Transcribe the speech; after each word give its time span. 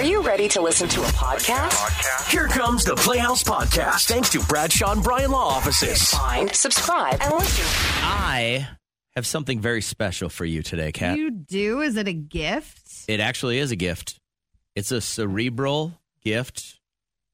Are 0.00 0.04
you 0.04 0.22
ready 0.22 0.48
to 0.48 0.62
listen 0.62 0.88
to 0.88 1.02
a 1.02 1.08
podcast? 1.08 2.30
Here 2.30 2.48
comes 2.48 2.84
the 2.84 2.96
Playhouse 2.96 3.42
Podcast, 3.44 4.08
thanks 4.08 4.30
to 4.30 4.40
Bradshaw 4.40 4.92
and 4.92 5.02
Bryan 5.02 5.30
Law 5.30 5.48
Offices. 5.48 6.08
Find, 6.08 6.50
subscribe, 6.54 7.18
and 7.20 7.34
listen. 7.34 7.66
I 8.02 8.66
have 9.14 9.26
something 9.26 9.60
very 9.60 9.82
special 9.82 10.30
for 10.30 10.46
you 10.46 10.62
today, 10.62 10.90
Kat. 10.90 11.18
You 11.18 11.30
do? 11.30 11.82
Is 11.82 11.98
it 11.98 12.08
a 12.08 12.14
gift? 12.14 12.80
It 13.08 13.20
actually 13.20 13.58
is 13.58 13.72
a 13.72 13.76
gift. 13.76 14.18
It's 14.74 14.90
a 14.90 15.02
cerebral 15.02 16.00
gift. 16.22 16.80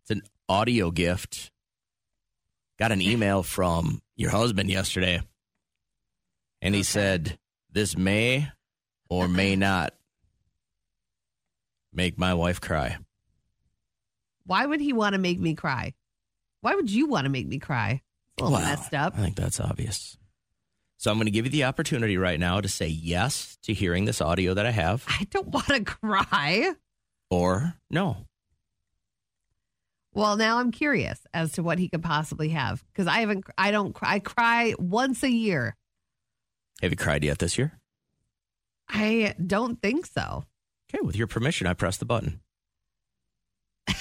It's 0.02 0.10
an 0.10 0.22
audio 0.48 0.90
gift. 0.90 1.52
Got 2.80 2.90
an 2.90 3.00
email 3.00 3.44
from 3.44 4.02
your 4.16 4.30
husband 4.30 4.70
yesterday, 4.70 5.20
and 6.60 6.74
he 6.74 6.82
said, 6.82 7.38
This 7.70 7.96
may 7.96 8.50
or 9.08 9.28
may 9.28 9.54
not 9.54 9.94
make 11.96 12.18
my 12.18 12.34
wife 12.34 12.60
cry. 12.60 12.98
Why 14.44 14.64
would 14.66 14.80
he 14.80 14.92
want 14.92 15.14
to 15.14 15.18
make 15.18 15.40
me 15.40 15.54
cry? 15.54 15.94
Why 16.60 16.74
would 16.74 16.90
you 16.90 17.06
want 17.08 17.24
to 17.24 17.30
make 17.30 17.48
me 17.48 17.58
cry? 17.58 18.02
It's 18.34 18.42
a 18.42 18.44
little 18.44 18.58
Well, 18.58 18.68
messed 18.68 18.94
up. 18.94 19.14
I 19.16 19.22
think 19.22 19.34
that's 19.36 19.58
obvious. 19.58 20.16
So 20.98 21.10
I'm 21.10 21.16
going 21.16 21.26
to 21.26 21.30
give 21.32 21.44
you 21.46 21.50
the 21.50 21.64
opportunity 21.64 22.16
right 22.16 22.38
now 22.38 22.60
to 22.60 22.68
say 22.68 22.86
yes 22.86 23.58
to 23.64 23.72
hearing 23.74 24.04
this 24.04 24.20
audio 24.20 24.54
that 24.54 24.66
I 24.66 24.70
have 24.70 25.04
I 25.08 25.26
don't 25.30 25.48
want 25.48 25.66
to 25.68 25.82
cry. 25.84 26.72
or 27.30 27.74
no. 27.90 28.26
Well, 30.14 30.36
now 30.36 30.58
I'm 30.58 30.70
curious 30.72 31.20
as 31.34 31.52
to 31.52 31.62
what 31.62 31.78
he 31.78 31.88
could 31.90 32.02
possibly 32.02 32.48
have 32.50 32.82
because 32.92 33.06
I 33.06 33.18
haven't. 33.20 33.44
I 33.58 33.70
don't. 33.70 33.94
I 34.00 34.18
cry 34.18 34.74
once 34.78 35.22
a 35.22 35.30
year. 35.30 35.76
Have 36.80 36.90
you 36.90 36.96
cried 36.96 37.22
yet 37.22 37.38
this 37.38 37.58
year? 37.58 37.78
I 38.88 39.34
don't 39.44 39.80
think 39.82 40.06
so. 40.06 40.44
Okay, 40.94 41.04
with 41.04 41.16
your 41.16 41.26
permission, 41.26 41.66
I 41.66 41.74
press 41.74 41.96
the 41.96 42.04
button. 42.04 42.40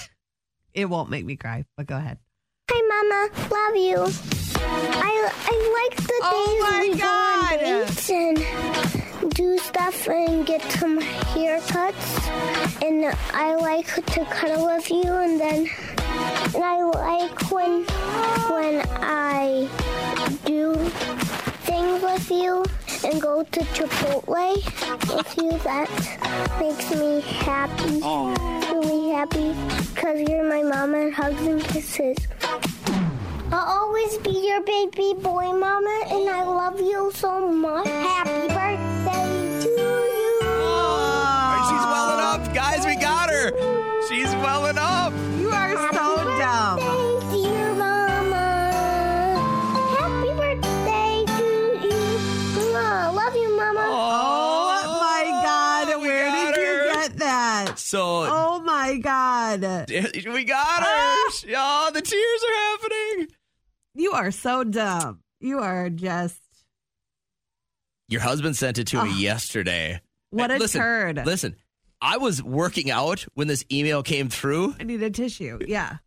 It 0.73 0.89
won't 0.89 1.09
make 1.09 1.23
me 1.25 1.37
cry. 1.37 1.63
But 1.77 1.87
go 1.87 1.95
ahead. 1.95 2.17
Hi, 2.69 2.81
Mama. 2.81 3.29
Love 3.49 3.75
you. 3.77 3.97
I 4.59 5.31
I 5.31 5.87
like 5.87 5.95
the 6.05 6.19
Oh 6.21 6.59
my 6.61 6.81
days 6.81 6.95
we 6.95 6.99
God. 6.99 7.59
go 7.59 7.65
on 7.71 7.85
dates 7.85 8.09
and 8.09 9.31
do 9.33 9.57
stuff 9.57 10.07
and 10.09 10.45
get 10.45 10.61
some 10.73 10.99
haircuts. 10.99 12.83
And 12.85 13.15
I 13.33 13.55
like 13.55 13.87
to 14.07 14.25
cuddle 14.25 14.65
with 14.65 14.89
you, 14.91 15.13
and 15.13 15.39
then 15.39 15.69
and 16.53 16.63
I 16.63 16.81
like 16.83 17.51
when 17.51 17.85
when 18.51 18.85
I 19.01 19.69
do 20.43 20.73
things 21.63 22.01
with 22.03 22.29
you 22.29 22.65
and 23.05 23.21
go 23.21 23.43
to 23.43 23.59
Chipotle 23.75 24.27
with 25.15 25.37
you. 25.37 25.51
That 25.59 25.89
makes 26.59 26.89
me 26.91 27.21
happy, 27.21 27.99
oh. 28.03 28.33
really 28.73 29.11
happy, 29.11 29.53
because 29.93 30.27
you're 30.27 30.47
my 30.47 30.63
mama 30.63 30.97
and 30.97 31.13
hugs 31.13 31.41
and 31.41 31.63
kisses. 31.63 32.17
I'll 33.51 33.83
always 33.83 34.17
be 34.17 34.47
your 34.47 34.61
baby 34.61 35.13
boy, 35.21 35.53
Mama, 35.53 36.03
and 36.07 36.29
I 36.29 36.43
love 36.43 36.79
you 36.79 37.11
so 37.13 37.47
much. 37.47 37.87
Happy 37.87 38.47
birthday 38.47 39.61
to 39.61 39.69
you. 39.69 40.41
she's 41.69 41.85
welling 41.93 42.21
up. 42.21 42.53
Guys, 42.53 42.85
we 42.85 42.95
got 42.95 43.29
her. 43.29 43.51
She's 44.09 44.33
welling 44.43 44.77
up. 44.79 45.13
So 57.95 58.27
Oh 58.29 58.59
my 58.59 58.97
God! 58.97 59.61
we 59.89 60.43
got 60.43 60.79
her. 60.81 60.85
Ah! 60.85 61.31
Oh, 61.55 61.91
the 61.93 62.01
tears 62.01 62.43
are 62.43 62.53
happening. 62.53 63.27
You 63.93 64.11
are 64.11 64.31
so 64.31 64.65
dumb. 64.65 65.21
You 65.39 65.59
are 65.59 65.89
just 65.89 66.41
Your 68.09 68.19
husband 68.19 68.57
sent 68.57 68.79
it 68.79 68.87
to 68.87 69.01
me 69.01 69.11
ah. 69.13 69.17
yesterday. 69.17 70.01
what 70.31 70.51
a 70.51 70.57
listen, 70.57 70.81
turd. 70.81 71.25
Listen, 71.25 71.55
I 72.01 72.17
was 72.17 72.43
working 72.43 72.91
out 72.91 73.25
when 73.33 73.47
this 73.47 73.63
email 73.71 74.03
came 74.03 74.27
through, 74.27 74.75
I 74.77 74.83
need 74.83 75.01
a 75.01 75.09
tissue. 75.09 75.59
Yeah. 75.65 75.99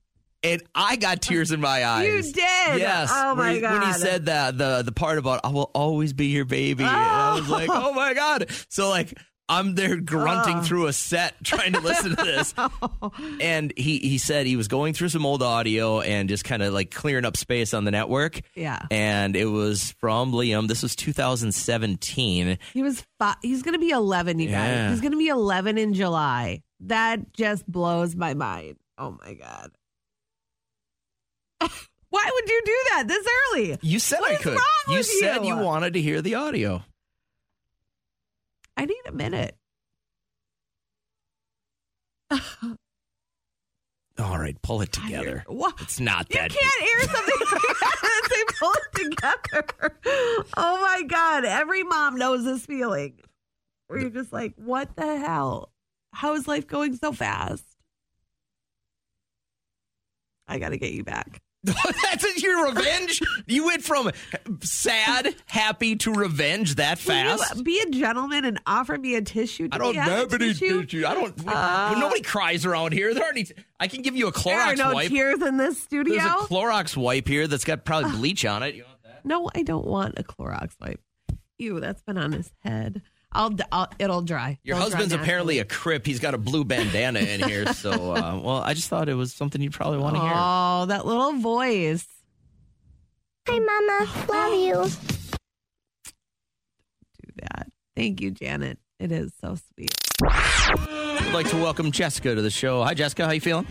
and 0.43 0.63
I 0.75 0.97
got 0.97 1.23
tears 1.23 1.53
in 1.53 1.61
my 1.63 1.85
eyes. 1.87 2.07
You 2.07 2.21
did? 2.35 2.35
Yes. 2.81 3.11
Oh, 3.11 3.35
my 3.35 3.53
when 3.53 3.55
he, 3.55 3.63
When 3.63 3.83
he 3.87 3.93
said 3.95 4.27
that, 4.27 4.59
the 4.59 4.83
the 4.83 4.93
part 4.93 5.17
about 5.17 5.41
I 5.43 5.49
will 5.49 5.71
always 5.75 6.13
be 6.13 6.27
your 6.27 6.45
baby, 6.45 6.85
and 6.85 6.93
I 6.93 7.35
was 7.35 7.49
like, 7.49 7.71
oh. 7.71 7.89
oh 7.89 7.93
my 7.95 8.13
god. 8.13 8.51
So 8.69 8.91
like. 8.91 9.15
I'm 9.49 9.75
there 9.75 9.97
grunting 9.97 10.59
Oh. 10.59 10.63
through 10.63 10.87
a 10.89 10.93
set 10.93 11.35
trying 11.45 11.73
to 11.73 11.81
listen 11.81 12.15
to 12.17 12.23
this. 12.23 12.55
and 13.41 13.73
he, 13.77 13.99
he 13.99 14.19
said 14.19 14.47
he 14.47 14.57
was 14.57 14.69
going 14.69 14.93
through 14.95 15.09
some 15.09 15.25
old 15.25 15.43
audio 15.43 16.01
and 16.01 16.29
just 16.29 16.45
kind 16.45 16.63
of 16.63 16.75
like 16.75 16.91
clearing 16.91 17.25
up 17.25 17.37
space 17.37 17.73
on 17.73 17.85
the 17.85 17.91
network. 17.91 18.41
Yeah. 18.55 18.83
And 18.91 19.35
it 19.37 19.47
was 19.47 19.93
from 20.01 20.33
Liam. 20.33 20.69
This 20.69 20.83
was 20.83 20.95
2017. 20.97 22.59
He 22.75 22.83
was 22.83 23.05
five. 23.19 23.37
He's 23.43 23.63
going 23.63 23.73
to 23.75 23.79
be 23.79 23.91
11, 23.91 24.39
you 24.39 24.49
Yeah. 24.51 24.83
guys. 24.85 24.91
He's 24.93 25.01
going 25.01 25.13
to 25.13 25.19
be 25.19 25.29
11 25.29 25.79
in 25.79 25.95
July. 25.95 26.63
That 26.81 27.33
just 27.33 27.67
blows 27.67 28.15
my 28.15 28.35
mind. 28.35 28.77
Oh 28.99 29.17
my 29.25 29.35
God. 29.35 29.71
Why 32.11 32.31
would 32.33 32.49
you 32.49 32.63
do 32.65 32.77
that 32.91 33.05
this 33.09 33.27
early? 33.53 33.79
You 33.83 33.99
said 33.99 34.21
What 34.21 34.33
I 34.33 34.37
could. 34.37 34.59
you 34.89 35.03
said 35.03 35.45
you? 35.45 35.57
you 35.57 35.57
wanted 35.63 35.95
to 35.95 36.01
hear 36.01 36.23
the 36.23 36.37
audio. 36.37 36.83
I 38.79 38.85
need 38.85 39.03
a 39.09 39.13
minute. 39.13 39.57
All 44.21 44.39
right, 44.39 44.57
pull 44.63 44.83
it 44.83 44.93
together. 44.93 45.43
What? 45.49 45.75
It's 45.81 45.99
not 45.99 46.29
that. 46.29 46.53
You 46.53 46.59
can't 46.61 46.83
air 46.83 47.01
something 47.09 47.35
and 47.41 48.31
say 48.31 48.45
pull 48.59 48.73
it 48.73 48.95
together. 49.11 49.99
Oh 50.57 50.81
my 50.81 51.03
God. 51.03 51.45
Every 51.45 51.83
mom 51.83 52.17
knows 52.17 52.45
this 52.45 52.65
feeling 52.65 53.19
where 53.89 53.99
you're 53.99 54.11
just 54.11 54.33
like, 54.33 54.55
what 54.57 54.95
the 54.97 55.19
hell? 55.19 55.73
How 56.13 56.35
is 56.35 56.47
life 56.49 56.67
going 56.69 56.97
so 56.97 57.13
fast? 57.13 57.65
I 60.47 60.59
got 60.59 60.69
to 60.71 60.79
get 60.79 60.93
you 60.93 61.05
back. 61.05 61.41
That's 61.65 62.43
your 62.43 62.67
revenge. 62.69 63.21
you 63.47 63.67
went 63.67 63.83
from 63.83 64.11
sad, 64.63 65.35
happy 65.47 65.97
to 65.97 66.13
revenge 66.13 66.77
that 66.77 66.99
fast. 66.99 67.65
be 67.65 67.81
a 67.81 67.91
gentleman 67.91 68.45
and 68.45 68.61
offer 68.67 68.97
me 68.97 69.17
a 69.17 69.23
tissue. 69.23 69.69
Do 69.69 69.75
I 69.75 69.79
don't 69.79 69.97
have 69.97 70.33
any 70.33 70.49
tissue? 70.55 70.85
tissue. 70.85 71.05
I 71.07 71.15
don't. 71.15 71.35
Uh, 71.47 71.99
nobody 71.99 72.23
cries 72.23 72.65
around 72.65 72.93
here. 72.93 73.13
There 73.13 73.25
aren't 73.25 73.39
any. 73.39 73.49
I 73.81 73.89
can 73.89 74.03
give 74.03 74.15
you 74.17 74.29
a 74.29 74.33
Clorox 74.33 74.45
There 74.45 74.61
are 74.61 74.77
no 74.77 74.95
wipe. 74.95 75.09
tears 75.09 75.43
in 75.43 75.57
this 75.57 75.83
studio. 75.83 76.15
There's 76.17 76.25
a 76.31 76.35
Clorox 76.47 76.97
wipe 76.97 77.27
here 77.27 77.47
that's 77.49 77.65
got 77.65 77.85
probably 77.85 78.13
bleach 78.13 78.45
on 78.45 78.63
it. 78.63 78.75
You 78.77 78.85
want 78.85 79.03
that? 79.03 79.25
no, 79.27 79.51
I 79.55 79.63
don't 79.63 79.87
want 79.87 80.19
a 80.19 80.23
Clorox 80.23 80.75
wipe. 80.81 81.01
Ew, 81.59 81.81
that's 81.81 82.03
been 82.03 82.19
on 82.19 82.31
his 82.33 82.53
head. 82.63 83.03
I'll, 83.33 83.55
I'll 83.71 83.89
it'll 83.99 84.23
dry. 84.23 84.59
Your 84.65 84.77
It'll 84.77 84.89
dry 84.89 85.01
husband's 85.01 85.13
apparently 85.23 85.59
a 85.59 85.65
crip. 85.65 86.07
He's 86.07 86.19
got 86.19 86.35
a 86.35 86.39
blue 86.39 86.65
bandana 86.65 87.21
in 87.21 87.43
here. 87.43 87.67
So, 87.75 87.91
uh, 87.93 88.41
well, 88.43 88.63
I 88.63 88.75
just 88.75 88.89
thought 88.89 89.09
it 89.09 89.15
was 89.15 89.33
something 89.33 89.61
you'd 89.61 89.73
probably 89.73 89.99
want 89.99 90.17
to 90.17 90.21
hear. 90.23 90.33
Oh, 90.35 90.87
that 90.87 91.07
little 91.07 91.33
voice. 91.35 92.07
Hi, 93.47 93.59
Mama. 93.59 94.11
Love 94.29 94.55
you. 94.55 94.91
Do 96.05 97.33
that. 97.43 97.69
Thank 97.95 98.21
you, 98.21 98.31
Janet. 98.31 98.79
It 98.99 99.13
is 99.13 99.33
so 99.41 99.57
sweet. 99.75 99.95
I'd 100.25 101.31
like 101.33 101.49
to 101.51 101.57
welcome 101.57 101.93
Jessica 101.93 102.35
to 102.35 102.43
the 102.43 102.51
show. 102.51 102.83
Hi, 102.83 102.95
Jessica. 102.95 103.27
How 103.27 103.33
you 103.33 103.41
feeling? 103.41 103.67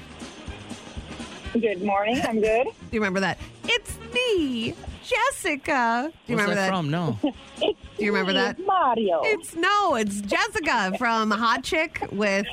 Good 1.53 1.81
morning. 1.83 2.21
I'm 2.23 2.39
good. 2.39 2.65
Do 2.65 2.71
you 2.91 2.99
remember 2.99 3.19
that? 3.21 3.37
It's 3.65 3.97
me, 4.13 4.73
Jessica. 5.07 6.11
Do 6.25 6.33
you 6.33 6.37
Where's 6.37 6.49
remember 6.49 6.55
that? 6.55 6.69
from? 6.69 6.89
No. 6.91 7.17
It's 7.23 7.37
Do 7.97 8.05
you 8.05 8.11
remember 8.11 8.33
me, 8.33 8.39
that? 8.39 8.59
Mario? 8.65 9.21
It's 9.23 9.55
no, 9.55 9.95
it's 9.95 10.21
Jessica 10.21 10.93
from 10.97 11.31
Hot 11.31 11.63
Chick 11.63 12.03
with 12.11 12.45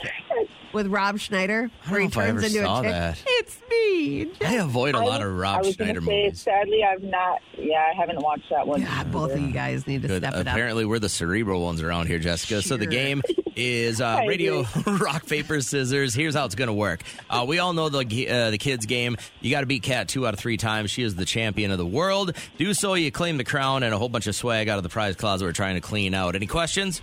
with 0.72 0.86
Rob 0.88 1.18
Schneider, 1.20 1.70
I 1.86 1.90
don't 1.90 1.92
where 1.92 2.00
he 2.00 2.06
know 2.06 2.08
if 2.10 2.18
I 2.18 2.26
turns 2.26 2.38
ever 2.38 2.46
into 2.46 2.62
saw 2.64 2.80
a 2.80 2.82
chick. 2.82 2.90
that. 2.92 3.22
It's 3.26 3.60
me. 3.70 4.32
I 4.44 4.54
avoid 4.54 4.94
a 4.94 4.98
I 4.98 5.00
lot 5.02 5.20
was- 5.20 5.20
of 5.20 5.22
I 5.22 5.26
Rob 5.38 5.64
was 5.64 5.74
Schneider 5.74 6.00
gonna 6.00 6.06
say, 6.06 6.22
movies. 6.24 6.40
Sadly, 6.40 6.82
I've 6.84 7.02
not. 7.02 7.40
Yeah, 7.56 7.84
I 7.92 7.94
haven't 7.96 8.20
watched 8.22 8.50
that 8.50 8.66
one. 8.66 8.82
God, 8.82 9.12
both 9.12 9.32
of 9.32 9.40
you 9.40 9.52
guys 9.52 9.86
need 9.86 10.02
to 10.02 10.08
Good. 10.08 10.22
step 10.22 10.34
it 10.34 10.48
up. 10.48 10.54
Apparently, 10.54 10.84
we're 10.84 10.98
the 10.98 11.08
cerebral 11.08 11.62
ones 11.62 11.82
around 11.82 12.06
here, 12.06 12.18
Jessica. 12.18 12.62
So 12.62 12.76
the 12.76 12.84
Sure. 12.84 12.90
game 12.90 13.22
is 13.56 14.00
uh, 14.00 14.24
radio 14.26 14.64
rock 14.86 15.26
paper 15.26 15.60
scissors. 15.60 16.14
Here's 16.14 16.34
how 16.34 16.44
it's 16.44 16.54
going 16.54 16.68
to 16.68 16.74
work. 16.74 17.02
Uh, 17.28 17.44
we 17.46 17.58
all 17.58 17.72
know 17.72 17.88
the 17.88 18.28
uh, 18.28 18.50
the 18.50 18.58
kids 18.58 18.86
game. 18.86 19.16
You 19.40 19.50
got 19.50 19.60
to 19.60 19.66
beat 19.66 19.82
Kat 19.82 20.08
two 20.08 20.26
out 20.26 20.34
of 20.34 20.40
three 20.40 20.56
times. 20.56 20.90
She 20.90 21.02
is 21.02 21.14
the 21.14 21.24
champion 21.24 21.70
of 21.70 21.78
the 21.78 21.86
world. 21.86 22.36
Do 22.58 22.74
so, 22.74 22.94
you 22.94 23.10
claim 23.10 23.36
the 23.36 23.44
crown 23.44 23.82
and 23.82 23.94
a 23.94 23.98
whole 23.98 24.08
bunch 24.08 24.26
of 24.26 24.34
swag 24.34 24.68
out 24.68 24.78
of 24.78 24.82
the 24.82 24.88
prize 24.88 25.16
closet 25.16 25.44
we're 25.44 25.52
trying 25.52 25.74
to 25.74 25.80
clean 25.80 26.14
out. 26.14 26.34
Any 26.34 26.46
questions? 26.46 27.02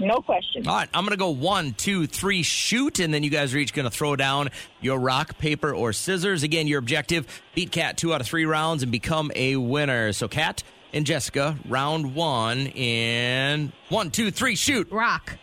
No 0.00 0.22
questions. 0.22 0.66
All 0.66 0.76
right, 0.76 0.88
I'm 0.94 1.04
going 1.04 1.10
to 1.10 1.18
go 1.18 1.28
one, 1.28 1.74
two, 1.74 2.06
three, 2.06 2.42
shoot, 2.42 3.00
and 3.00 3.12
then 3.12 3.22
you 3.22 3.28
guys 3.28 3.54
are 3.54 3.58
each 3.58 3.74
going 3.74 3.84
to 3.84 3.90
throw 3.90 4.16
down 4.16 4.48
your 4.80 4.98
rock, 4.98 5.36
paper, 5.36 5.74
or 5.74 5.92
scissors. 5.92 6.42
Again, 6.42 6.66
your 6.66 6.78
objective 6.78 7.42
beat 7.54 7.70
Kat 7.70 7.98
two 7.98 8.14
out 8.14 8.22
of 8.22 8.26
three 8.26 8.46
rounds 8.46 8.82
and 8.82 8.90
become 8.90 9.30
a 9.36 9.56
winner. 9.56 10.12
So, 10.14 10.26
Kat 10.26 10.62
and 10.92 11.06
Jessica, 11.06 11.56
round 11.68 12.14
one 12.14 12.66
in 12.68 13.72
one, 13.88 14.10
two, 14.10 14.30
three, 14.30 14.56
shoot. 14.56 14.90
Rock. 14.90 15.36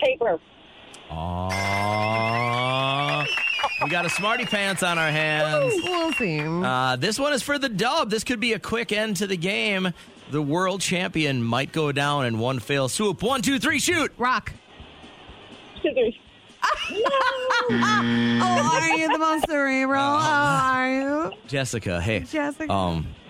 Paper. 0.00 0.38
Aww. 1.10 3.26
We 3.82 3.90
got 3.90 4.06
a 4.06 4.10
smarty 4.10 4.46
pants 4.46 4.82
on 4.82 4.98
our 4.98 5.10
hands. 5.10 5.74
We'll 5.84 6.12
see. 6.14 6.40
Uh, 6.40 6.96
this 6.96 7.18
one 7.18 7.32
is 7.32 7.42
for 7.42 7.58
the 7.58 7.68
dub. 7.68 8.10
This 8.10 8.24
could 8.24 8.40
be 8.40 8.54
a 8.54 8.58
quick 8.58 8.90
end 8.90 9.16
to 9.18 9.26
the 9.26 9.36
game. 9.36 9.92
The 10.30 10.42
world 10.42 10.80
champion 10.80 11.42
might 11.42 11.72
go 11.72 11.92
down 11.92 12.26
in 12.26 12.38
one 12.38 12.58
fail 12.58 12.88
swoop. 12.88 13.22
One, 13.22 13.42
two, 13.42 13.58
three, 13.58 13.78
shoot. 13.78 14.12
Rock. 14.18 14.52
Scissors. 15.82 16.14
Oh, 17.68 18.80
are 18.80 18.96
you 18.96 19.10
the 19.10 19.18
most 19.18 19.44
cerebral? 19.48 20.00
Oh, 20.00 20.06
are 20.06 20.92
you? 20.92 21.32
Jessica, 21.48 22.00
hey. 22.00 22.20
Jessica. 22.20 22.72
Um, 22.72 23.08
I 23.08 23.25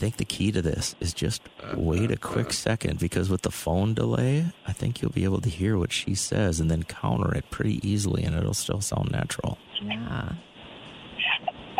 think 0.00 0.16
the 0.16 0.24
key 0.24 0.50
to 0.52 0.62
this 0.62 0.96
is 1.00 1.12
just 1.14 1.42
wait 1.76 2.10
a 2.10 2.16
quick 2.16 2.52
second 2.52 2.98
because 2.98 3.28
with 3.30 3.42
the 3.42 3.50
phone 3.50 3.94
delay, 3.94 4.46
I 4.66 4.72
think 4.72 5.00
you'll 5.02 5.12
be 5.12 5.24
able 5.24 5.40
to 5.42 5.48
hear 5.50 5.76
what 5.78 5.92
she 5.92 6.14
says 6.14 6.58
and 6.58 6.70
then 6.70 6.82
counter 6.84 7.34
it 7.34 7.50
pretty 7.50 7.86
easily, 7.88 8.24
and 8.24 8.34
it'll 8.34 8.54
still 8.54 8.80
sound 8.80 9.10
natural. 9.12 9.58
Yeah. 9.82 10.32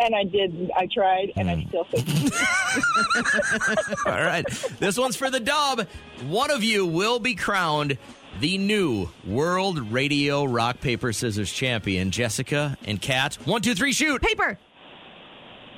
And 0.03 0.15
I 0.15 0.23
did. 0.23 0.71
I 0.75 0.87
tried, 0.91 1.31
and 1.35 1.49
Hmm. 1.49 1.59
I 1.59 1.65
still 1.67 1.83
think. 1.83 2.33
All 4.07 4.13
right, 4.13 4.45
this 4.79 4.97
one's 4.97 5.15
for 5.15 5.29
the 5.29 5.39
dub. 5.39 5.87
One 6.27 6.49
of 6.51 6.63
you 6.63 6.85
will 6.87 7.19
be 7.19 7.35
crowned 7.35 7.97
the 8.39 8.57
new 8.57 9.09
World 9.27 9.91
Radio 9.91 10.43
Rock 10.45 10.79
Paper 10.79 11.11
Scissors 11.13 11.51
champion. 11.51 12.09
Jessica 12.11 12.77
and 12.85 12.99
Kat. 13.01 13.35
One, 13.45 13.61
two, 13.61 13.75
three, 13.75 13.93
shoot. 13.93 14.21
Paper. 14.21 14.57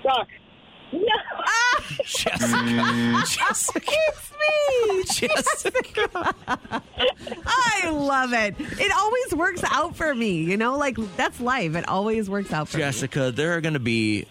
Rock. 0.05 0.27
No. 0.93 0.99
Jessica. 2.05 2.37
Mm. 2.37 3.37
Jessica. 3.37 3.91
It's 3.91 4.31
me. 4.41 5.27
Jessica. 5.27 6.35
I 7.45 7.89
love 7.89 8.33
it. 8.33 8.55
It 8.59 8.91
always 8.91 9.33
works 9.35 9.63
out 9.63 9.95
for 9.95 10.13
me. 10.13 10.43
You 10.43 10.57
know, 10.57 10.77
like 10.77 10.97
that's 11.15 11.39
life. 11.39 11.75
It 11.75 11.87
always 11.87 12.29
works 12.29 12.51
out 12.51 12.69
for 12.69 12.77
me. 12.77 12.83
Jessica, 12.83 13.31
there 13.31 13.53
are 13.53 13.61
going 13.61 13.73
to 13.73 13.79
be 13.79 14.25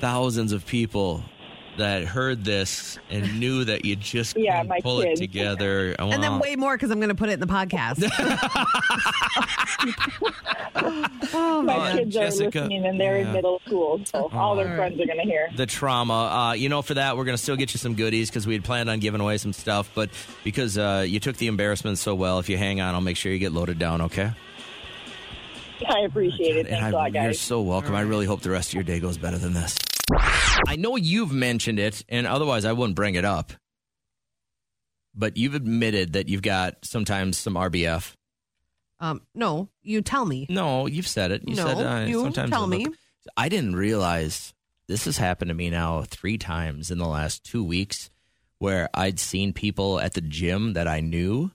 thousands 0.00 0.52
of 0.52 0.66
people 0.66 1.22
that 1.78 2.04
heard 2.04 2.44
this 2.44 2.98
and 3.10 3.40
knew 3.40 3.64
that 3.64 3.84
you 3.84 3.96
just 3.96 4.36
Yeah, 4.36 4.56
couldn't 4.58 4.68
my 4.68 4.80
pull 4.80 5.00
it 5.00 5.06
kids. 5.06 5.20
together. 5.20 5.92
And 5.98 6.22
then 6.22 6.32
Wow. 6.32 6.40
way 6.40 6.56
more 6.56 6.74
because 6.76 6.90
I'm 6.90 6.98
going 6.98 7.08
to 7.08 7.14
put 7.14 7.30
it 7.30 7.32
in 7.34 7.40
the 7.40 7.46
podcast. 7.46 8.02
oh, 11.34 11.62
My 11.62 11.74
Uh, 11.76 11.96
kids 11.96 12.12
Jessica, 12.14 12.58
are 12.58 12.62
listening, 12.62 12.84
and 12.86 13.00
they're 13.00 13.18
yeah. 13.18 13.26
in 13.26 13.32
middle 13.32 13.60
school, 13.66 14.00
so 14.04 14.28
all 14.32 14.54
their 14.56 14.76
friends 14.76 15.00
are 15.00 15.06
going 15.06 15.18
to 15.18 15.24
hear. 15.24 15.48
the 15.56 15.66
trauma. 15.66 16.12
Uh, 16.14 16.52
you 16.52 16.68
know, 16.68 16.82
for 16.82 16.94
that, 16.94 17.16
we're 17.16 17.24
going 17.24 17.36
to 17.36 17.42
still 17.42 17.56
get 17.56 17.72
you 17.74 17.78
some 17.78 17.94
goodies 17.94 18.28
because 18.30 18.46
we 18.46 18.52
had 18.54 18.64
planned 18.64 18.90
on 18.90 18.98
giving 19.00 19.20
away 19.20 19.38
some 19.38 19.52
stuff. 19.52 19.90
But 19.94 20.10
because 20.44 20.76
uh, 20.78 21.04
you 21.06 21.20
took 21.20 21.36
the 21.36 21.46
embarrassment 21.46 21.98
so 21.98 22.14
well, 22.14 22.38
if 22.38 22.48
you 22.48 22.56
hang 22.58 22.80
on, 22.80 22.94
I'll 22.94 23.00
make 23.00 23.16
sure 23.16 23.32
you 23.32 23.38
get 23.38 23.52
loaded 23.52 23.78
down, 23.78 24.02
okay? 24.02 24.30
I 25.88 26.00
appreciate 26.00 26.56
it. 26.56 26.66
And 26.66 26.68
Thanks 26.68 26.84
I, 26.84 26.88
a 26.90 26.92
lot, 26.92 27.12
you're 27.14 27.22
guys. 27.24 27.40
so 27.40 27.60
welcome. 27.60 27.94
I 27.94 28.02
really 28.02 28.26
hope 28.26 28.40
the 28.42 28.50
rest 28.50 28.70
of 28.70 28.74
your 28.74 28.84
day 28.84 29.00
goes 29.00 29.18
better 29.18 29.38
than 29.38 29.52
this. 29.52 29.78
I 30.10 30.76
know 30.76 30.96
you've 30.96 31.32
mentioned 31.32 31.78
it, 31.78 32.04
and 32.08 32.26
otherwise 32.26 32.64
I 32.64 32.72
wouldn't 32.72 32.96
bring 32.96 33.14
it 33.14 33.24
up. 33.24 33.52
But 35.14 35.36
you've 35.36 35.54
admitted 35.54 36.14
that 36.14 36.28
you've 36.28 36.42
got 36.42 36.84
sometimes 36.84 37.36
some 37.38 37.54
RBF. 37.54 38.14
Um, 39.00 39.22
no, 39.34 39.68
you 39.82 40.00
tell 40.00 40.24
me. 40.24 40.46
No, 40.48 40.86
you've 40.86 41.08
said 41.08 41.32
it. 41.32 41.42
You 41.46 41.56
No, 41.56 41.66
said 41.66 41.76
uh, 41.86 42.06
you 42.06 42.22
sometimes 42.22 42.50
tell 42.50 42.66
me. 42.66 42.86
I 43.36 43.48
didn't 43.48 43.76
realize 43.76 44.54
this 44.88 45.04
has 45.04 45.16
happened 45.16 45.48
to 45.50 45.54
me 45.54 45.70
now 45.70 46.02
three 46.02 46.38
times 46.38 46.90
in 46.90 46.98
the 46.98 47.06
last 47.06 47.44
two 47.44 47.64
weeks, 47.64 48.10
where 48.58 48.88
I'd 48.94 49.18
seen 49.20 49.52
people 49.52 50.00
at 50.00 50.14
the 50.14 50.20
gym 50.20 50.74
that 50.74 50.86
I 50.88 51.00
knew, 51.00 51.50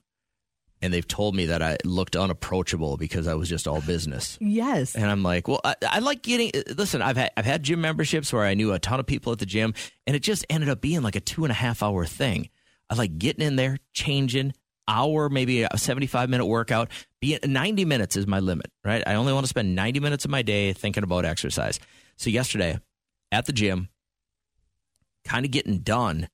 and 0.80 0.92
they've 0.92 1.06
told 1.06 1.34
me 1.34 1.46
that 1.46 1.62
I 1.62 1.76
looked 1.84 2.16
unapproachable 2.16 2.96
because 2.96 3.26
I 3.26 3.34
was 3.34 3.48
just 3.48 3.66
all 3.66 3.80
business. 3.80 4.38
Yes. 4.48 4.94
And 4.94 5.04
I'm 5.06 5.22
like, 5.22 5.46
well, 5.46 5.60
I, 5.62 5.74
I 5.88 5.98
like 5.98 6.22
getting. 6.22 6.50
Listen, 6.74 7.02
I've 7.02 7.16
had 7.16 7.30
I've 7.36 7.44
had 7.44 7.62
gym 7.62 7.80
memberships 7.80 8.32
where 8.32 8.44
I 8.44 8.54
knew 8.54 8.72
a 8.72 8.78
ton 8.78 8.98
of 8.98 9.06
people 9.06 9.32
at 9.32 9.38
the 9.38 9.46
gym, 9.46 9.74
and 10.06 10.16
it 10.16 10.20
just 10.20 10.44
ended 10.50 10.68
up 10.68 10.80
being 10.80 11.02
like 11.02 11.16
a 11.16 11.20
two 11.20 11.44
and 11.44 11.52
a 11.52 11.54
half 11.54 11.82
hour 11.82 12.04
thing. 12.06 12.48
I 12.90 12.94
like 12.94 13.18
getting 13.18 13.46
in 13.46 13.56
there, 13.56 13.78
changing 13.92 14.54
hour, 14.88 15.28
maybe 15.28 15.62
a 15.62 15.76
75 15.76 16.30
minute 16.30 16.46
workout. 16.46 16.90
Being 17.20 17.40
90 17.44 17.84
minutes 17.84 18.16
is 18.16 18.26
my 18.26 18.40
limit, 18.40 18.70
right? 18.84 19.02
I 19.06 19.14
only 19.14 19.32
want 19.32 19.44
to 19.44 19.48
spend 19.48 19.74
90 19.74 20.00
minutes 20.00 20.24
of 20.24 20.30
my 20.30 20.42
day 20.42 20.72
thinking 20.72 21.02
about 21.04 21.24
exercise. 21.24 21.78
So 22.16 22.30
yesterday 22.30 22.78
at 23.30 23.46
the 23.46 23.52
gym, 23.52 23.88
kind 25.24 25.44
of 25.44 25.50
getting 25.50 25.78
done, 25.78 26.28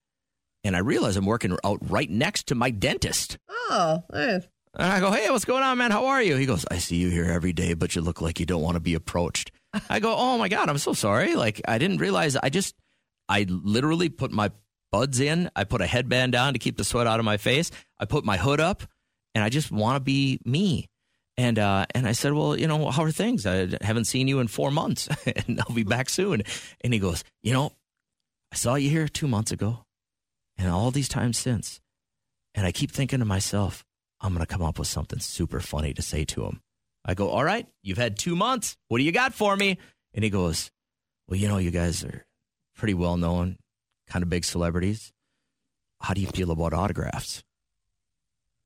and 0.64 0.74
I 0.74 0.80
realize 0.80 1.16
I'm 1.16 1.26
working 1.26 1.56
out 1.64 1.78
right 1.88 2.10
next 2.10 2.48
to 2.48 2.54
my 2.54 2.70
dentist. 2.70 3.38
Oh, 3.48 4.02
eh. 4.12 4.40
And 4.76 4.92
I 4.92 4.98
go, 4.98 5.12
hey, 5.12 5.30
what's 5.30 5.44
going 5.44 5.62
on, 5.62 5.78
man? 5.78 5.92
How 5.92 6.06
are 6.06 6.22
you? 6.22 6.36
He 6.36 6.46
goes, 6.46 6.64
I 6.70 6.78
see 6.78 6.96
you 6.96 7.10
here 7.10 7.26
every 7.26 7.52
day, 7.52 7.74
but 7.74 7.94
you 7.94 8.02
look 8.02 8.20
like 8.20 8.40
you 8.40 8.46
don't 8.46 8.62
want 8.62 8.74
to 8.74 8.80
be 8.80 8.94
approached. 8.94 9.52
I 9.88 10.00
go, 10.00 10.14
oh 10.16 10.36
my 10.38 10.48
God, 10.48 10.68
I'm 10.68 10.78
so 10.78 10.94
sorry. 10.94 11.36
Like, 11.36 11.60
I 11.68 11.78
didn't 11.78 11.98
realize. 11.98 12.34
I 12.36 12.48
just, 12.48 12.74
I 13.28 13.46
literally 13.48 14.08
put 14.08 14.32
my 14.32 14.50
buds 14.90 15.20
in. 15.20 15.50
I 15.54 15.64
put 15.64 15.80
a 15.80 15.86
headband 15.86 16.34
on 16.34 16.54
to 16.54 16.58
keep 16.58 16.76
the 16.76 16.84
sweat 16.84 17.06
out 17.06 17.18
of 17.18 17.24
my 17.24 17.36
face. 17.36 17.70
I 17.98 18.04
put 18.04 18.24
my 18.24 18.36
hood 18.36 18.60
up, 18.60 18.82
and 19.34 19.44
I 19.44 19.48
just 19.48 19.70
want 19.70 19.96
to 19.96 20.00
be 20.00 20.40
me. 20.44 20.88
And 21.36 21.58
uh, 21.58 21.86
and 21.94 22.06
I 22.06 22.12
said, 22.12 22.32
well, 22.32 22.56
you 22.56 22.68
know, 22.68 22.90
how 22.90 23.02
are 23.02 23.10
things? 23.10 23.44
I 23.44 23.76
haven't 23.80 24.04
seen 24.04 24.28
you 24.28 24.38
in 24.38 24.46
four 24.46 24.70
months, 24.70 25.08
and 25.26 25.60
I'll 25.60 25.74
be 25.74 25.82
back 25.82 26.08
soon. 26.08 26.42
And 26.80 26.92
he 26.92 27.00
goes, 27.00 27.24
you 27.42 27.52
know, 27.52 27.72
I 28.52 28.56
saw 28.56 28.76
you 28.76 28.88
here 28.88 29.08
two 29.08 29.26
months 29.26 29.50
ago, 29.50 29.83
and 30.56 30.68
all 30.68 30.90
these 30.90 31.08
times 31.08 31.38
since, 31.38 31.80
and 32.54 32.66
I 32.66 32.72
keep 32.72 32.90
thinking 32.90 33.18
to 33.18 33.24
myself, 33.24 33.84
I'm 34.20 34.32
going 34.32 34.44
to 34.44 34.52
come 34.52 34.62
up 34.62 34.78
with 34.78 34.88
something 34.88 35.18
super 35.18 35.60
funny 35.60 35.92
to 35.94 36.02
say 36.02 36.24
to 36.26 36.44
him. 36.44 36.60
I 37.04 37.14
go, 37.14 37.28
All 37.28 37.44
right, 37.44 37.66
you've 37.82 37.98
had 37.98 38.18
two 38.18 38.36
months. 38.36 38.76
What 38.88 38.98
do 38.98 39.04
you 39.04 39.12
got 39.12 39.34
for 39.34 39.56
me? 39.56 39.78
And 40.14 40.24
he 40.24 40.30
goes, 40.30 40.70
Well, 41.28 41.38
you 41.38 41.48
know, 41.48 41.58
you 41.58 41.70
guys 41.70 42.02
are 42.04 42.24
pretty 42.76 42.94
well 42.94 43.16
known, 43.16 43.58
kind 44.08 44.22
of 44.22 44.30
big 44.30 44.44
celebrities. 44.44 45.12
How 46.00 46.14
do 46.14 46.20
you 46.20 46.26
feel 46.28 46.50
about 46.50 46.72
autographs? 46.72 47.42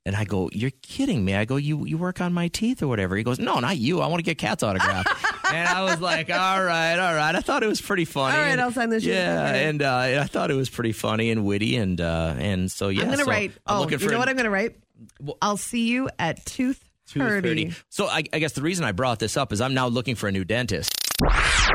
And 0.09 0.17
I 0.17 0.25
go, 0.25 0.49
You're 0.55 0.71
kidding 0.81 1.23
me. 1.23 1.35
I 1.35 1.45
go, 1.45 1.57
You 1.57 1.85
you 1.85 1.99
work 1.99 2.23
on 2.23 2.33
my 2.33 2.49
teeth 2.49 2.83
or 2.83 2.89
whatever. 2.89 3.15
He 3.15 3.23
goes, 3.23 3.39
No, 3.39 3.61
not 3.61 3.77
you. 3.77 4.01
I 4.01 4.07
want 4.07 4.21
to 4.21 4.23
get 4.23 4.39
Kat's 4.39 4.63
autograph. 4.63 5.05
and 5.53 5.69
I 5.69 5.83
was 5.85 6.01
like, 6.01 6.31
All 6.31 6.65
right, 6.65 6.99
all 6.99 7.15
right. 7.15 7.35
I 7.37 7.41
thought 7.41 7.63
it 7.63 7.67
was 7.67 7.79
pretty 7.83 8.07
funny. 8.07 8.35
All 8.35 8.43
right, 8.43 8.53
And- 8.53 8.61
I'll 8.63 8.73
sign 8.73 8.89
this. 8.89 9.05
Yeah, 9.05 9.53
and 9.53 9.83
uh, 9.83 9.95
I 10.23 10.25
thought 10.25 10.51
it 10.51 10.55
was 10.55 10.71
pretty 10.71 10.93
funny 10.93 11.31
and 11.31 11.45
witty, 11.45 11.77
and 11.77 12.01
uh, 12.01 12.35
and 12.39 12.71
so 12.71 12.89
yeah. 12.89 13.03
I'm 13.03 13.07
going 13.09 13.19
to 13.19 13.25
so 13.27 13.31
write. 13.31 13.53
I'm 13.67 13.83
oh, 13.83 13.89
you 13.91 13.99
know 13.99 14.13
an- 14.15 14.19
what 14.19 14.29
I'm 14.31 14.37
going 14.37 14.45
to 14.45 14.51
write? 14.51 14.77
Well- 15.21 15.37
I'll 15.43 15.59
see 15.59 15.89
you 15.89 16.09
at 16.19 16.43
tooth 16.47 16.83
2:30. 17.11 17.43
thirty. 17.43 17.75
So 17.91 18.07
I, 18.07 18.25
I 18.33 18.39
guess 18.39 18.53
the 18.55 18.63
reason 18.63 18.87
I 18.87 18.93
brought 18.93 19.19
this 19.19 19.37
up 19.37 19.53
is 19.53 19.61
I'm 19.61 19.75
now 19.75 19.89
looking 19.89 20.15
for 20.15 20.27
a 20.27 20.33
new 20.33 20.45
dentist. 20.45 20.91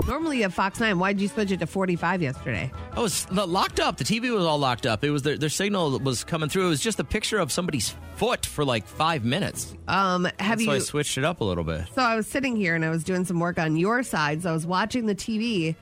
Normally 0.07 0.43
at 0.43 0.53
Fox 0.53 0.79
Nine. 0.79 1.00
Why'd 1.00 1.19
you 1.19 1.27
switch 1.27 1.51
it 1.51 1.59
to 1.59 1.67
45 1.67 2.21
yesterday? 2.21 2.71
I 2.93 3.00
was 3.00 3.29
locked 3.31 3.79
up. 3.79 3.97
The 3.97 4.03
TV 4.03 4.33
was 4.33 4.45
all 4.45 4.57
locked 4.57 4.85
up. 4.85 5.03
It 5.03 5.12
was 5.12 5.23
their, 5.23 5.38
their 5.38 5.50
signal 5.50 6.00
was 6.00 6.23
coming 6.23 6.50
through. 6.50 6.67
It 6.67 6.69
was 6.69 6.81
just 6.81 7.00
a 7.00 7.03
picture 7.03 7.39
of 7.39 7.51
somebody's 7.51 7.95
foot 8.15 8.45
for 8.45 8.65
like 8.65 8.85
five 8.88 9.23
minutes. 9.23 9.75
Um, 9.88 10.27
have 10.39 10.59
so 10.59 10.65
you? 10.65 10.71
I 10.71 10.79
switched 10.79 11.17
it 11.17 11.25
up 11.25 11.41
a 11.41 11.43
little 11.43 11.63
bit. 11.63 11.85
So 11.93 12.01
I 12.01 12.15
was 12.15 12.27
sitting 12.27 12.55
here 12.55 12.75
and 12.75 12.83
I 12.83 12.89
was 12.89 13.03
doing 13.03 13.25
some 13.25 13.39
work 13.39 13.59
on 13.59 13.75
your 13.75 14.03
side. 14.03 14.43
So 14.43 14.50
I 14.50 14.53
was 14.53 14.65
watching 14.65 15.05
the 15.05 15.15
TV, 15.15 15.75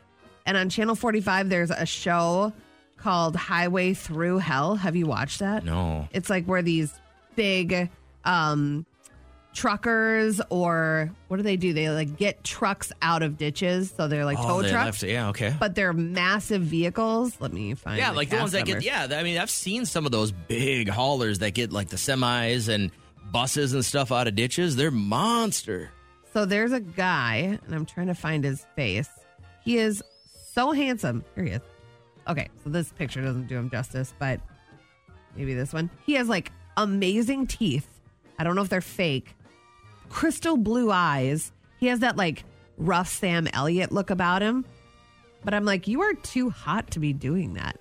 and 0.46 0.58
on 0.58 0.70
Channel 0.70 0.96
45, 0.96 1.50
there's 1.50 1.72
a 1.72 1.86
show 1.86 2.52
called 2.98 3.36
Highway 3.36 3.94
Through 3.94 4.40
Hell. 4.40 4.76
Have 4.76 4.96
you 4.96 5.06
watched 5.06 5.40
that? 5.40 5.64
No. 5.64 6.08
It's 6.12 6.30
like 6.30 6.46
where 6.46 6.62
these 6.62 6.94
big 7.36 7.90
um, 8.26 8.86
truckers 9.54 10.42
or 10.50 11.12
what 11.28 11.38
do 11.38 11.44
they 11.44 11.58
do? 11.58 11.74
They 11.74 11.90
like 11.90 12.18
get 12.18 12.44
trucks 12.44 12.92
out 13.02 13.24
of 13.24 13.38
ditches. 13.38 13.92
So 13.96 14.08
they're 14.08 14.26
like 14.26 14.40
oh, 14.40 14.44
tow 14.44 14.58
Oh, 14.58 14.62
they 14.62 14.72
trucks, 14.72 15.02
left. 15.02 15.04
Yeah, 15.04 15.30
okay. 15.30 15.56
but 15.60 15.76
they're 15.76 15.94
massive 15.94 16.62
vehicles. 16.62 17.36
Let 17.40 17.54
me 17.54 17.74
find 17.74 17.98
yeah, 17.98 18.12
the 18.12 18.18
like 18.18 18.30
the 18.30 18.38
ones 18.38 18.52
cast 18.52 18.66
that 18.66 18.74
get. 18.74 18.84
Yeah, 18.84 19.08
I 19.12 19.24
mean, 19.24 19.38
I've 19.38 19.50
seen 19.50 19.86
some 19.86 20.06
of 20.06 20.12
those 20.12 20.32
big 20.32 20.90
haulers 20.90 21.40
that 21.40 21.54
get 21.54 21.72
like 21.72 21.90
the 21.90 21.98
semis 21.98 22.70
and 22.70 22.92
buses 23.32 23.74
and 23.74 23.84
stuff 23.84 24.12
out 24.12 24.28
of 24.28 24.36
ditches. 24.36 24.76
They're 24.76 24.92
monster. 24.92 25.92
So 26.34 26.46
there's 26.46 26.72
a 26.72 26.80
guy, 26.80 27.60
and 27.66 27.76
I'm 27.76 27.86
trying 27.86 28.08
to 28.08 28.16
find 28.16 28.44
his 28.44 28.66
face. 28.76 29.10
He 29.64 29.78
is 29.78 30.02
so 30.54 30.72
handsome. 30.72 31.24
Here 31.36 31.44
he 31.44 31.52
is. 31.52 31.62
Okay, 32.28 32.50
so 32.64 32.70
this 32.70 32.92
picture 32.94 33.22
doesn't 33.22 33.48
do 33.48 33.58
him 33.58 33.70
justice, 33.70 34.14
but 34.18 34.40
maybe 35.36 35.54
this 35.54 35.74
one. 35.74 35.90
He 36.06 36.14
has 36.14 36.30
like 36.30 36.52
amazing 36.78 37.48
teeth. 37.48 37.88
I 38.40 38.44
don't 38.44 38.56
know 38.56 38.62
if 38.62 38.70
they're 38.70 38.82
fake. 38.82 39.36
Crystal 40.12 40.58
blue 40.58 40.92
eyes. 40.92 41.52
He 41.80 41.88
has 41.88 42.00
that 42.00 42.18
like 42.18 42.44
rough 42.78 43.10
Sam 43.10 43.48
Elliott 43.54 43.92
look 43.92 44.10
about 44.10 44.42
him. 44.42 44.66
But 45.44 45.54
I'm 45.54 45.66
like, 45.66 45.88
you 45.88 46.02
are 46.02 46.14
too 46.14 46.50
hot 46.52 46.92
to 46.92 47.00
be 47.00 47.14
doing 47.14 47.54
that. 47.54 47.80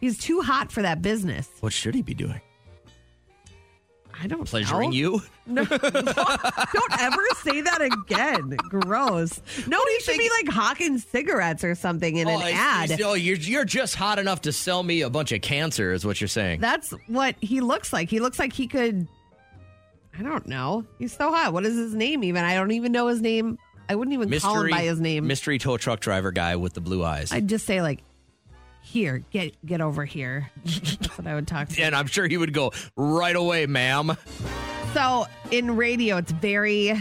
He's 0.00 0.18
too 0.18 0.40
hot 0.40 0.72
for 0.72 0.82
that 0.82 1.00
business. 1.00 1.48
What 1.60 1.72
should 1.72 1.94
he 1.94 2.02
be 2.02 2.14
doing? 2.14 2.40
I 4.20 4.26
don't 4.26 4.46
Pleasuring 4.46 4.90
know. 4.90 4.96
you? 4.96 5.22
No, 5.44 5.64
don't 5.64 7.00
ever 7.00 7.22
say 7.42 7.62
that 7.62 7.80
again. 7.82 8.50
Gross. 8.68 9.40
No, 9.66 9.80
he 9.88 10.00
should 10.00 10.16
be 10.16 10.30
like 10.30 10.54
hawking 10.54 10.98
cigarettes 10.98 11.64
or 11.64 11.74
something 11.74 12.16
in 12.16 12.28
oh, 12.28 12.36
an 12.36 12.42
I- 12.42 12.50
ad. 12.52 13.02
Oh, 13.02 13.14
you're 13.14 13.36
you're 13.36 13.64
just 13.64 13.96
hot 13.96 14.20
enough 14.20 14.42
to 14.42 14.52
sell 14.52 14.84
me 14.84 15.00
a 15.00 15.10
bunch 15.10 15.32
of 15.32 15.40
cancer, 15.42 15.92
is 15.92 16.06
what 16.06 16.20
you're 16.20 16.28
saying. 16.28 16.60
That's 16.60 16.92
what 17.08 17.34
he 17.40 17.60
looks 17.60 17.92
like. 17.92 18.08
He 18.08 18.20
looks 18.20 18.38
like 18.38 18.52
he 18.52 18.68
could. 18.68 19.08
I 20.18 20.22
don't 20.22 20.46
know. 20.46 20.84
He's 20.98 21.16
so 21.16 21.32
hot. 21.32 21.52
What 21.52 21.64
is 21.64 21.76
his 21.76 21.94
name 21.94 22.22
even? 22.24 22.44
I 22.44 22.54
don't 22.54 22.70
even 22.72 22.92
know 22.92 23.06
his 23.08 23.20
name. 23.20 23.58
I 23.88 23.94
wouldn't 23.94 24.14
even 24.14 24.38
call 24.40 24.60
him 24.62 24.70
by 24.70 24.82
his 24.82 25.00
name. 25.00 25.26
Mystery 25.26 25.58
tow 25.58 25.76
truck 25.76 26.00
driver 26.00 26.32
guy 26.32 26.56
with 26.56 26.74
the 26.74 26.80
blue 26.80 27.04
eyes. 27.04 27.32
I'd 27.32 27.48
just 27.48 27.66
say 27.66 27.82
like, 27.82 28.00
here, 28.80 29.22
get 29.30 29.54
get 29.64 29.80
over 29.80 30.04
here. 30.04 30.50
That's 30.64 31.18
what 31.18 31.26
I 31.26 31.34
would 31.34 31.46
talk 31.46 31.68
to. 31.70 31.82
and 31.82 31.94
I'm 31.94 32.06
sure 32.06 32.26
he 32.26 32.36
would 32.36 32.52
go 32.52 32.72
right 32.96 33.36
away, 33.36 33.66
ma'am. 33.66 34.16
So 34.92 35.26
in 35.50 35.76
radio, 35.76 36.18
it's 36.18 36.32
very 36.32 36.92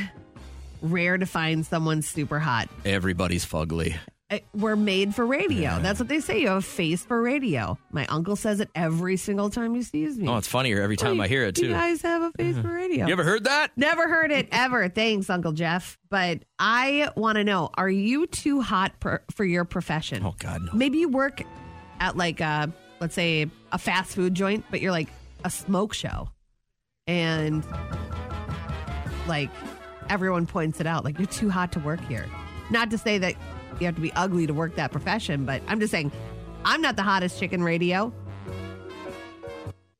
rare 0.81 1.17
to 1.17 1.25
find 1.25 1.65
someone 1.65 2.01
super 2.01 2.39
hot. 2.39 2.69
Everybody's 2.85 3.45
fugly. 3.45 3.95
We're 4.53 4.77
made 4.77 5.13
for 5.13 5.25
radio. 5.25 5.79
That's 5.79 5.99
what 5.99 6.07
they 6.07 6.21
say. 6.21 6.39
You 6.39 6.47
have 6.47 6.57
a 6.57 6.61
face 6.61 7.03
for 7.03 7.21
radio. 7.21 7.77
My 7.91 8.05
uncle 8.05 8.37
says 8.37 8.61
it 8.61 8.69
every 8.75 9.17
single 9.17 9.49
time 9.49 9.75
he 9.75 9.83
sees 9.83 10.17
me. 10.17 10.27
Oh, 10.27 10.37
it's 10.37 10.47
funnier 10.47 10.81
every 10.81 10.95
time 10.95 11.19
I 11.19 11.27
hear 11.27 11.43
it 11.43 11.55
too. 11.55 11.67
You 11.67 11.73
guys 11.73 12.01
have 12.03 12.21
a 12.21 12.31
face 12.31 12.55
uh-huh. 12.55 12.61
for 12.61 12.73
radio. 12.73 13.07
You 13.07 13.11
ever 13.11 13.25
heard 13.25 13.43
that? 13.43 13.71
Never 13.75 14.07
heard 14.07 14.31
it 14.31 14.47
ever. 14.51 14.87
Thanks, 14.87 15.29
Uncle 15.29 15.51
Jeff. 15.51 15.97
But 16.09 16.43
I 16.59 17.09
want 17.17 17.37
to 17.37 17.43
know: 17.43 17.71
Are 17.73 17.89
you 17.89 18.25
too 18.25 18.61
hot 18.61 18.99
per, 19.01 19.21
for 19.35 19.43
your 19.43 19.65
profession? 19.65 20.25
Oh 20.25 20.35
God, 20.39 20.61
no. 20.61 20.71
Maybe 20.73 20.99
you 20.99 21.09
work 21.09 21.41
at 21.99 22.15
like 22.15 22.39
a, 22.39 22.71
let's 23.01 23.15
say, 23.15 23.47
a 23.73 23.77
fast 23.77 24.15
food 24.15 24.33
joint, 24.33 24.63
but 24.71 24.79
you're 24.79 24.91
like 24.91 25.09
a 25.43 25.49
smoke 25.49 25.93
show, 25.93 26.29
and 27.05 27.65
like 29.27 29.49
everyone 30.09 30.45
points 30.45 30.79
it 30.79 30.87
out, 30.87 31.03
like 31.03 31.17
you're 31.19 31.27
too 31.27 31.49
hot 31.49 31.73
to 31.73 31.79
work 31.79 31.99
here. 32.07 32.27
Not 32.69 32.89
to 32.91 32.97
say 32.97 33.17
that 33.17 33.35
you 33.79 33.85
have 33.85 33.95
to 33.95 34.01
be 34.01 34.11
ugly 34.13 34.47
to 34.47 34.53
work 34.53 34.75
that 34.75 34.91
profession, 34.91 35.45
but 35.45 35.61
I'm 35.67 35.79
just 35.79 35.91
saying, 35.91 36.11
I'm 36.65 36.81
not 36.81 36.95
the 36.95 37.03
hottest 37.03 37.39
chicken 37.39 37.63
radio. 37.63 38.13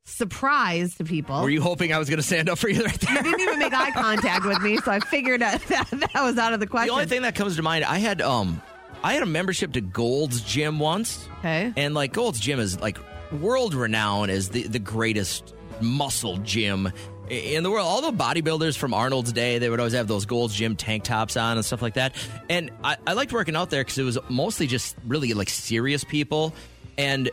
Surprise 0.04 0.96
to 0.96 1.04
people. 1.04 1.42
Were 1.42 1.50
you 1.50 1.62
hoping 1.62 1.94
I 1.94 1.98
was 1.98 2.10
going 2.10 2.20
to 2.20 2.26
stand 2.26 2.50
up 2.50 2.58
for 2.58 2.70
you 2.70 2.84
right 2.84 3.00
there? 3.00 3.16
You 3.16 3.24
didn't 3.24 3.40
even 3.40 3.60
make 3.60 3.74
eye 3.74 3.92
contact 3.92 4.46
with 4.46 4.62
me, 4.62 4.78
so 4.78 4.92
I 4.92 5.00
figured 5.00 5.42
that, 5.42 5.62
that 5.68 6.22
was 6.22 6.38
out 6.38 6.54
of 6.54 6.60
the 6.60 6.68
question. 6.68 6.88
The 6.88 6.94
only 6.94 7.06
thing 7.06 7.22
that 7.22 7.36
comes 7.36 7.56
to 7.56 7.64
mind, 7.64 7.86
I 7.86 7.98
had 7.98 8.22
um, 8.22 8.62
I 9.04 9.14
had 9.14 9.24
a 9.24 9.28
membership 9.28 9.74
to 9.74 9.82
Gold's 9.82 10.42
Gym 10.42 10.80
once, 10.80 11.28
okay. 11.40 11.72
and 11.76 11.94
like 11.94 12.14
Gold's 12.14 12.40
Gym 12.40 12.60
is 12.60 12.80
like 12.80 12.98
world 13.32 13.74
renowned 13.74 14.32
as 14.32 14.50
the 14.50 14.64
the 14.68 14.80
greatest 14.80 15.56
muscle 15.80 16.38
gym 16.38 16.92
in 17.32 17.64
the 17.64 17.72
world. 17.72 17.88
All 17.88 18.02
the 18.02 18.12
bodybuilders 18.12 18.78
from 18.78 18.94
Arnold's 18.94 19.32
day, 19.32 19.58
they 19.58 19.70
would 19.70 19.80
always 19.80 19.94
have 19.94 20.08
those 20.08 20.26
Gold's 20.26 20.54
Gym 20.54 20.76
tank 20.76 21.04
tops 21.04 21.38
on 21.38 21.58
and 21.58 21.66
stuff 21.66 21.82
like 21.82 21.94
that. 21.94 22.14
And 22.50 22.72
I, 22.84 22.98
I 23.08 23.14
liked 23.14 23.32
working 23.32 23.56
out 23.56 23.70
there 23.70 23.82
because 23.82 23.98
it 23.98 24.04
was 24.04 24.18
mostly 24.30 24.68
just 24.68 24.96
really 25.08 25.34
like 25.34 25.50
serious 25.50 26.04
people. 26.04 26.54
And 26.98 27.32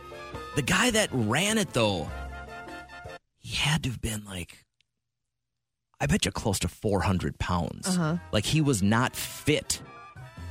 the 0.55 0.61
guy 0.61 0.91
that 0.91 1.09
ran 1.11 1.57
it 1.57 1.73
though, 1.73 2.09
he 3.37 3.55
had 3.55 3.83
to 3.83 3.89
have 3.89 4.01
been 4.01 4.23
like 4.25 4.65
I 6.01 6.05
bet 6.05 6.25
you 6.25 6.31
close 6.31 6.59
to 6.59 6.69
400 6.69 7.37
pounds. 7.39 7.87
Uh-huh. 7.87 8.17
Like 8.31 8.45
he 8.45 8.61
was 8.61 8.81
not 8.81 9.17
fit. 9.17 9.81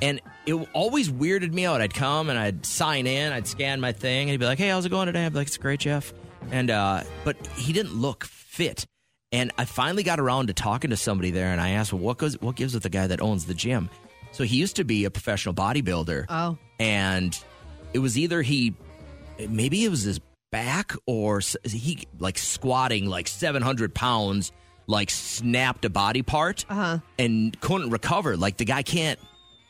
And 0.02 0.20
it 0.46 0.54
always 0.74 1.10
weirded 1.10 1.52
me 1.52 1.64
out. 1.64 1.80
I'd 1.80 1.94
come 1.94 2.28
and 2.28 2.38
I'd 2.38 2.66
sign 2.66 3.06
in, 3.06 3.32
I'd 3.32 3.46
scan 3.46 3.80
my 3.80 3.92
thing, 3.92 4.22
and 4.22 4.30
he'd 4.30 4.36
be 4.36 4.46
like, 4.46 4.58
"Hey, 4.58 4.68
how's 4.68 4.86
it 4.86 4.90
going 4.90 5.06
today?" 5.06 5.26
I'd 5.26 5.32
be 5.32 5.38
like, 5.38 5.48
"It's 5.48 5.56
great, 5.56 5.80
Jeff." 5.80 6.12
And 6.52 6.70
uh, 6.70 7.02
but 7.24 7.44
he 7.56 7.72
didn't 7.72 7.94
look 7.94 8.24
fit. 8.24 8.86
And 9.30 9.52
I 9.58 9.66
finally 9.66 10.02
got 10.02 10.18
around 10.20 10.46
to 10.46 10.54
talking 10.54 10.90
to 10.90 10.96
somebody 10.96 11.30
there, 11.30 11.48
and 11.48 11.60
I 11.60 11.70
asked, 11.70 11.92
"Well, 11.92 12.02
what 12.02 12.18
goes? 12.18 12.40
What 12.40 12.56
gives 12.56 12.74
with 12.74 12.82
the 12.82 12.88
guy 12.88 13.06
that 13.06 13.20
owns 13.20 13.44
the 13.44 13.54
gym?" 13.54 13.90
So 14.32 14.44
he 14.44 14.56
used 14.56 14.76
to 14.76 14.84
be 14.84 15.04
a 15.04 15.10
professional 15.10 15.54
bodybuilder, 15.54 16.26
Oh, 16.28 16.56
and 16.78 17.38
it 17.92 17.98
was 17.98 18.16
either 18.18 18.42
he, 18.42 18.74
maybe 19.48 19.84
it 19.84 19.90
was 19.90 20.02
his 20.02 20.20
back, 20.50 20.94
or 21.06 21.40
he 21.64 22.06
like 22.18 22.38
squatting 22.38 23.06
like 23.06 23.28
seven 23.28 23.62
hundred 23.62 23.94
pounds, 23.94 24.50
like 24.86 25.10
snapped 25.10 25.84
a 25.84 25.90
body 25.90 26.22
part 26.22 26.64
uh-huh. 26.68 26.98
and 27.18 27.58
couldn't 27.60 27.90
recover. 27.90 28.36
Like 28.36 28.56
the 28.56 28.64
guy 28.64 28.82
can't. 28.82 29.18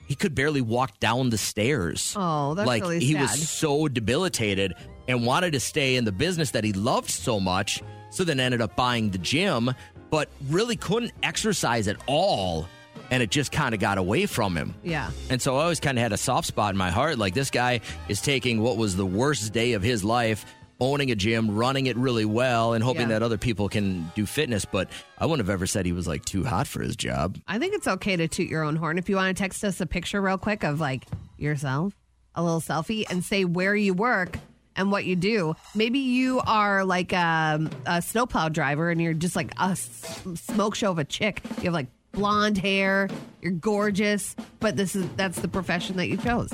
He 0.07 0.15
could 0.15 0.35
barely 0.35 0.63
walk 0.63 1.01
down 1.01 1.31
the 1.31 1.37
stairs. 1.37 2.15
Oh, 2.17 2.55
that's 2.55 2.67
like 2.67 2.83
really 2.83 3.01
sad. 3.01 3.07
Like 3.07 3.17
he 3.17 3.21
was 3.21 3.49
so 3.49 3.89
debilitated 3.89 4.75
and 5.07 5.27
wanted 5.27 5.53
to 5.53 5.61
stay 5.61 5.97
in 5.97 6.05
the 6.05 6.13
business 6.13 6.53
that 6.53 6.65
he 6.65 6.73
loved 6.73 7.11
so 7.11 7.41
much. 7.41 7.83
So 8.11 8.25
then 8.25 8.41
ended 8.41 8.61
up 8.61 8.75
buying 8.77 9.11
the 9.11 9.19
gym, 9.19 9.75
but 10.11 10.29
really 10.49 10.77
couldn't 10.77 11.13
exercise 11.23 11.89
at 11.89 11.97
all, 12.07 12.67
and 13.11 13.23
it 13.23 13.31
just 13.31 13.53
kind 13.53 13.75
of 13.75 13.81
got 13.81 13.99
away 13.99 14.27
from 14.27 14.57
him. 14.57 14.75
Yeah. 14.83 15.11
And 15.31 15.41
so 15.41 15.57
I 15.57 15.63
always 15.63 15.81
kind 15.81 15.99
of 15.99 16.03
had 16.03 16.13
a 16.13 16.17
soft 16.17 16.47
spot 16.49 16.73
in 16.73 16.79
my 16.79 16.91
heart. 16.91 17.19
Like 17.19 17.35
this 17.35 17.51
guy 17.51 17.81
is 18.09 18.21
taking 18.21 18.61
what 18.63 18.77
was 18.77 18.97
the 18.97 19.07
worst 19.07 19.53
day 19.53 19.75
of 19.75 19.83
his 19.83 20.03
life, 20.05 20.45
owning 20.81 21.11
a 21.11 21.15
gym, 21.15 21.51
running 21.51 21.87
it 21.87 21.97
really 21.97 22.25
well, 22.25 22.73
and 22.73 22.83
hoping 22.85 23.03
Yeah. 23.03 23.19
that 23.19 23.23
other 23.23 23.37
people 23.39 23.69
can 23.69 24.11
do 24.15 24.25
fitness. 24.27 24.65
But 24.65 24.89
I 25.19 25.27
wouldn't 25.27 25.47
have 25.47 25.53
ever 25.53 25.67
said 25.67 25.85
he 25.87 25.93
was 25.93 26.07
like 26.07 26.25
too 26.25 26.45
hot 26.45 26.67
for 26.67 26.81
his 26.83 26.97
job. 26.97 27.37
I 27.47 27.59
think 27.59 27.75
it's 27.75 27.89
okay 27.89 28.17
to 28.17 28.29
toot 28.29 28.49
your 28.49 28.63
own 28.63 28.77
horn. 28.77 28.97
If 28.99 29.09
you 29.09 29.17
want 29.17 29.37
to 29.37 29.41
text 29.43 29.65
us 29.65 29.81
a 29.81 29.87
picture 29.87 30.21
real 30.23 30.39
quick 30.39 30.65
of 30.65 30.81
like 30.81 31.05
yourself, 31.37 31.93
a 32.35 32.43
little 32.43 32.61
selfie, 32.61 33.05
and 33.11 33.25
say 33.25 33.45
where 33.45 33.75
you 33.75 33.93
work 33.93 34.39
and 34.79 34.91
what 34.91 35.05
you 35.05 35.17
do. 35.17 35.55
Maybe 35.75 35.99
you 35.99 36.41
are 36.47 36.85
like 36.85 37.13
a, 37.13 37.69
a 37.85 38.01
snowplow 38.01 38.49
driver 38.49 38.89
and 38.91 39.03
you're 39.03 39.13
just 39.13 39.37
like 39.37 39.53
a 39.59 39.71
s- 39.73 40.23
smoke 40.37 40.75
show 40.75 40.91
of 40.91 40.99
a 40.99 41.05
chick. 41.05 41.43
You 41.59 41.65
have 41.65 41.75
like 41.75 41.89
blonde 42.13 42.57
hair, 42.57 43.11
you're 43.43 43.53
gorgeous, 43.53 44.35
but 44.61 44.77
this 44.77 44.97
is 44.97 45.07
that's 45.17 45.41
the 45.41 45.49
profession 45.49 45.97
that 45.99 46.07
you 46.09 46.17
chose. 46.17 46.53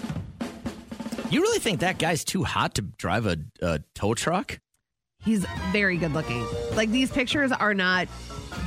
You 1.31 1.40
really 1.40 1.59
think 1.59 1.81
that 1.81 1.99
guy's 1.99 2.25
too 2.25 2.45
hot 2.45 2.75
to 2.76 2.83
drive 2.83 3.26
a, 3.26 3.37
a 3.61 3.81
tow 3.95 4.14
truck? 4.14 4.59
He's 5.23 5.45
very 5.73 5.97
good 5.97 6.12
looking. 6.12 6.47
Like 6.75 6.90
these 6.90 7.11
pictures 7.11 7.50
are 7.52 7.75
not 7.75 8.09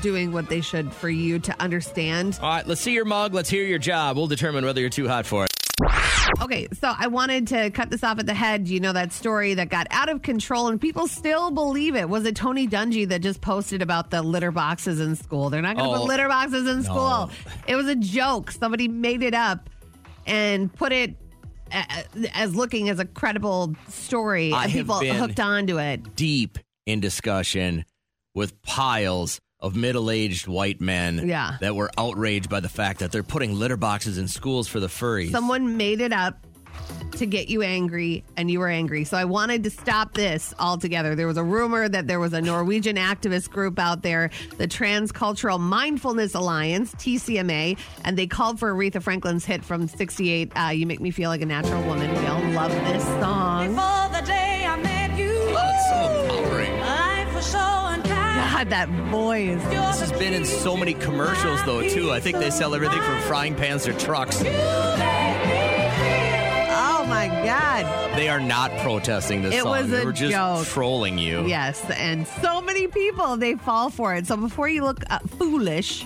doing 0.02 0.32
what 0.32 0.50
they 0.50 0.62
should 0.62 0.92
for 0.92 1.10
you 1.10 1.40
to 1.40 1.62
understand. 1.62 2.38
All 2.42 2.50
right, 2.50 2.68
let's 2.68 2.82
see 2.82 2.94
your 2.94 3.06
mug. 3.06 3.34
Let's 3.34 3.50
hear 3.50 3.64
your 3.64 3.80
job. 3.80 4.18
We'll 4.18 4.28
determine 4.28 4.66
whether 4.66 4.82
you're 4.82 4.90
too 4.90 5.08
hot 5.08 5.26
for 5.26 5.46
it. 5.46 5.52
Okay, 6.42 6.68
so 6.80 6.94
I 6.98 7.08
wanted 7.08 7.48
to 7.48 7.70
cut 7.70 7.90
this 7.90 8.04
off 8.04 8.20
at 8.20 8.26
the 8.26 8.34
head. 8.34 8.68
You 8.68 8.80
know 8.80 8.94
that 8.94 9.14
story 9.14 9.54
that 9.56 9.70
got 9.70 9.88
out 9.92 10.10
of 10.10 10.22
control 10.22 10.68
and 10.68 10.80
people 10.80 11.08
still 11.08 11.52
believe 11.52 11.96
it. 11.96 12.10
Was 12.10 12.26
it 12.26 12.36
Tony 12.36 12.68
Dungy 12.68 13.08
that 13.10 13.22
just 13.22 13.42
posted 13.42 13.82
about 13.82 14.10
the 14.10 14.22
litter 14.22 14.52
boxes 14.52 15.00
in 15.00 15.16
school? 15.16 15.50
They're 15.50 15.62
not 15.62 15.78
going 15.78 15.90
to 15.90 15.96
Oh, 15.96 16.00
put 16.02 16.08
litter 16.08 16.28
boxes 16.28 16.68
in 16.68 16.78
no. 16.78 16.84
school. 16.84 17.32
It 17.68 17.76
was 17.76 17.88
a 17.88 17.96
joke. 17.96 18.52
Somebody 18.52 18.88
made 18.88 19.24
it 19.24 19.34
up 19.34 19.70
and 20.26 20.74
put 20.74 20.92
it 20.92 21.16
as 22.34 22.56
looking 22.56 22.90
as 22.90 23.00
a 23.00 23.06
credible 23.06 23.76
story, 23.90 24.54
I 24.54 24.68
people 24.68 25.00
hooked 25.00 25.40
onto 25.40 25.80
it. 25.80 26.16
Deep 26.16 26.60
in 26.86 27.00
discussion 27.00 27.86
with 28.34 28.62
piles 28.62 29.40
of 29.60 29.76
middle-aged 29.76 30.48
white 30.48 30.80
men 30.82 31.28
Yeah. 31.28 31.58
that 31.62 31.76
were 31.76 31.90
outraged 31.98 32.50
by 32.50 32.60
the 32.60 32.70
fact 32.70 33.00
that 33.00 33.12
they're 33.12 33.24
putting 33.24 33.58
litter 33.58 33.78
boxes 33.78 34.18
in 34.18 34.28
schools 34.28 34.68
for 34.68 34.80
the 34.80 34.88
furries. 34.88 35.32
Someone 35.32 35.78
made 35.78 36.00
it 36.02 36.14
up 36.14 36.46
to 37.14 37.26
get 37.26 37.50
you 37.50 37.64
angry, 37.64 38.24
and 38.38 38.52
you 38.52 38.60
were 38.60 38.68
angry. 38.68 39.04
So 39.04 39.18
I 39.18 39.26
wanted 39.26 39.64
to 39.64 39.72
stop 39.72 40.14
this 40.14 40.54
altogether. 40.60 41.16
There 41.16 41.26
was 41.26 41.38
a 41.38 41.44
rumor 41.44 41.90
that 41.90 42.06
there 42.08 42.20
was 42.20 42.34
a 42.34 42.42
Norwegian 42.42 42.98
activist 42.98 43.50
group 43.50 43.80
out 43.80 44.04
there, 44.04 44.30
the 44.58 44.68
Transcultural 44.68 45.60
Mindfulness 45.60 46.36
Alliance, 46.36 46.94
TCMA, 46.94 47.78
and 48.06 48.16
they 48.16 48.28
called 48.28 48.60
for 48.60 48.72
Aretha 48.74 49.02
Franklin's 49.02 49.44
hit 49.44 49.66
from 49.66 49.88
68, 49.88 50.52
uh, 50.56 50.70
You 50.70 50.86
Make 50.86 51.00
Me 51.02 51.10
Feel 51.10 51.32
Like 51.32 51.42
a 51.42 51.48
Natural 51.48 51.82
Woman. 51.84 52.12
We 52.12 52.28
all 52.28 52.44
love 52.52 52.72
this 52.72 53.04
song. 53.04 53.70
Before 53.74 54.22
the 54.22 54.26
day 54.28 54.66
I 54.68 54.76
met 54.80 55.18
you, 55.18 55.32
oh, 55.34 55.72
it's 55.74 55.90
so 55.90 56.36
empowering. 56.36 56.80
God, 58.54 58.70
that 58.70 58.90
voice. 59.12 59.62
This 59.66 60.00
has 60.00 60.12
been 60.14 60.34
in 60.34 60.46
so 60.46 60.76
many 60.78 60.94
commercials, 60.94 61.62
though, 61.66 61.88
too. 61.88 62.12
I 62.12 62.20
think 62.20 62.38
they 62.38 62.50
sell 62.50 62.74
everything 62.74 63.02
from 63.02 63.20
frying 63.22 63.54
pans 63.56 63.84
to 63.86 63.94
trucks. 63.94 64.42
Oh 66.70 67.06
my 67.08 67.28
God. 67.46 67.86
They 68.18 68.30
are 68.30 68.40
not 68.40 68.72
protesting 68.80 69.42
this 69.44 69.54
It 69.54 69.62
song. 69.62 69.72
was 69.72 69.90
they 69.92 70.02
a 70.02 70.06
were 70.06 70.12
just 70.12 70.32
joke. 70.32 70.66
trolling 70.68 71.18
you. 71.20 71.46
Yes, 71.46 71.84
and 71.92 72.26
so 72.42 72.62
many 72.62 72.88
people 72.88 73.38
they 73.38 73.56
fall 73.56 73.90
for 73.90 74.16
it. 74.16 74.26
So 74.26 74.36
before 74.38 74.68
you 74.70 74.84
look 74.84 75.04
uh, 75.10 75.20
foolish, 75.38 76.06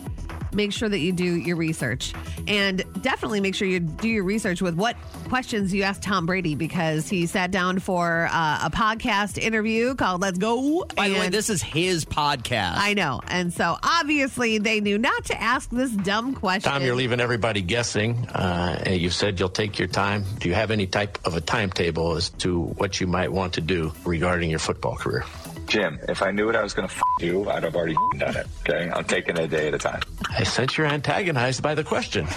make 0.54 0.72
sure 0.72 0.90
that 0.90 1.00
you 1.00 1.12
do 1.12 1.24
your 1.24 1.56
research, 1.56 2.14
and 2.48 2.84
definitely 3.02 3.42
make 3.42 3.56
sure 3.56 3.68
you 3.68 3.80
do 3.80 4.08
your 4.08 4.24
research 4.24 4.62
with 4.62 4.76
what 4.76 4.96
questions 5.30 5.74
you 5.74 5.84
asked 5.84 6.04
Tom 6.04 6.26
Brady 6.26 6.56
because 6.56 7.08
he 7.08 7.26
sat 7.26 7.52
down 7.52 7.80
for 7.80 8.28
uh, 8.32 8.60
a 8.64 8.70
podcast 8.70 9.38
interview 9.38 9.96
called 9.96 10.22
"Let's 10.22 10.38
Go." 10.38 10.86
By 10.96 11.10
the 11.10 11.16
way, 11.16 11.30
this 11.30 11.50
is 11.50 11.62
his 11.62 12.06
podcast. 12.06 12.74
I 12.76 12.94
know, 12.94 13.22
and 13.28 13.54
so 13.54 13.78
obviously 13.84 14.58
they 14.58 14.80
knew 14.80 14.98
not 14.98 15.26
to 15.26 15.42
ask 15.42 15.70
this 15.70 15.92
dumb 15.92 16.36
question. 16.36 16.72
Tom, 16.72 16.84
you're 16.84 16.96
leaving 16.96 17.20
everybody 17.20 17.62
guessing. 17.62 18.28
Uh, 18.28 18.82
and 18.86 19.02
you 19.02 19.10
said 19.10 19.40
you'll 19.40 19.50
take 19.50 19.80
your 19.80 19.88
time. 19.88 20.24
Do 20.40 20.50
you 20.50 20.56
have 20.56 20.72
any 20.72 20.88
type 20.88 21.18
of 21.26 21.36
a 21.36 21.42
timetable 21.42 22.16
as 22.16 22.30
to 22.30 22.62
what 22.62 23.00
you 23.00 23.08
might 23.08 23.32
want 23.32 23.54
to 23.54 23.62
do 23.62 23.94
regarding 24.06 24.50
your 24.50 24.60
football 24.60 24.96
career? 24.96 25.24
Jim, 25.72 25.98
if 26.10 26.22
I 26.22 26.32
knew 26.32 26.48
what 26.48 26.58
I 26.58 26.64
was 26.64 26.74
going 26.74 26.90
to 26.90 26.94
f- 26.94 27.02
do, 27.20 27.50
I'd 27.50 27.64
have 27.64 27.78
already 27.78 27.96
done 28.18 28.36
it. 28.36 28.46
Okay, 28.68 28.92
I'm 28.94 29.06
taking 29.06 29.38
it 29.38 29.44
a 29.44 29.48
day 29.48 29.70
at 29.70 29.74
a 29.74 29.78
time. 29.78 30.02
I 30.30 30.44
sense 30.44 30.78
you're 30.78 30.86
antagonized 30.86 31.64
by 31.64 31.76
the 31.76 31.84
question. 31.86 32.28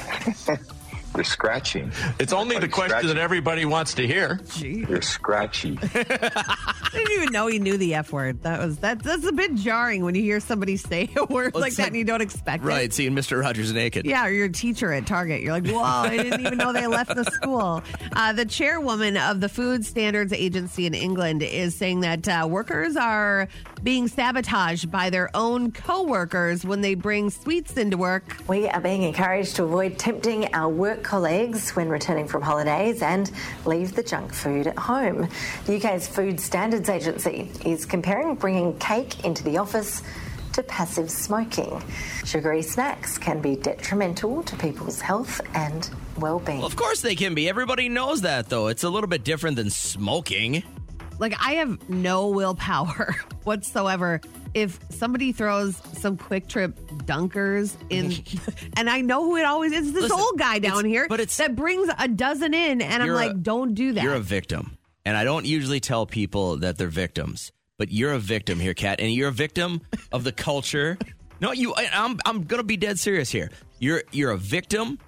You're 1.15 1.25
scratching. 1.25 1.93
It's 2.19 2.33
only 2.33 2.59
the 2.59 2.67
question 2.69 2.91
scratching. 2.91 3.09
that 3.09 3.19
everybody 3.19 3.65
wants 3.65 3.95
to 3.95 4.07
hear. 4.07 4.41
You're 4.57 5.01
scratchy. 5.03 5.79
I 5.83 6.89
didn't 6.93 7.13
even 7.13 7.33
know 7.33 7.47
he 7.47 7.59
knew 7.61 7.77
the 7.77 7.95
F 7.95 8.13
word. 8.13 8.43
That 8.43 8.59
was 8.61 8.79
that. 8.79 9.03
That's 9.03 9.25
a 9.25 9.33
bit 9.33 9.55
jarring 9.55 10.05
when 10.05 10.15
you 10.17 10.23
hear 10.23 10.41
somebody 10.41 10.77
say 10.77 11.09
a 11.17 11.25
word 11.27 11.55
Well, 11.55 11.61
like 11.61 11.75
that 11.75 11.83
like- 11.83 11.89
and 11.89 11.97
you 11.97 12.05
don't 12.05 12.21
expect 12.21 12.65
it. 12.65 12.67
Right, 12.67 12.93
seeing 12.93 13.13
Mr. 13.13 13.41
Rogers 13.41 13.73
naked. 13.73 14.07
Yeah, 14.07 14.27
or 14.27 14.31
your 14.31 14.49
teacher 14.49 14.93
at 14.93 15.07
Target. 15.07 15.41
You're 15.43 15.53
like, 15.53 15.67
whoa, 15.69 15.83
I 15.83 16.17
didn't 16.17 16.41
even 16.41 16.59
know 16.59 16.73
they 16.73 16.87
left 16.89 17.15
the 17.15 17.25
school. 17.31 17.83
Uh, 18.13 18.33
the 18.33 18.45
chairwoman 18.45 19.17
of 19.17 19.41
the 19.41 19.49
Food 19.49 19.85
Standards 19.85 20.33
Agency 20.33 20.87
in 20.87 20.95
England 20.95 21.43
is 21.43 21.77
saying 21.77 22.01
that 22.01 22.27
uh, 22.29 22.47
workers 22.51 22.97
are 22.97 23.49
being 23.85 24.09
sabotaged 24.09 24.91
by 24.91 25.11
their 25.11 25.31
own 25.35 25.71
co-workers 25.71 26.65
when 26.65 26.81
they 26.81 26.95
bring 26.95 27.31
sweets 27.31 27.77
into 27.77 27.97
work. 27.97 28.25
We 28.49 28.67
are 28.69 28.81
being 28.81 29.03
encouraged 29.03 29.57
to 29.57 29.65
avoid 29.65 29.99
tempting 29.99 30.53
our 30.55 30.69
work 30.69 31.04
colleagues 31.05 31.77
when 31.77 31.89
returning 31.89 32.27
from 32.27 32.43
holidays 32.43 33.03
and 33.03 33.31
leave 33.65 33.95
the 33.95 34.03
junk 34.03 34.33
food 34.33 34.67
at 34.67 34.79
home. 34.79 35.29
The 35.67 35.77
UK's 35.77 36.09
Food 36.09 36.41
Standards 36.41 36.89
Agency 36.89 37.51
is 37.65 37.87
comparing 37.87 38.35
bringing 38.35 38.77
cake 38.79 39.25
into 39.25 39.45
the 39.45 39.59
office 39.59 40.03
to 40.55 40.63
passive 40.63 41.11
smoking. 41.11 41.83
Sugary 42.25 42.63
snacks 42.63 43.19
can 43.19 43.41
be 43.41 43.57
detrimental 43.57 44.43
to 44.45 44.57
people's 44.57 45.01
health 45.01 45.41
and 45.55 45.91
well-being. 46.17 46.59
Well, 46.59 46.67
of 46.67 46.77
course 46.77 47.01
they 47.01 47.15
can 47.15 47.35
be. 47.35 47.49
Everybody 47.49 47.89
knows 47.89 48.23
that, 48.23 48.49
though. 48.49 48.69
It's 48.69 48.85
a 48.85 48.91
little 48.91 49.09
bit 49.09 49.25
different 49.25 49.57
than 49.57 49.71
smoking. 49.71 50.63
Like 51.19 51.35
I 51.41 51.55
have 51.55 51.89
no 51.89 52.29
willpower 52.29 53.15
whatsoever. 53.45 54.21
If 54.55 54.79
somebody 54.91 55.33
throws 55.33 55.77
some 55.99 56.17
Kwik 56.17 56.49
Trip 56.49 56.77
dunkers 57.07 57.75
in, 57.91 58.13
and 58.77 58.89
I 58.89 59.01
know 59.01 59.25
who 59.25 59.37
it 59.37 59.45
always 59.45 59.73
is, 59.73 59.93
this 59.93 60.03
Listen, 60.03 60.19
old 60.21 60.39
guy 60.39 60.59
down 60.61 60.85
here, 60.85 61.07
but 61.09 61.21
it's- 61.21 61.37
that 61.39 61.57
brings 61.57 61.89
a 61.99 62.07
dozen 62.09 62.55
in, 62.55 62.81
and 62.81 63.03
I'm 63.03 63.07
You're 63.07 63.17
a- 63.17 63.27
like, 63.27 63.43
don't 63.43 63.75
do 63.75 63.93
that. 63.95 64.03
You're 64.05 64.15
a 64.15 64.21
victim. 64.21 64.77
And 65.05 65.17
I 65.17 65.25
don't 65.25 65.45
usually 65.45 65.81
tell 65.81 66.07
people 66.07 66.57
that 66.59 66.79
they're 66.79 66.89
victims, 66.89 67.53
but 67.79 67.91
you're 67.93 68.13
a 68.13 68.19
victim 68.19 68.59
here, 68.61 68.73
Kat. 68.75 69.01
And 69.01 69.13
you're 69.13 69.29
a 69.29 69.33
victim 69.33 69.83
of 70.13 70.25
the 70.25 70.33
culture. 70.33 70.97
No, 71.41 71.53
you 71.53 71.75
I, 71.75 71.89
I'm 71.93 72.19
I'm 72.25 72.45
gonna 72.45 72.63
be 72.63 72.77
dead 72.79 72.99
serious 72.99 73.31
here. 73.31 73.51
You're 73.81 74.05
you're 74.13 74.31
a 74.31 74.39
victim 74.39 74.99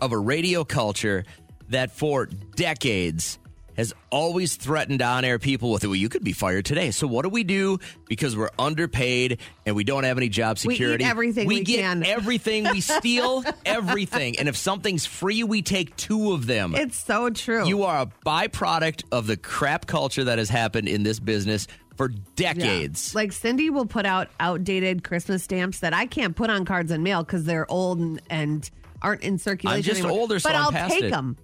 of 0.00 0.12
a 0.12 0.18
radio 0.18 0.62
culture 0.62 1.24
that 1.70 1.90
for 1.90 2.26
decades 2.54 3.38
has 3.76 3.92
always 4.10 4.56
threatened 4.56 5.02
on 5.02 5.24
air 5.24 5.38
people 5.38 5.70
with 5.70 5.84
well, 5.84 5.94
you 5.94 6.08
could 6.08 6.24
be 6.24 6.32
fired 6.32 6.64
today. 6.64 6.90
So 6.90 7.06
what 7.06 7.22
do 7.22 7.28
we 7.28 7.44
do? 7.44 7.78
Because 8.08 8.36
we're 8.36 8.50
underpaid 8.58 9.38
and 9.66 9.74
we 9.74 9.84
don't 9.84 10.04
have 10.04 10.16
any 10.16 10.28
job 10.28 10.58
We 10.64 10.74
security. 10.74 11.04
everything 11.04 11.48
we 11.48 11.62
get 11.62 11.80
can. 11.80 12.02
everything. 12.06 12.64
We 12.70 12.80
steal 12.80 13.44
everything. 13.66 14.38
And 14.38 14.48
if 14.48 14.56
something's 14.56 15.06
free, 15.06 15.42
we 15.44 15.62
take 15.62 15.96
two 15.96 16.32
of 16.32 16.46
them. 16.46 16.74
it's 16.74 16.96
so 16.96 17.30
true. 17.30 17.66
You 17.66 17.82
are 17.84 18.02
a 18.02 18.06
byproduct 18.26 19.04
of 19.12 19.26
the 19.26 19.36
crap 19.36 19.86
culture 19.86 20.24
that 20.24 20.38
has 20.38 20.48
happened 20.48 20.88
in 20.88 21.02
this 21.02 21.18
business 21.20 21.66
for 21.96 22.08
decades. 22.36 23.14
Like 23.14 23.32
Cindy 23.32 23.70
will 23.70 23.86
put 23.86 24.04
out 24.06 24.28
outdated 24.40 25.04
Christmas 25.04 25.44
stamps 25.44 25.80
that 25.80 25.94
I 25.94 26.06
can't 26.06 26.34
put 26.34 26.50
on 26.50 26.64
cards 26.64 26.90
and 26.90 27.04
mail 27.04 27.22
because 27.22 27.44
they're 27.44 27.70
old 27.70 27.98
and, 27.98 28.20
and 28.28 28.70
aren't 29.02 29.22
in 29.22 29.38
circulation. 29.38 29.76
I'm 29.78 29.82
just 29.82 30.00
anymore. 30.00 30.18
older, 30.20 30.38
so 30.40 30.48
but 30.48 30.56
I'm 30.56 30.64
will 30.74 30.88
take 30.90 31.04
it. 31.04 31.10
them. 31.10 31.36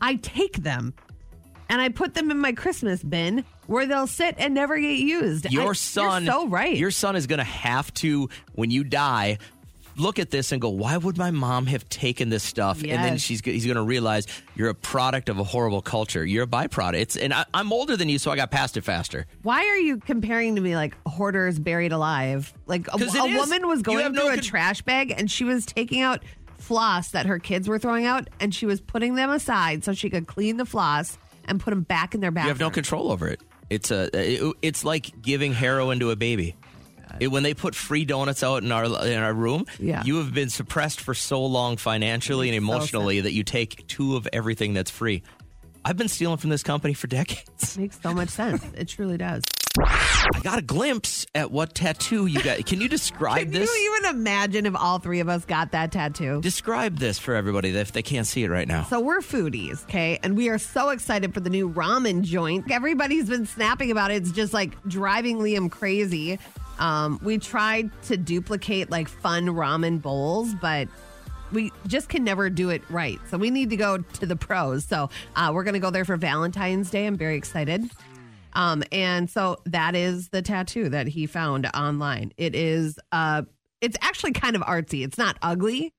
I 0.00 0.16
take 0.16 0.56
them, 0.58 0.92
and 1.68 1.80
I 1.80 1.88
put 1.88 2.14
them 2.14 2.30
in 2.30 2.38
my 2.38 2.52
Christmas 2.52 3.02
bin 3.02 3.44
where 3.66 3.86
they'll 3.86 4.06
sit 4.06 4.34
and 4.38 4.54
never 4.54 4.78
get 4.78 4.98
used. 4.98 5.50
Your 5.50 5.70
I- 5.70 5.74
son, 5.74 6.26
so 6.26 6.48
right. 6.48 6.76
Your 6.76 6.90
son 6.90 7.16
is 7.16 7.26
going 7.26 7.38
to 7.38 7.44
have 7.44 7.92
to, 7.94 8.28
when 8.54 8.70
you 8.70 8.84
die, 8.84 9.38
look 9.96 10.18
at 10.18 10.30
this 10.30 10.52
and 10.52 10.60
go, 10.60 10.68
"Why 10.68 10.96
would 10.96 11.16
my 11.16 11.30
mom 11.30 11.66
have 11.66 11.88
taken 11.88 12.28
this 12.28 12.42
stuff?" 12.42 12.82
And 12.82 12.90
then 12.90 13.18
she's 13.18 13.40
he's 13.40 13.64
going 13.64 13.76
to 13.76 13.82
realize 13.82 14.26
you're 14.56 14.68
a 14.68 14.74
product 14.74 15.28
of 15.28 15.38
a 15.38 15.44
horrible 15.44 15.82
culture. 15.82 16.24
You're 16.24 16.44
a 16.44 16.48
byproduct. 16.48 16.94
It's 16.94 17.16
and 17.16 17.32
I, 17.32 17.44
I'm 17.54 17.72
older 17.72 17.96
than 17.96 18.08
you, 18.08 18.18
so 18.18 18.30
I 18.30 18.36
got 18.36 18.50
past 18.50 18.76
it 18.76 18.82
faster. 18.82 19.26
Why 19.42 19.66
are 19.66 19.78
you 19.78 19.98
comparing 19.98 20.56
to 20.56 20.60
me 20.60 20.76
like 20.76 20.96
hoarders 21.06 21.58
buried 21.58 21.92
alive? 21.92 22.52
Like 22.66 22.88
a, 22.88 22.96
a 22.96 23.36
woman 23.36 23.68
was 23.68 23.82
going 23.82 24.04
through 24.06 24.14
no 24.14 24.28
a 24.28 24.34
con- 24.34 24.44
trash 24.44 24.82
bag 24.82 25.14
and 25.16 25.30
she 25.30 25.44
was 25.44 25.66
taking 25.66 26.00
out 26.00 26.22
floss 26.58 27.10
that 27.10 27.26
her 27.26 27.38
kids 27.38 27.68
were 27.68 27.78
throwing 27.78 28.06
out 28.06 28.28
and 28.40 28.54
she 28.54 28.64
was 28.64 28.80
putting 28.80 29.16
them 29.16 29.28
aside 29.30 29.84
so 29.84 29.92
she 29.92 30.08
could 30.08 30.26
clean 30.26 30.56
the 30.56 30.64
floss 30.64 31.18
and 31.46 31.60
put 31.60 31.70
them 31.70 31.82
back 31.82 32.14
in 32.14 32.20
their 32.20 32.30
bathroom. 32.30 32.46
You 32.48 32.52
have 32.54 32.60
no 32.60 32.70
control 32.70 33.10
over 33.12 33.28
it. 33.28 33.40
It's 33.70 33.90
a 33.90 34.10
it- 34.14 34.54
it's 34.62 34.84
like 34.84 35.10
giving 35.22 35.52
heroin 35.52 36.00
to 36.00 36.10
a 36.10 36.16
baby. 36.16 36.54
It- 37.20 37.28
when 37.28 37.42
they 37.44 37.54
put 37.54 37.74
free 37.74 38.04
donuts 38.04 38.42
out 38.42 38.62
in 38.62 38.72
our 38.72 38.84
in 39.06 39.18
our 39.22 39.32
room, 39.32 39.66
Yeah. 39.78 40.02
you 40.04 40.16
have 40.16 40.34
been 40.34 40.50
suppressed 40.50 41.00
for 41.00 41.14
so 41.14 41.44
long 41.44 41.76
financially 41.76 42.48
and 42.50 42.56
Makes 42.64 42.70
so 42.72 42.76
emotionally 42.76 43.20
that 43.20 43.32
you 43.32 43.44
take 43.44 43.86
two 43.86 44.16
of 44.16 44.28
everything 44.32 44.74
that's 44.74 44.90
free. 44.90 45.22
I've 45.84 45.96
been 45.96 46.08
stealing 46.08 46.38
from 46.38 46.50
this 46.50 46.62
company 46.62 46.94
for 46.94 47.06
decades. 47.20 47.76
Makes 47.78 48.00
so 48.02 48.12
much 48.14 48.30
sense. 48.30 48.64
It 48.76 48.88
truly 48.88 49.18
does. 49.18 49.42
I 49.80 50.40
got 50.42 50.58
a 50.58 50.62
glimpse 50.62 51.26
at 51.34 51.50
what 51.50 51.74
tattoo 51.74 52.26
you 52.26 52.42
got. 52.42 52.64
Can 52.64 52.80
you 52.80 52.88
describe 52.88 53.38
Can 53.38 53.50
this? 53.50 53.70
Can 53.70 53.82
you 53.82 53.96
even 53.96 54.16
imagine 54.16 54.66
if 54.66 54.76
all 54.76 54.98
three 54.98 55.20
of 55.20 55.28
us 55.28 55.44
got 55.44 55.72
that 55.72 55.90
tattoo? 55.90 56.40
Describe 56.40 56.98
this 56.98 57.18
for 57.18 57.34
everybody 57.34 57.70
if 57.70 57.92
they 57.92 58.02
can't 58.02 58.26
see 58.26 58.44
it 58.44 58.50
right 58.50 58.68
now. 58.68 58.84
So 58.84 59.00
we're 59.00 59.20
foodies, 59.20 59.82
okay? 59.84 60.20
And 60.22 60.36
we 60.36 60.48
are 60.48 60.58
so 60.58 60.90
excited 60.90 61.34
for 61.34 61.40
the 61.40 61.50
new 61.50 61.68
ramen 61.68 62.22
joint. 62.22 62.70
Everybody's 62.70 63.28
been 63.28 63.46
snapping 63.46 63.90
about 63.90 64.10
it. 64.12 64.16
It's 64.16 64.32
just 64.32 64.54
like 64.54 64.80
driving 64.84 65.38
Liam 65.38 65.70
crazy. 65.70 66.38
Um, 66.78 67.18
we 67.22 67.38
tried 67.38 67.90
to 68.04 68.16
duplicate 68.16 68.90
like 68.90 69.08
fun 69.08 69.46
ramen 69.46 70.00
bowls, 70.00 70.54
but 70.54 70.88
we 71.52 71.72
just 71.86 72.08
can 72.08 72.24
never 72.24 72.48
do 72.48 72.70
it 72.70 72.82
right. 72.90 73.18
So 73.28 73.38
we 73.38 73.50
need 73.50 73.70
to 73.70 73.76
go 73.76 73.98
to 73.98 74.26
the 74.26 74.36
pros. 74.36 74.84
So 74.84 75.10
uh, 75.36 75.50
we're 75.52 75.64
going 75.64 75.74
to 75.74 75.80
go 75.80 75.90
there 75.90 76.04
for 76.04 76.16
Valentine's 76.16 76.90
Day. 76.90 77.06
I'm 77.06 77.16
very 77.16 77.36
excited. 77.36 77.88
Um, 78.54 78.82
and 78.92 79.28
so 79.28 79.58
that 79.66 79.94
is 79.94 80.28
the 80.28 80.42
tattoo 80.42 80.88
that 80.90 81.06
he 81.08 81.26
found 81.26 81.66
online. 81.74 82.32
It 82.36 82.54
is, 82.54 82.98
uh, 83.12 83.42
it's 83.80 83.96
actually 84.00 84.32
kind 84.32 84.56
of 84.56 84.62
artsy. 84.62 85.04
It's 85.04 85.18
not 85.18 85.36
ugly. 85.42 85.92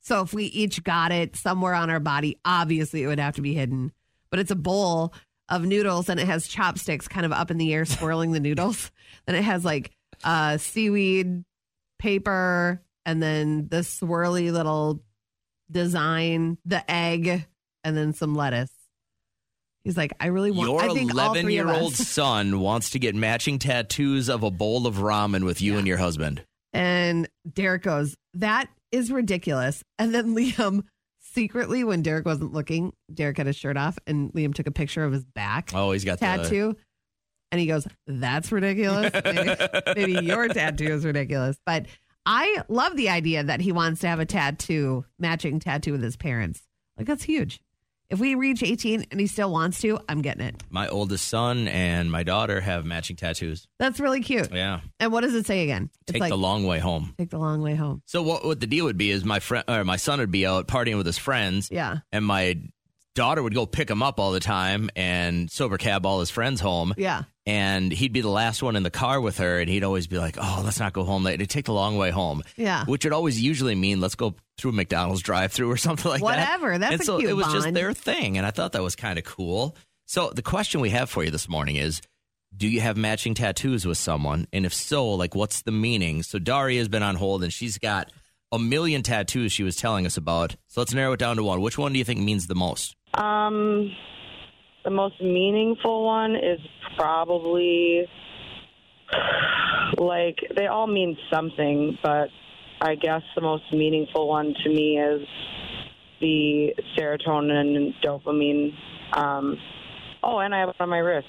So 0.00 0.22
if 0.22 0.32
we 0.32 0.44
each 0.44 0.82
got 0.82 1.12
it 1.12 1.36
somewhere 1.36 1.74
on 1.74 1.90
our 1.90 2.00
body, 2.00 2.38
obviously 2.44 3.02
it 3.02 3.06
would 3.06 3.20
have 3.20 3.36
to 3.36 3.42
be 3.42 3.54
hidden. 3.54 3.92
But 4.30 4.40
it's 4.40 4.50
a 4.50 4.56
bowl 4.56 5.14
of 5.48 5.64
noodles 5.64 6.08
and 6.08 6.18
it 6.18 6.26
has 6.26 6.46
chopsticks 6.46 7.08
kind 7.08 7.26
of 7.26 7.32
up 7.32 7.50
in 7.50 7.58
the 7.58 7.72
air 7.74 7.84
swirling 7.86 8.32
the 8.32 8.40
noodles. 8.40 8.90
Then 9.26 9.36
it 9.36 9.44
has 9.44 9.64
like 9.64 9.90
uh, 10.24 10.58
seaweed, 10.58 11.44
paper, 11.98 12.82
and 13.04 13.22
then 13.22 13.68
the 13.68 13.78
swirly 13.78 14.52
little 14.52 15.02
design, 15.70 16.58
the 16.64 16.88
egg, 16.90 17.46
and 17.84 17.96
then 17.96 18.12
some 18.12 18.34
lettuce. 18.34 18.72
He's 19.84 19.96
like, 19.96 20.12
I 20.20 20.26
really 20.26 20.50
want. 20.50 20.68
Your 20.68 20.82
I 20.82 20.88
think 20.92 21.10
eleven-year-old 21.10 21.94
son 21.96 22.60
wants 22.60 22.90
to 22.90 22.98
get 22.98 23.14
matching 23.14 23.58
tattoos 23.58 24.28
of 24.28 24.42
a 24.42 24.50
bowl 24.50 24.86
of 24.86 24.96
ramen 24.96 25.44
with 25.44 25.62
you 25.62 25.78
and 25.78 25.86
your 25.86 25.96
husband. 25.96 26.44
And 26.72 27.28
Derek 27.50 27.82
goes, 27.82 28.14
That 28.34 28.68
is 28.92 29.10
ridiculous. 29.10 29.82
And 29.98 30.14
then 30.14 30.34
Liam 30.36 30.84
secretly, 31.18 31.84
when 31.84 32.02
Derek 32.02 32.26
wasn't 32.26 32.52
looking, 32.52 32.92
Derek 33.12 33.38
had 33.38 33.46
his 33.46 33.56
shirt 33.56 33.76
off 33.76 33.98
and 34.06 34.32
Liam 34.32 34.54
took 34.54 34.66
a 34.66 34.72
picture 34.72 35.04
of 35.04 35.12
his 35.12 35.24
back 35.24 35.70
Oh, 35.74 35.92
he's 35.92 36.04
got 36.04 36.18
the 36.18 36.26
tattoo. 36.26 36.76
And 37.52 37.60
he 37.60 37.66
goes, 37.66 37.86
That's 38.06 38.52
ridiculous. 38.52 39.12
Maybe, 39.24 39.54
maybe 39.96 40.26
your 40.26 40.48
tattoo 40.48 40.92
is 40.92 41.04
ridiculous. 41.04 41.56
But 41.66 41.86
I 42.26 42.62
love 42.68 42.96
the 42.96 43.08
idea 43.08 43.42
that 43.42 43.60
he 43.60 43.72
wants 43.72 44.02
to 44.02 44.08
have 44.08 44.20
a 44.20 44.26
tattoo, 44.26 45.04
matching 45.18 45.58
tattoo 45.58 45.92
with 45.92 46.02
his 46.02 46.16
parents. 46.16 46.62
Like, 46.96 47.06
that's 47.06 47.24
huge. 47.24 47.60
If 48.10 48.18
we 48.18 48.34
reach 48.34 48.62
18 48.62 49.06
and 49.10 49.20
he 49.20 49.26
still 49.28 49.52
wants 49.52 49.80
to, 49.82 49.98
I'm 50.08 50.20
getting 50.20 50.44
it. 50.44 50.62
My 50.68 50.88
oldest 50.88 51.28
son 51.28 51.68
and 51.68 52.10
my 52.10 52.24
daughter 52.24 52.60
have 52.60 52.84
matching 52.84 53.16
tattoos. 53.16 53.68
That's 53.78 54.00
really 54.00 54.20
cute. 54.20 54.52
Yeah. 54.52 54.80
And 54.98 55.12
what 55.12 55.20
does 55.20 55.34
it 55.34 55.46
say 55.46 55.62
again? 55.62 55.90
It's 56.02 56.12
Take 56.12 56.20
like, 56.20 56.30
the 56.30 56.36
long 56.38 56.66
way 56.66 56.80
home. 56.80 57.14
take 57.18 57.30
the 57.30 57.38
long 57.38 57.62
way 57.62 57.76
home. 57.76 58.02
So 58.06 58.22
what 58.22 58.44
what 58.44 58.58
the 58.58 58.66
deal 58.66 58.84
would 58.86 58.98
be 58.98 59.10
is 59.12 59.24
my 59.24 59.38
friend 59.38 59.64
or 59.68 59.84
my 59.84 59.96
son 59.96 60.18
would 60.18 60.32
be 60.32 60.44
out 60.44 60.66
partying 60.66 60.96
with 60.96 61.06
his 61.06 61.18
friends. 61.18 61.68
Yeah. 61.70 61.98
And 62.10 62.24
my 62.24 62.60
daughter 63.14 63.42
would 63.42 63.54
go 63.54 63.66
pick 63.66 63.88
him 63.88 64.02
up 64.02 64.18
all 64.18 64.32
the 64.32 64.40
time 64.40 64.90
and 64.96 65.50
sober 65.50 65.78
cab 65.78 66.04
all 66.04 66.20
his 66.20 66.30
friends 66.30 66.60
home. 66.60 66.94
Yeah. 66.96 67.22
And 67.50 67.90
he'd 67.90 68.12
be 68.12 68.20
the 68.20 68.28
last 68.28 68.62
one 68.62 68.76
in 68.76 68.84
the 68.84 68.92
car 68.92 69.20
with 69.20 69.38
her, 69.38 69.58
and 69.58 69.68
he'd 69.68 69.82
always 69.82 70.06
be 70.06 70.18
like, 70.18 70.36
"Oh, 70.40 70.62
let's 70.64 70.78
not 70.78 70.92
go 70.92 71.02
home 71.02 71.24
late. 71.24 71.34
It'd 71.34 71.50
take 71.50 71.64
the 71.64 71.72
long 71.72 71.96
way 71.98 72.10
home." 72.10 72.44
Yeah. 72.56 72.84
which 72.84 73.02
would 73.04 73.12
always 73.12 73.42
usually 73.42 73.74
mean 73.74 74.00
let's 74.00 74.14
go 74.14 74.36
through 74.56 74.70
a 74.70 74.74
McDonald's 74.74 75.20
drive-through 75.20 75.68
or 75.68 75.76
something 75.88 76.08
like 76.08 76.20
that. 76.20 76.24
Whatever. 76.24 76.78
That's 76.78 76.92
and 76.92 77.00
a 77.00 77.04
so 77.04 77.18
cute 77.18 77.30
it 77.30 77.34
was 77.34 77.52
just 77.52 77.74
their 77.74 77.92
thing, 77.92 78.38
and 78.38 78.46
I 78.46 78.52
thought 78.52 78.70
that 78.72 78.84
was 78.84 78.94
kind 78.94 79.18
of 79.18 79.24
cool. 79.24 79.76
So 80.06 80.30
the 80.30 80.42
question 80.42 80.80
we 80.80 80.90
have 80.90 81.10
for 81.10 81.24
you 81.24 81.32
this 81.32 81.48
morning 81.48 81.74
is: 81.74 82.00
Do 82.56 82.68
you 82.68 82.80
have 82.82 82.96
matching 82.96 83.34
tattoos 83.34 83.84
with 83.84 83.98
someone? 83.98 84.46
And 84.52 84.64
if 84.64 84.72
so, 84.72 85.10
like 85.10 85.34
what's 85.34 85.62
the 85.62 85.72
meaning? 85.72 86.22
So 86.22 86.38
Daria 86.38 86.78
has 86.78 86.88
been 86.88 87.02
on 87.02 87.16
hold, 87.16 87.42
and 87.42 87.52
she's 87.52 87.78
got 87.78 88.12
a 88.52 88.60
million 88.60 89.02
tattoos 89.02 89.50
she 89.50 89.64
was 89.64 89.74
telling 89.74 90.06
us 90.06 90.16
about. 90.16 90.54
So 90.68 90.80
let's 90.82 90.94
narrow 90.94 91.14
it 91.14 91.18
down 91.18 91.34
to 91.34 91.42
one. 91.42 91.60
Which 91.60 91.78
one 91.78 91.92
do 91.92 91.98
you 91.98 92.04
think 92.04 92.20
means 92.20 92.46
the 92.46 92.54
most? 92.54 92.94
Um, 93.14 93.90
the 94.84 94.90
most 94.90 95.20
meaningful 95.20 96.04
one 96.06 96.36
is 96.36 96.60
probably 97.00 98.06
like 99.98 100.36
they 100.56 100.66
all 100.66 100.86
mean 100.86 101.16
something, 101.32 101.98
but 102.02 102.28
I 102.80 102.94
guess 102.94 103.22
the 103.34 103.40
most 103.42 103.64
meaningful 103.72 104.28
one 104.28 104.54
to 104.62 104.68
me 104.68 104.98
is 104.98 105.26
the 106.20 106.74
serotonin 106.96 107.76
and 107.76 107.94
dopamine. 108.04 108.72
Um, 109.12 109.56
oh, 110.22 110.38
and 110.38 110.54
I 110.54 110.60
have 110.60 110.68
it 110.70 110.76
on 110.80 110.88
my 110.88 110.98
wrist. 110.98 111.26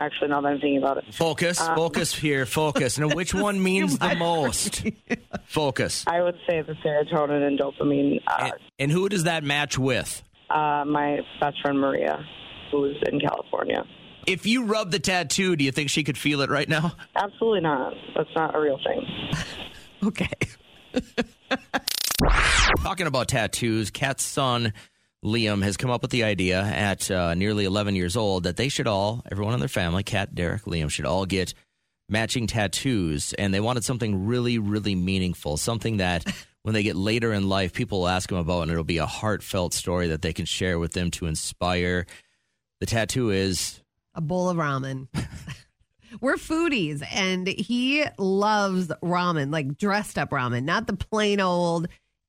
Actually, 0.00 0.28
now 0.28 0.40
that 0.40 0.48
I'm 0.48 0.60
thinking 0.60 0.78
about 0.78 0.98
it, 0.98 1.12
Focus, 1.12 1.60
Um, 1.60 1.74
focus 1.74 2.14
here, 2.14 2.46
focus. 2.46 2.98
Now, 3.00 3.08
which 3.08 3.34
one 3.48 3.60
means 3.60 3.98
the 3.98 4.14
most? 4.14 4.84
Focus. 5.46 6.04
I 6.06 6.22
would 6.22 6.36
say 6.48 6.62
the 6.62 6.74
serotonin 6.84 7.44
and 7.44 7.58
dopamine. 7.58 8.20
Uh, 8.26 8.36
And, 8.44 8.52
and 8.78 8.92
who 8.92 9.08
does 9.08 9.24
that 9.24 9.42
match 9.42 9.76
with? 9.78 10.22
uh, 10.50 10.84
my 10.86 11.18
best 11.40 11.60
friend 11.62 11.78
Maria, 11.80 12.24
who's 12.70 12.96
in 13.10 13.18
California. 13.18 13.84
If 14.28 14.44
you 14.44 14.64
rub 14.64 14.90
the 14.90 14.98
tattoo, 14.98 15.56
do 15.56 15.64
you 15.64 15.72
think 15.72 15.88
she 15.88 16.04
could 16.04 16.18
feel 16.18 16.42
it 16.42 16.50
right 16.50 16.68
now? 16.68 16.92
Absolutely 17.16 17.62
not. 17.62 17.94
That's 18.14 18.28
not 18.36 18.54
a 18.54 18.60
real 18.60 18.78
thing. 18.84 19.06
Okay. 20.00 20.30
Talking 22.84 23.08
about 23.08 23.26
tattoos, 23.26 23.90
Kat's 23.90 24.22
son 24.22 24.72
Liam 25.24 25.64
has 25.64 25.76
come 25.76 25.90
up 25.90 26.02
with 26.02 26.12
the 26.12 26.22
idea 26.22 26.62
at 26.62 27.10
uh, 27.10 27.34
nearly 27.34 27.64
11 27.64 27.96
years 27.96 28.16
old 28.16 28.44
that 28.44 28.56
they 28.56 28.68
should 28.68 28.86
all, 28.86 29.24
everyone 29.28 29.54
in 29.54 29.58
their 29.58 29.68
family, 29.68 30.04
Kat, 30.04 30.36
Derek, 30.36 30.66
Liam, 30.66 30.88
should 30.88 31.04
all 31.04 31.26
get 31.26 31.52
matching 32.08 32.46
tattoos. 32.46 33.32
And 33.32 33.52
they 33.52 33.58
wanted 33.58 33.82
something 33.82 34.26
really, 34.26 34.60
really 34.60 34.94
meaningful, 34.94 35.56
something 35.56 35.96
that 35.96 36.24
when 36.62 36.74
they 36.74 36.84
get 36.84 36.94
later 36.94 37.32
in 37.32 37.48
life, 37.48 37.72
people 37.72 37.98
will 37.98 38.08
ask 38.08 38.28
them 38.28 38.38
about, 38.38 38.62
and 38.62 38.70
it'll 38.70 38.84
be 38.84 38.98
a 38.98 39.06
heartfelt 39.06 39.74
story 39.74 40.06
that 40.08 40.22
they 40.22 40.32
can 40.32 40.44
share 40.44 40.78
with 40.78 40.92
them 40.92 41.10
to 41.10 41.26
inspire. 41.26 42.06
The 42.78 42.86
tattoo 42.86 43.30
is 43.30 43.80
A 44.18 44.20
bowl 44.20 44.48
of 44.48 44.56
ramen. 44.56 45.06
We're 46.20 46.34
foodies, 46.34 47.06
and 47.14 47.46
he 47.46 48.04
loves 48.18 48.88
ramen, 49.00 49.52
like 49.52 49.78
dressed 49.78 50.18
up 50.18 50.30
ramen, 50.30 50.64
not 50.64 50.88
the 50.88 50.94
plain 50.94 51.38
old 51.40 51.86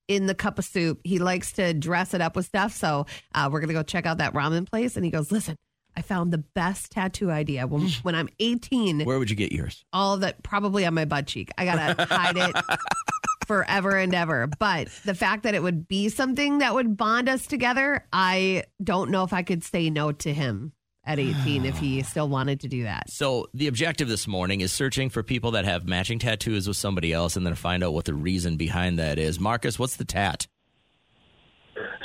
in 0.08 0.28
the 0.28 0.36
cup 0.36 0.60
of 0.60 0.66
soup. 0.66 1.00
He 1.04 1.18
likes 1.18 1.52
to 1.54 1.74
dress 1.74 2.14
it 2.14 2.22
up 2.22 2.36
with 2.36 2.46
stuff. 2.46 2.74
So 2.74 3.08
uh, 3.34 3.50
we're 3.52 3.60
gonna 3.60 3.74
go 3.74 3.82
check 3.82 4.06
out 4.06 4.20
that 4.20 4.34
ramen 4.34 4.70
place, 4.70 4.98
and 4.98 5.04
he 5.04 5.10
goes, 5.10 5.32
"Listen, 5.32 5.56
I 5.98 6.04
found 6.04 6.32
the 6.32 6.38
best 6.38 6.92
tattoo 6.92 7.32
idea. 7.32 7.66
When, 7.66 7.88
when 8.04 8.14
I'm 8.14 8.30
18, 8.40 9.06
where 9.06 9.18
would 9.18 9.32
you 9.32 9.36
get 9.36 9.52
yours? 9.52 9.84
all 9.92 10.18
that 10.18 10.44
probably 10.44 10.86
on 10.86 10.94
my 10.94 11.06
butt 11.06 11.26
cheek. 11.26 11.50
I 11.58 11.66
gotta 11.66 12.06
hide 12.06 12.38
it 12.38 12.56
forever 13.48 13.98
and 13.98 14.14
ever. 14.14 14.46
But 14.60 14.90
the 15.06 15.16
fact 15.16 15.42
that 15.42 15.56
it 15.56 15.64
would 15.64 15.88
be 15.88 16.10
something 16.10 16.60
that 16.60 16.76
would 16.76 16.98
bond 16.98 17.30
us 17.30 17.48
together, 17.48 18.06
I 18.14 18.66
don't 18.84 19.10
know 19.10 19.24
if 19.24 19.34
I 19.34 19.42
could 19.42 19.64
say 19.64 19.90
no 19.90 20.12
to 20.12 20.32
him 20.32 20.74
at 21.06 21.20
18 21.20 21.66
if 21.66 21.78
he 21.80 22.02
still 22.04 22.28
wanted 22.30 22.60
to 22.62 22.68
do 22.68 22.84
that. 22.84 23.10
So 23.10 23.48
the 23.54 23.68
objective 23.68 24.08
this 24.08 24.28
morning 24.28 24.62
is 24.62 24.72
searching 24.72 25.10
for 25.10 25.24
people 25.24 25.52
that 25.52 25.66
have 25.66 25.88
matching 25.88 26.20
tattoos 26.20 26.68
with 26.68 26.78
somebody 26.78 27.14
else, 27.14 27.36
and 27.36 27.46
then 27.46 27.56
find 27.56 27.84
out 27.84 27.94
what 27.94 28.06
the 28.06 28.14
reason 28.14 28.58
behind 28.58 29.00
that 29.00 29.18
is. 29.20 29.40
Marcus, 29.40 29.78
what's 29.80 29.96
the 29.98 30.06
tat? 30.06 30.48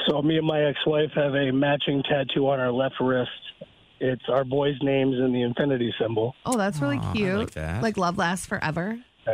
So 0.08 0.20
me 0.22 0.36
and 0.36 0.46
my 0.46 0.62
ex-wife 0.62 1.10
have 1.14 1.34
a 1.34 1.50
matching 1.50 2.02
tattoo 2.08 2.48
on 2.48 2.60
our 2.60 2.70
left 2.72 2.96
wrist. 3.00 3.30
It's 4.00 4.22
our 4.28 4.44
boys' 4.44 4.76
names 4.82 5.14
and 5.18 5.34
the 5.34 5.42
infinity 5.42 5.94
symbol. 6.00 6.34
Oh, 6.44 6.56
that's 6.58 6.78
really 6.80 6.98
Aw, 6.98 7.10
I 7.10 7.12
cute. 7.14 7.38
like 7.38 7.50
that. 7.52 7.82
Like 7.82 7.96
love 7.96 8.18
lasts 8.18 8.44
forever. 8.46 8.98
Uh, 9.26 9.32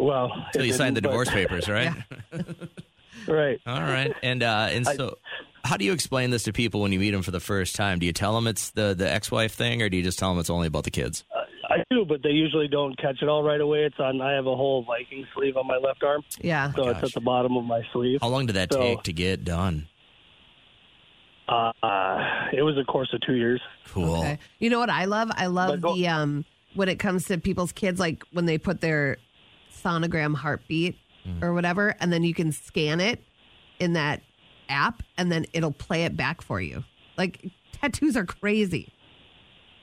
well, 0.00 0.30
Until 0.46 0.64
you 0.64 0.72
signed 0.72 0.96
the 0.96 1.00
didn't, 1.02 1.16
but- 1.16 1.24
divorce 1.24 1.30
papers, 1.30 1.68
right? 1.68 1.92
right. 3.28 3.60
All 3.66 3.80
right. 3.82 4.14
And 4.22 4.42
uh, 4.42 4.68
and 4.70 4.86
so, 4.86 5.18
how 5.64 5.76
do 5.76 5.84
you 5.84 5.92
explain 5.92 6.30
this 6.30 6.42
to 6.44 6.52
people 6.52 6.80
when 6.80 6.92
you 6.92 6.98
meet 6.98 7.10
them 7.12 7.22
for 7.22 7.30
the 7.30 7.40
first 7.40 7.74
time? 7.76 7.98
Do 7.98 8.06
you 8.06 8.12
tell 8.12 8.34
them 8.34 8.46
it's 8.46 8.70
the 8.70 8.94
the 8.94 9.10
ex 9.10 9.30
wife 9.30 9.52
thing, 9.54 9.82
or 9.82 9.88
do 9.88 9.96
you 9.96 10.02
just 10.02 10.18
tell 10.18 10.30
them 10.30 10.38
it's 10.40 10.50
only 10.50 10.66
about 10.66 10.84
the 10.84 10.90
kids? 10.90 11.24
I 11.68 11.82
do, 11.90 12.04
but 12.04 12.22
they 12.22 12.30
usually 12.30 12.68
don't 12.68 12.98
catch 12.98 13.22
it 13.22 13.28
all 13.28 13.42
right 13.42 13.60
away. 13.60 13.84
It's 13.84 13.98
on. 13.98 14.20
I 14.20 14.32
have 14.34 14.46
a 14.46 14.54
whole 14.56 14.82
Viking 14.84 15.26
sleeve 15.34 15.56
on 15.56 15.66
my 15.66 15.76
left 15.78 16.02
arm, 16.02 16.22
Yeah. 16.40 16.72
so 16.74 16.88
it's 16.88 17.02
at 17.02 17.12
the 17.14 17.20
bottom 17.20 17.56
of 17.56 17.64
my 17.64 17.80
sleeve. 17.92 18.18
How 18.20 18.28
long 18.28 18.46
did 18.46 18.56
that 18.56 18.72
So- 18.72 18.80
take 18.80 19.02
to 19.04 19.12
get 19.12 19.44
done? 19.44 19.86
Uh, 21.48 21.72
it 22.52 22.62
was 22.62 22.76
a 22.78 22.84
course 22.84 23.12
of 23.12 23.20
two 23.22 23.34
years. 23.34 23.60
Cool. 23.88 24.16
Okay. 24.16 24.38
You 24.58 24.70
know 24.70 24.78
what 24.78 24.90
I 24.90 25.04
love? 25.06 25.30
I 25.34 25.46
love 25.46 25.80
go- 25.80 25.94
the 25.94 26.08
um 26.08 26.44
when 26.74 26.88
it 26.88 26.98
comes 26.98 27.26
to 27.26 27.38
people's 27.38 27.72
kids, 27.72 28.00
like 28.00 28.22
when 28.32 28.46
they 28.46 28.56
put 28.58 28.80
their 28.80 29.18
sonogram 29.72 30.34
heartbeat 30.34 30.96
Mm. 31.26 31.40
or 31.42 31.52
whatever, 31.54 31.94
and 32.00 32.12
then 32.12 32.24
you 32.24 32.34
can 32.34 32.50
scan 32.50 33.00
it 33.00 33.22
in 33.78 33.92
that 33.92 34.22
app, 34.72 35.02
and 35.16 35.30
then 35.30 35.46
it'll 35.52 35.72
play 35.72 36.04
it 36.04 36.16
back 36.16 36.42
for 36.42 36.60
you. 36.60 36.82
Like 37.16 37.44
tattoos 37.72 38.16
are 38.16 38.24
crazy, 38.24 38.92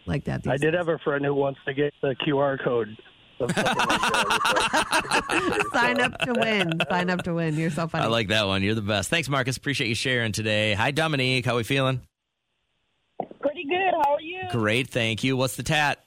like 0.05 0.25
that. 0.25 0.45
I 0.47 0.57
did 0.57 0.71
days. 0.71 0.79
have 0.79 0.89
a 0.89 0.97
friend 0.99 1.23
who 1.23 1.33
wants 1.33 1.59
to 1.65 1.73
get 1.73 1.93
the 2.01 2.15
QR 2.27 2.61
code. 2.63 2.89
like. 3.39 3.55
Sign 5.73 6.01
up 6.01 6.17
to 6.19 6.33
win. 6.33 6.71
Sign 6.89 7.09
up 7.09 7.23
to 7.23 7.33
win. 7.33 7.55
You're 7.55 7.69
so 7.69 7.87
funny. 7.87 8.03
I 8.03 8.07
like 8.07 8.27
that 8.29 8.47
one. 8.47 8.63
You're 8.63 8.75
the 8.75 8.81
best. 8.81 9.09
Thanks, 9.09 9.29
Marcus. 9.29 9.55
Appreciate 9.55 9.87
you 9.87 9.95
sharing 9.95 10.33
today. 10.33 10.73
Hi, 10.73 10.91
Dominique. 10.91 11.45
How 11.45 11.55
we 11.55 11.63
feeling? 11.63 12.01
Pretty 13.39 13.63
good. 13.63 13.93
How 14.03 14.15
are 14.15 14.21
you? 14.21 14.41
Great, 14.51 14.89
thank 14.89 15.23
you. 15.23 15.37
What's 15.37 15.55
the 15.55 15.63
tat? 15.63 16.05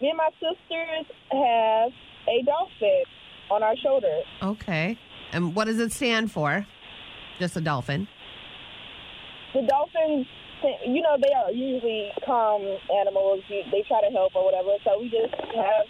Me 0.00 0.08
and 0.08 0.18
my 0.18 0.28
sisters 0.34 1.06
have 1.30 1.90
a 2.28 2.42
dolphin 2.44 3.02
on 3.50 3.62
our 3.62 3.76
shoulder. 3.76 4.20
Okay. 4.42 4.98
And 5.32 5.54
what 5.54 5.64
does 5.64 5.78
it 5.78 5.92
stand 5.92 6.30
for? 6.30 6.66
Just 7.38 7.56
a 7.56 7.60
dolphin. 7.60 8.08
The 9.54 9.62
dolphins, 9.68 10.26
you 10.86 11.02
know, 11.02 11.16
they 11.20 11.32
are 11.32 11.50
usually 11.52 12.10
calm 12.24 12.62
animals. 13.00 13.42
They 13.48 13.84
try 13.86 14.00
to 14.00 14.12
help 14.12 14.34
or 14.34 14.44
whatever. 14.44 14.70
So 14.84 15.00
we 15.00 15.08
just 15.08 15.34
have, 15.54 15.86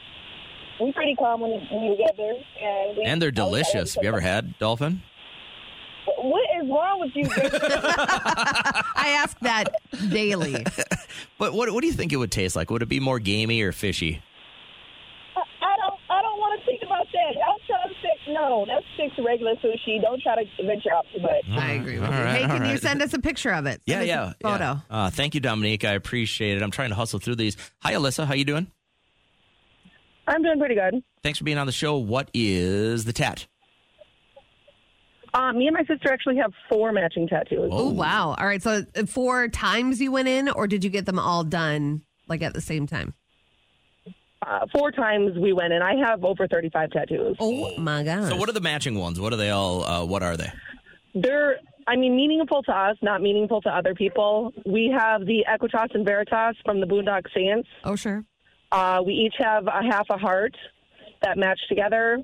we 0.80 0.92
pretty 0.92 1.14
calm 1.16 1.40
when 1.40 1.50
we're 1.70 1.96
together. 1.96 2.32
And, 2.62 2.96
we 2.96 3.04
And 3.04 3.22
they're 3.22 3.32
always 3.38 3.64
try 3.64 3.72
to 3.72 3.78
delicious. 3.78 3.94
Have 3.94 4.04
you 4.04 4.08
ever 4.08 4.20
had 4.20 4.58
dolphin? 4.58 5.02
What 6.18 6.42
is 6.62 6.68
wrong 6.68 7.00
with 7.00 7.12
you? 7.14 7.28
I 7.36 9.16
ask 9.18 9.38
that 9.40 9.68
daily. 10.10 10.64
But 11.38 11.52
what 11.52 11.72
what 11.72 11.80
do 11.80 11.86
you 11.88 11.92
think 11.92 12.12
it 12.12 12.16
would 12.16 12.30
taste 12.30 12.54
like? 12.54 12.70
Would 12.70 12.82
it 12.82 12.88
be 12.88 13.00
more 13.00 13.18
gamey 13.18 13.60
or 13.62 13.72
fishy? 13.72 14.22
I, 15.36 15.40
I 15.40 15.76
don't. 15.76 16.00
I 16.08 16.22
don't 16.22 16.38
want 16.38 16.60
to 16.60 16.66
think 16.66 16.82
about 16.82 17.06
that. 17.12 17.34
I'm 17.42 17.58
trying 17.66 17.88
to 17.88 17.94
stick. 17.98 18.13
No, 18.28 18.64
that's 18.66 18.84
stick 18.94 19.14
to 19.16 19.22
regular 19.22 19.54
sushi. 19.56 20.00
Don't 20.00 20.20
try 20.22 20.36
to 20.36 20.44
venture 20.66 20.92
out 20.94 21.04
too 21.14 21.20
much. 21.20 21.44
I 21.50 21.72
agree 21.72 21.98
with 21.98 22.08
All 22.08 22.16
you. 22.16 22.24
right, 22.24 22.36
hey, 22.36 22.42
all 22.44 22.48
can 22.48 22.64
you 22.64 22.70
right. 22.72 22.80
send 22.80 23.02
us 23.02 23.12
a 23.12 23.18
picture 23.18 23.50
of 23.52 23.66
it? 23.66 23.82
Yeah, 23.86 23.96
Send 24.00 24.02
us 24.02 24.08
yeah. 24.08 24.32
a 24.48 24.52
Photo. 24.52 24.64
yeah. 24.64 24.80
Uh, 24.90 25.10
thank 25.10 25.34
you, 25.34 25.40
Dominique. 25.40 25.84
I 25.84 25.92
appreciate 25.92 26.56
it. 26.56 26.62
I'm 26.62 26.70
trying 26.70 26.88
to 26.88 26.94
hustle 26.94 27.18
through 27.18 27.36
these. 27.36 27.56
Hi, 27.80 27.92
Alyssa. 27.92 28.26
How 28.26 28.34
you 28.34 28.44
doing? 28.44 28.66
I'm 30.26 30.42
doing 30.42 30.58
pretty 30.58 30.74
good. 30.74 31.02
Thanks 31.22 31.38
for 31.38 31.44
being 31.44 31.58
on 31.58 31.66
the 31.66 31.72
show. 31.72 31.96
What 31.98 32.30
is 32.32 33.04
the 33.04 33.12
tat? 33.12 33.46
Uh, 35.34 35.52
me 35.52 35.66
and 35.66 35.74
my 35.74 35.84
sister 35.84 36.12
actually 36.12 36.36
have 36.36 36.52
four 36.68 36.92
matching 36.92 37.26
tattoos. 37.28 37.68
Oh, 37.72 37.90
wow. 37.90 38.34
All 38.38 38.46
right. 38.46 38.62
So 38.62 38.84
uh, 38.96 39.04
four 39.06 39.48
times 39.48 40.00
you 40.00 40.12
went 40.12 40.28
in, 40.28 40.48
or 40.48 40.66
did 40.66 40.84
you 40.84 40.90
get 40.90 41.06
them 41.06 41.18
all 41.18 41.42
done 41.44 42.02
like 42.28 42.40
at 42.40 42.54
the 42.54 42.60
same 42.60 42.86
time? 42.86 43.12
Uh, 44.46 44.66
four 44.76 44.90
times 44.90 45.36
we 45.38 45.52
went, 45.52 45.72
and 45.72 45.82
I 45.82 45.94
have 46.06 46.24
over 46.24 46.46
35 46.46 46.90
tattoos. 46.90 47.36
Oh, 47.40 47.76
my 47.78 48.02
God. 48.02 48.28
So, 48.28 48.36
what 48.36 48.48
are 48.48 48.52
the 48.52 48.60
matching 48.60 48.98
ones? 48.98 49.18
What 49.18 49.32
are 49.32 49.36
they 49.36 49.50
all? 49.50 49.84
Uh, 49.84 50.04
what 50.04 50.22
are 50.22 50.36
they? 50.36 50.52
They're, 51.14 51.56
I 51.86 51.96
mean, 51.96 52.14
meaningful 52.16 52.62
to 52.64 52.72
us, 52.72 52.96
not 53.00 53.22
meaningful 53.22 53.62
to 53.62 53.70
other 53.70 53.94
people. 53.94 54.52
We 54.66 54.94
have 54.96 55.24
the 55.24 55.44
Aequitas 55.48 55.94
and 55.94 56.04
Veritas 56.04 56.56
from 56.64 56.80
the 56.80 56.86
Boondock 56.86 57.22
Saints. 57.34 57.68
Oh, 57.84 57.96
sure. 57.96 58.24
Uh, 58.70 59.00
we 59.06 59.14
each 59.14 59.34
have 59.38 59.66
a 59.66 59.82
half 59.88 60.06
a 60.10 60.18
heart 60.18 60.54
that 61.22 61.38
match 61.38 61.60
together. 61.68 62.18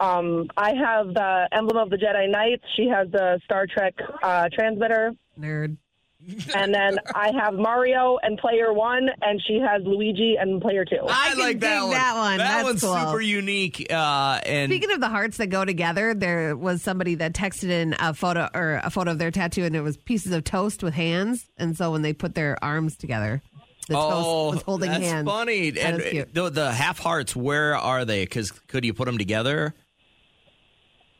Um, 0.00 0.48
I 0.56 0.74
have 0.74 1.14
the 1.14 1.48
emblem 1.52 1.76
of 1.76 1.88
the 1.88 1.96
Jedi 1.96 2.28
Knights. 2.28 2.64
She 2.76 2.88
has 2.88 3.08
the 3.12 3.38
Star 3.44 3.66
Trek 3.72 3.94
uh, 4.22 4.48
transmitter. 4.52 5.12
Nerd. 5.38 5.76
And 6.54 6.74
then 6.74 6.98
I 7.14 7.32
have 7.32 7.54
Mario 7.54 8.18
and 8.22 8.38
Player 8.38 8.72
One, 8.72 9.08
and 9.22 9.42
she 9.46 9.58
has 9.58 9.82
Luigi 9.84 10.36
and 10.38 10.60
Player 10.60 10.84
Two. 10.84 11.00
I 11.08 11.34
can 11.34 11.46
dig 11.46 11.60
that 11.60 11.82
one. 11.82 12.38
That 12.38 12.38
That's 12.38 12.64
one's 12.64 12.80
cool. 12.82 12.96
super 12.96 13.20
unique. 13.20 13.86
Uh, 13.90 14.40
and 14.44 14.70
Speaking 14.70 14.92
of 14.92 15.00
the 15.00 15.08
hearts 15.08 15.38
that 15.38 15.48
go 15.48 15.64
together, 15.64 16.14
there 16.14 16.56
was 16.56 16.82
somebody 16.82 17.16
that 17.16 17.32
texted 17.32 17.70
in 17.70 17.96
a 17.98 18.14
photo 18.14 18.48
or 18.54 18.80
a 18.84 18.90
photo 18.90 19.12
of 19.12 19.18
their 19.18 19.30
tattoo, 19.30 19.64
and 19.64 19.74
it 19.74 19.80
was 19.80 19.96
pieces 19.96 20.32
of 20.32 20.44
toast 20.44 20.82
with 20.82 20.94
hands. 20.94 21.48
And 21.56 21.76
so 21.76 21.90
when 21.90 22.02
they 22.02 22.12
put 22.12 22.34
their 22.34 22.62
arms 22.62 22.96
together, 22.96 23.42
the 23.88 23.96
oh, 23.96 24.10
toast 24.10 24.54
was 24.54 24.62
holding 24.62 24.90
that's 24.90 25.04
hands. 25.04 25.26
funny. 25.26 25.70
That 25.70 25.94
and 25.94 26.02
cute. 26.02 26.34
the, 26.34 26.50
the 26.50 26.72
half 26.72 26.98
hearts, 26.98 27.34
where 27.34 27.76
are 27.76 28.04
they? 28.04 28.24
Because 28.24 28.50
could 28.52 28.84
you 28.84 28.94
put 28.94 29.06
them 29.06 29.18
together? 29.18 29.74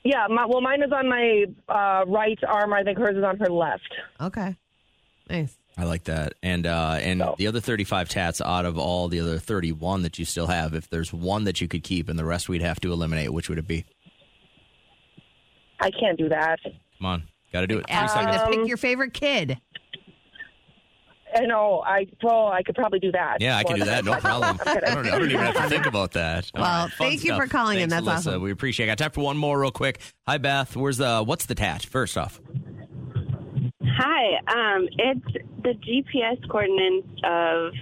Yeah, 0.04 0.26
my, 0.28 0.46
well, 0.46 0.60
mine 0.60 0.82
is 0.82 0.90
on 0.92 1.08
my 1.08 1.44
uh, 1.68 2.04
right 2.06 2.38
arm. 2.46 2.72
I 2.72 2.82
think 2.82 2.98
hers 2.98 3.16
is 3.16 3.22
on 3.22 3.38
her 3.38 3.48
left. 3.48 3.94
Okay, 4.20 4.56
nice. 5.32 5.56
I 5.76 5.84
like 5.84 6.04
that. 6.04 6.34
And 6.42 6.66
uh, 6.66 6.98
and 7.00 7.22
the 7.38 7.46
other 7.46 7.60
35 7.60 8.08
tats 8.08 8.40
out 8.40 8.66
of 8.66 8.78
all 8.78 9.08
the 9.08 9.20
other 9.20 9.38
31 9.38 10.02
that 10.02 10.18
you 10.18 10.24
still 10.24 10.46
have, 10.46 10.74
if 10.74 10.90
there's 10.90 11.12
one 11.12 11.44
that 11.44 11.60
you 11.60 11.68
could 11.68 11.82
keep 11.82 12.08
and 12.08 12.18
the 12.18 12.24
rest 12.24 12.48
we'd 12.48 12.62
have 12.62 12.78
to 12.80 12.92
eliminate, 12.92 13.32
which 13.32 13.48
would 13.48 13.58
it 13.58 13.66
be? 13.66 13.84
I 15.80 15.90
can't 15.90 16.18
do 16.18 16.28
that. 16.28 16.58
Come 16.62 17.06
on. 17.06 17.22
Got 17.52 17.62
to 17.62 17.66
do 17.66 17.78
it. 17.78 17.86
Three 17.86 17.94
Asking 17.94 18.22
seconds. 18.24 18.42
to 18.42 18.58
pick 18.58 18.68
your 18.68 18.76
favorite 18.76 19.12
kid. 19.14 19.58
I 21.34 21.46
know. 21.46 21.82
I 21.84 22.06
well, 22.22 22.48
I 22.48 22.62
could 22.62 22.74
probably 22.74 22.98
do 22.98 23.10
that. 23.12 23.40
Yeah, 23.40 23.56
I 23.56 23.64
can 23.64 23.76
do 23.76 23.84
that. 23.86 24.04
No 24.04 24.16
problem. 24.16 24.58
I 24.66 24.74
don't, 24.80 25.06
I 25.06 25.18
don't 25.18 25.30
even 25.30 25.40
have 25.40 25.54
to 25.56 25.68
think 25.68 25.86
about 25.86 26.12
that. 26.12 26.50
Well, 26.54 26.62
right, 26.64 26.92
fun 26.92 27.08
thank 27.08 27.24
you 27.24 27.34
for 27.34 27.46
calling 27.46 27.80
in. 27.80 27.88
That's 27.88 28.06
Alyssa. 28.06 28.16
awesome. 28.16 28.42
We 28.42 28.50
appreciate 28.50 28.86
it. 28.86 28.90
I 28.90 28.92
Got 28.92 28.98
time 28.98 29.10
for 29.12 29.22
one 29.22 29.38
more 29.38 29.58
real 29.58 29.70
quick. 29.70 30.00
Hi, 30.28 30.36
Beth. 30.36 30.76
Where's 30.76 30.98
the, 30.98 31.22
what's 31.22 31.46
the 31.46 31.54
tat? 31.54 31.86
First 31.86 32.18
off. 32.18 32.38
Hi, 33.96 34.76
um, 34.76 34.88
it's 34.98 35.46
the 35.62 35.74
GPS 35.74 36.48
coordinates 36.50 37.08
of 37.24 37.72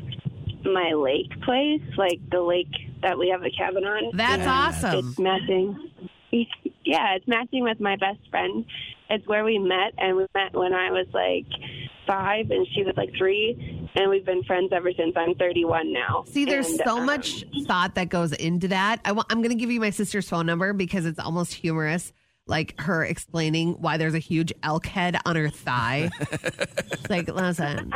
my 0.65 0.93
lake 0.93 1.31
place, 1.43 1.83
like 1.97 2.19
the 2.31 2.41
lake 2.41 2.73
that 3.03 3.19
we 3.19 3.29
have 3.29 3.43
a 3.43 3.51
cabin 3.51 3.85
on. 3.85 4.11
That's 4.17 4.47
awesome. 4.47 5.09
It's 5.11 5.19
matching. 5.19 5.91
Yeah, 6.83 7.15
it's 7.15 7.27
matching 7.29 7.63
with 7.63 7.79
my 7.79 7.97
best 7.97 8.19
friend. 8.31 8.65
It's 9.11 9.27
where 9.27 9.45
we 9.45 9.59
met, 9.59 9.93
and 9.99 10.17
we 10.17 10.27
met 10.35 10.55
when 10.55 10.73
I 10.73 10.91
was 10.91 11.07
like 11.13 11.47
five, 12.07 12.51
and 12.51 12.67
she 12.75 12.85
was 12.85 12.95
like 12.97 13.11
three, 13.19 13.89
and 13.95 14.09
we've 14.11 14.25
been 14.25 14.43
friends 14.45 14.71
ever 14.73 14.91
since. 14.97 15.13
I'm 15.17 15.35
31 15.35 15.93
now. 15.93 16.25
See, 16.27 16.45
there's 16.45 16.69
And, 16.69 16.81
so 16.85 16.99
um, 16.99 17.07
much 17.07 17.45
thought 17.67 17.97
that 17.97 18.09
goes 18.09 18.33
into 18.33 18.69
that. 18.69 19.01
I 19.05 19.13
wa- 19.13 19.25
I'm 19.29 19.39
going 19.39 19.51
to 19.51 19.57
give 19.57 19.71
you 19.71 19.79
my 19.81 19.91
sister's 19.91 20.29
phone 20.29 20.47
number 20.47 20.73
because 20.73 21.05
it's 21.05 21.19
almost 21.19 21.53
humorous. 21.53 22.13
Like 22.51 22.79
her 22.81 23.05
explaining 23.05 23.75
why 23.81 23.97
there's 23.97 24.15
a 24.15 24.19
huge 24.19 24.53
elk 24.63 24.85
head 24.85 25.17
on 25.25 25.37
her 25.37 25.49
thigh. 25.49 26.11
It's 26.21 27.09
like, 27.09 27.29
listen, 27.29 27.93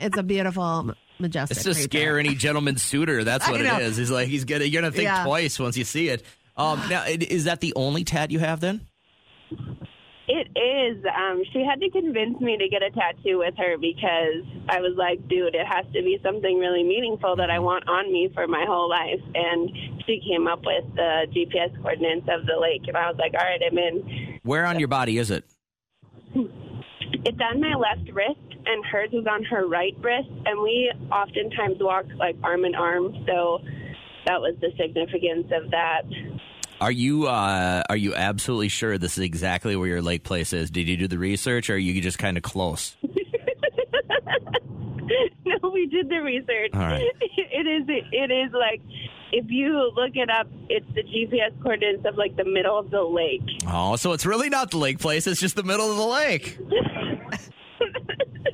it's 0.00 0.16
a 0.18 0.22
beautiful, 0.22 0.94
majestic. 1.18 1.56
It's 1.56 1.64
to 1.64 1.72
creature. 1.72 1.82
scare 1.82 2.18
any 2.18 2.34
gentleman 2.34 2.76
suitor. 2.76 3.24
That's 3.24 3.48
what 3.48 3.60
it 3.62 3.80
is. 3.82 3.96
He's 3.96 4.10
like, 4.10 4.28
he's 4.28 4.44
gonna, 4.44 4.64
you're 4.66 4.82
gonna 4.82 4.92
think 4.92 5.04
Yeah. 5.04 5.24
twice 5.24 5.58
once 5.58 5.76
you 5.78 5.84
see 5.84 6.10
it. 6.10 6.22
Um, 6.56 6.80
now, 6.90 7.00
i- 7.02 7.16
is 7.18 7.44
that 7.44 7.60
the 7.60 7.72
only 7.76 8.04
tat 8.04 8.30
you 8.30 8.38
have 8.40 8.60
then? 8.60 8.82
It 10.28 10.48
is. 10.54 11.02
Um, 11.06 11.42
she 11.54 11.64
had 11.64 11.80
to 11.80 11.88
convince 11.88 12.38
me 12.38 12.58
to 12.58 12.68
get 12.68 12.82
a 12.82 12.90
tattoo 12.90 13.38
with 13.38 13.54
her 13.56 13.78
because 13.78 14.44
I 14.68 14.78
was 14.80 14.92
like, 14.98 15.26
dude, 15.26 15.54
it 15.54 15.66
has 15.66 15.86
to 15.94 16.02
be 16.02 16.20
something 16.22 16.58
really 16.58 16.82
meaningful 16.82 17.34
that 17.36 17.50
I 17.50 17.58
want 17.58 17.88
on 17.88 18.12
me 18.12 18.30
for 18.34 18.46
my 18.46 18.66
whole 18.68 18.90
life. 18.90 19.24
And 19.34 19.70
she 20.04 20.20
came 20.28 20.46
up 20.46 20.60
with 20.66 20.84
the 20.94 21.26
GPS 21.32 21.74
coordinates 21.80 22.28
of 22.28 22.44
the 22.44 22.60
lake. 22.60 22.82
And 22.88 22.96
I 22.96 23.08
was 23.08 23.16
like, 23.18 23.32
all 23.32 23.46
right, 23.46 23.60
I'm 23.64 23.78
in. 23.78 24.38
Where 24.42 24.66
on 24.66 24.78
your 24.78 24.88
body 24.88 25.16
is 25.16 25.30
it? 25.30 25.44
It's 26.34 27.40
on 27.40 27.60
my 27.60 27.74
left 27.74 28.12
wrist, 28.12 28.38
and 28.66 28.84
hers 28.84 29.10
is 29.12 29.26
on 29.26 29.44
her 29.44 29.66
right 29.66 29.96
wrist. 30.02 30.28
And 30.44 30.60
we 30.60 30.92
oftentimes 31.10 31.78
walk 31.80 32.04
like 32.18 32.36
arm 32.44 32.66
in 32.66 32.74
arm. 32.74 33.14
So 33.26 33.60
that 34.26 34.42
was 34.42 34.56
the 34.60 34.72
significance 34.78 35.50
of 35.56 35.70
that. 35.70 36.02
Are 36.80 36.92
you 36.92 37.26
uh, 37.26 37.82
are 37.88 37.96
you 37.96 38.14
absolutely 38.14 38.68
sure 38.68 38.98
this 38.98 39.18
is 39.18 39.24
exactly 39.24 39.74
where 39.74 39.88
your 39.88 40.02
lake 40.02 40.22
place 40.22 40.52
is? 40.52 40.70
Did 40.70 40.86
you 40.88 40.96
do 40.96 41.08
the 41.08 41.18
research, 41.18 41.70
or 41.70 41.74
are 41.74 41.78
you 41.78 42.00
just 42.00 42.18
kind 42.18 42.36
of 42.36 42.44
close? 42.44 42.96
no, 43.02 43.10
we 45.72 45.86
did 45.86 46.08
the 46.08 46.20
research. 46.22 46.70
All 46.74 46.80
right. 46.80 47.04
It 47.50 47.66
is. 47.66 47.88
It 47.88 48.30
is 48.30 48.52
like 48.52 48.80
if 49.32 49.50
you 49.50 49.90
look 49.96 50.14
it 50.14 50.30
up, 50.30 50.46
it's 50.68 50.86
the 50.94 51.02
GPS 51.02 51.50
coordinates 51.60 52.04
of 52.06 52.16
like 52.16 52.36
the 52.36 52.44
middle 52.44 52.78
of 52.78 52.90
the 52.90 53.02
lake. 53.02 53.42
Oh, 53.66 53.96
so 53.96 54.12
it's 54.12 54.24
really 54.24 54.48
not 54.48 54.70
the 54.70 54.78
lake 54.78 55.00
place; 55.00 55.26
it's 55.26 55.40
just 55.40 55.56
the 55.56 55.64
middle 55.64 55.90
of 55.90 55.96
the 55.96 56.06
lake. 56.06 56.56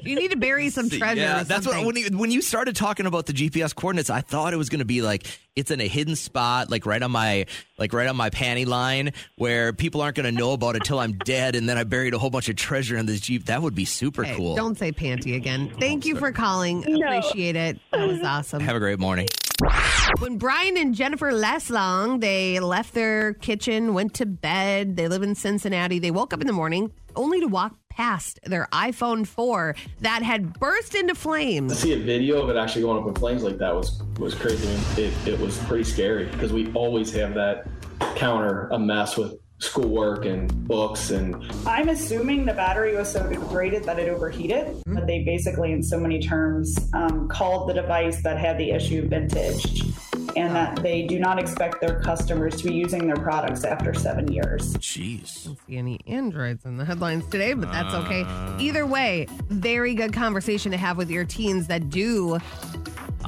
You 0.03 0.17
need 0.17 0.31
to 0.31 0.37
bury 0.37 0.71
some 0.71 0.89
treasure. 0.91 1.21
Yeah, 1.21 1.41
or 1.41 1.45
that's 1.45 1.67
what 1.67 1.85
when 1.85 1.97
you, 1.97 2.17
when 2.17 2.31
you 2.31 2.43
started 2.43 2.77
talking 2.77 3.07
about 3.07 3.27
the 3.27 3.33
GPS 3.33 3.75
coordinates, 3.75 4.11
I 4.11 4.21
thought 4.21 4.53
it 4.53 4.57
was 4.57 4.69
going 4.69 4.81
to 4.81 4.85
be 4.85 5.03
like 5.03 5.27
it's 5.57 5.71
in 5.71 5.81
a 5.81 5.87
hidden 5.89 6.17
spot, 6.17 6.71
like 6.71 6.85
right 6.87 7.03
on 7.03 7.11
my 7.11 7.47
like 7.79 7.93
right 7.93 8.09
on 8.09 8.17
my 8.17 8.31
panty 8.31 8.67
line, 8.67 9.13
where 9.37 9.73
people 9.73 10.01
aren't 10.01 10.17
going 10.17 10.33
to 10.33 10.33
know 10.33 10.53
about 10.53 10.77
it 10.77 10.85
till 10.85 10.99
I'm 10.99 11.13
dead, 11.13 11.55
and 11.57 11.69
then 11.69 11.79
I 11.79 11.85
buried 11.85 12.15
a 12.15 12.19
whole 12.19 12.31
bunch 12.31 12.49
of 12.49 12.57
treasure 12.57 12.97
in 12.97 13.07
this 13.07 13.21
jeep. 13.21 13.47
That 13.47 13.63
would 13.63 13.75
be 13.75 13.85
super 13.85 14.25
Hey, 14.25 14.37
cool. 14.37 14.55
Don't 14.57 14.79
say 14.79 14.93
panty 14.93 15.37
again. 15.37 15.71
Thank 15.79 16.07
you 16.07 16.17
for 16.17 16.33
calling. 16.33 16.85
No. 16.87 17.19
Appreciate 17.19 17.57
it. 17.57 17.79
That 17.93 18.07
was 18.07 18.21
awesome. 18.23 18.61
Have 18.61 18.77
a 18.77 18.81
great 18.81 18.99
morning. 18.99 19.29
When 20.19 20.37
Brian 20.39 20.77
and 20.77 20.95
Jennifer 20.95 21.31
Leslong, 21.31 22.21
they 22.21 22.61
left 22.61 22.93
their 22.95 23.35
kitchen, 23.35 23.95
went 23.95 24.15
to 24.15 24.27
bed. 24.27 24.97
They 24.97 25.09
live 25.09 25.23
in 25.23 25.35
Cincinnati. 25.35 25.99
They 25.99 26.11
woke 26.11 26.33
up 26.33 26.41
in 26.41 26.47
the 26.47 26.53
morning 26.53 26.93
only 27.17 27.41
to 27.41 27.47
walk 27.47 27.77
past 27.97 28.41
their 28.45 28.69
iPhone 28.73 29.27
4 29.27 29.75
that 30.01 30.23
had 30.23 30.59
burst 30.59 30.95
into 30.95 31.15
To 31.15 31.21
flames. 31.21 31.79
see 31.79 31.93
a 31.93 31.99
video 31.99 32.43
of 32.43 32.51
it 32.51 32.57
actually 32.57 32.83
going 32.83 33.01
up 33.01 33.09
in 33.09 33.15
flames 33.15 33.43
like 33.43 33.59
that 33.59 33.75
was 33.75 34.03
was 34.19 34.35
crazy. 34.35 34.69
It, 35.01 35.13
it 35.27 35.39
was 35.39 35.59
pretty 35.65 35.85
scary 35.85 36.27
because 36.27 36.53
we 36.53 36.73
always 36.73 37.13
have 37.13 37.35
that 37.35 37.67
counter 38.17 38.69
a 38.73 38.79
mess 38.79 39.17
with 39.17 39.35
schoolwork 39.65 40.25
and 40.27 40.67
books 40.69 41.11
and 41.11 41.35
I'm 41.67 41.89
assuming 41.89 42.45
the 42.45 42.53
battery 42.53 42.95
was 42.95 43.11
so 43.11 43.29
degraded 43.29 43.85
that 43.85 43.99
it 43.99 44.09
overheated, 44.09 44.83
but 44.87 45.07
they 45.07 45.25
basically, 45.25 45.73
in 45.73 45.83
so 45.83 45.99
many 45.99 46.21
terms, 46.21 46.77
um, 46.93 47.29
called 47.29 47.69
the 47.69 47.75
device 47.75 48.23
that 48.23 48.39
had 48.39 48.59
the 48.59 48.71
issue 48.71 49.09
vintage, 49.09 49.83
and 50.37 50.55
that 50.55 50.83
they 50.83 51.07
do 51.07 51.19
not 51.19 51.39
expect 51.39 51.81
their 51.81 52.01
customers 52.01 52.57
to 52.57 52.69
be 52.69 52.75
using 52.75 53.07
their 53.07 53.17
products 53.17 53.65
after 53.65 53.95
seven 53.95 54.31
years. 54.31 54.75
Jeez. 54.75 55.45
Don't 55.45 55.59
see 55.67 55.77
any 55.77 56.01
androids 56.07 56.65
in 56.65 56.77
the 56.77 56.85
headlines 56.85 57.27
today, 57.27 57.55
but 57.55 57.71
that's 57.73 57.95
okay. 57.95 58.25
Either 58.59 58.87
way, 58.87 59.27
very 59.49 59.95
good 59.95 60.13
conversation 60.13 60.71
to 60.73 60.79
have 60.79 60.97
with 60.97 61.11
your 61.11 61.25
teens 61.25 61.67
that 61.69 61.89
do 61.91 62.39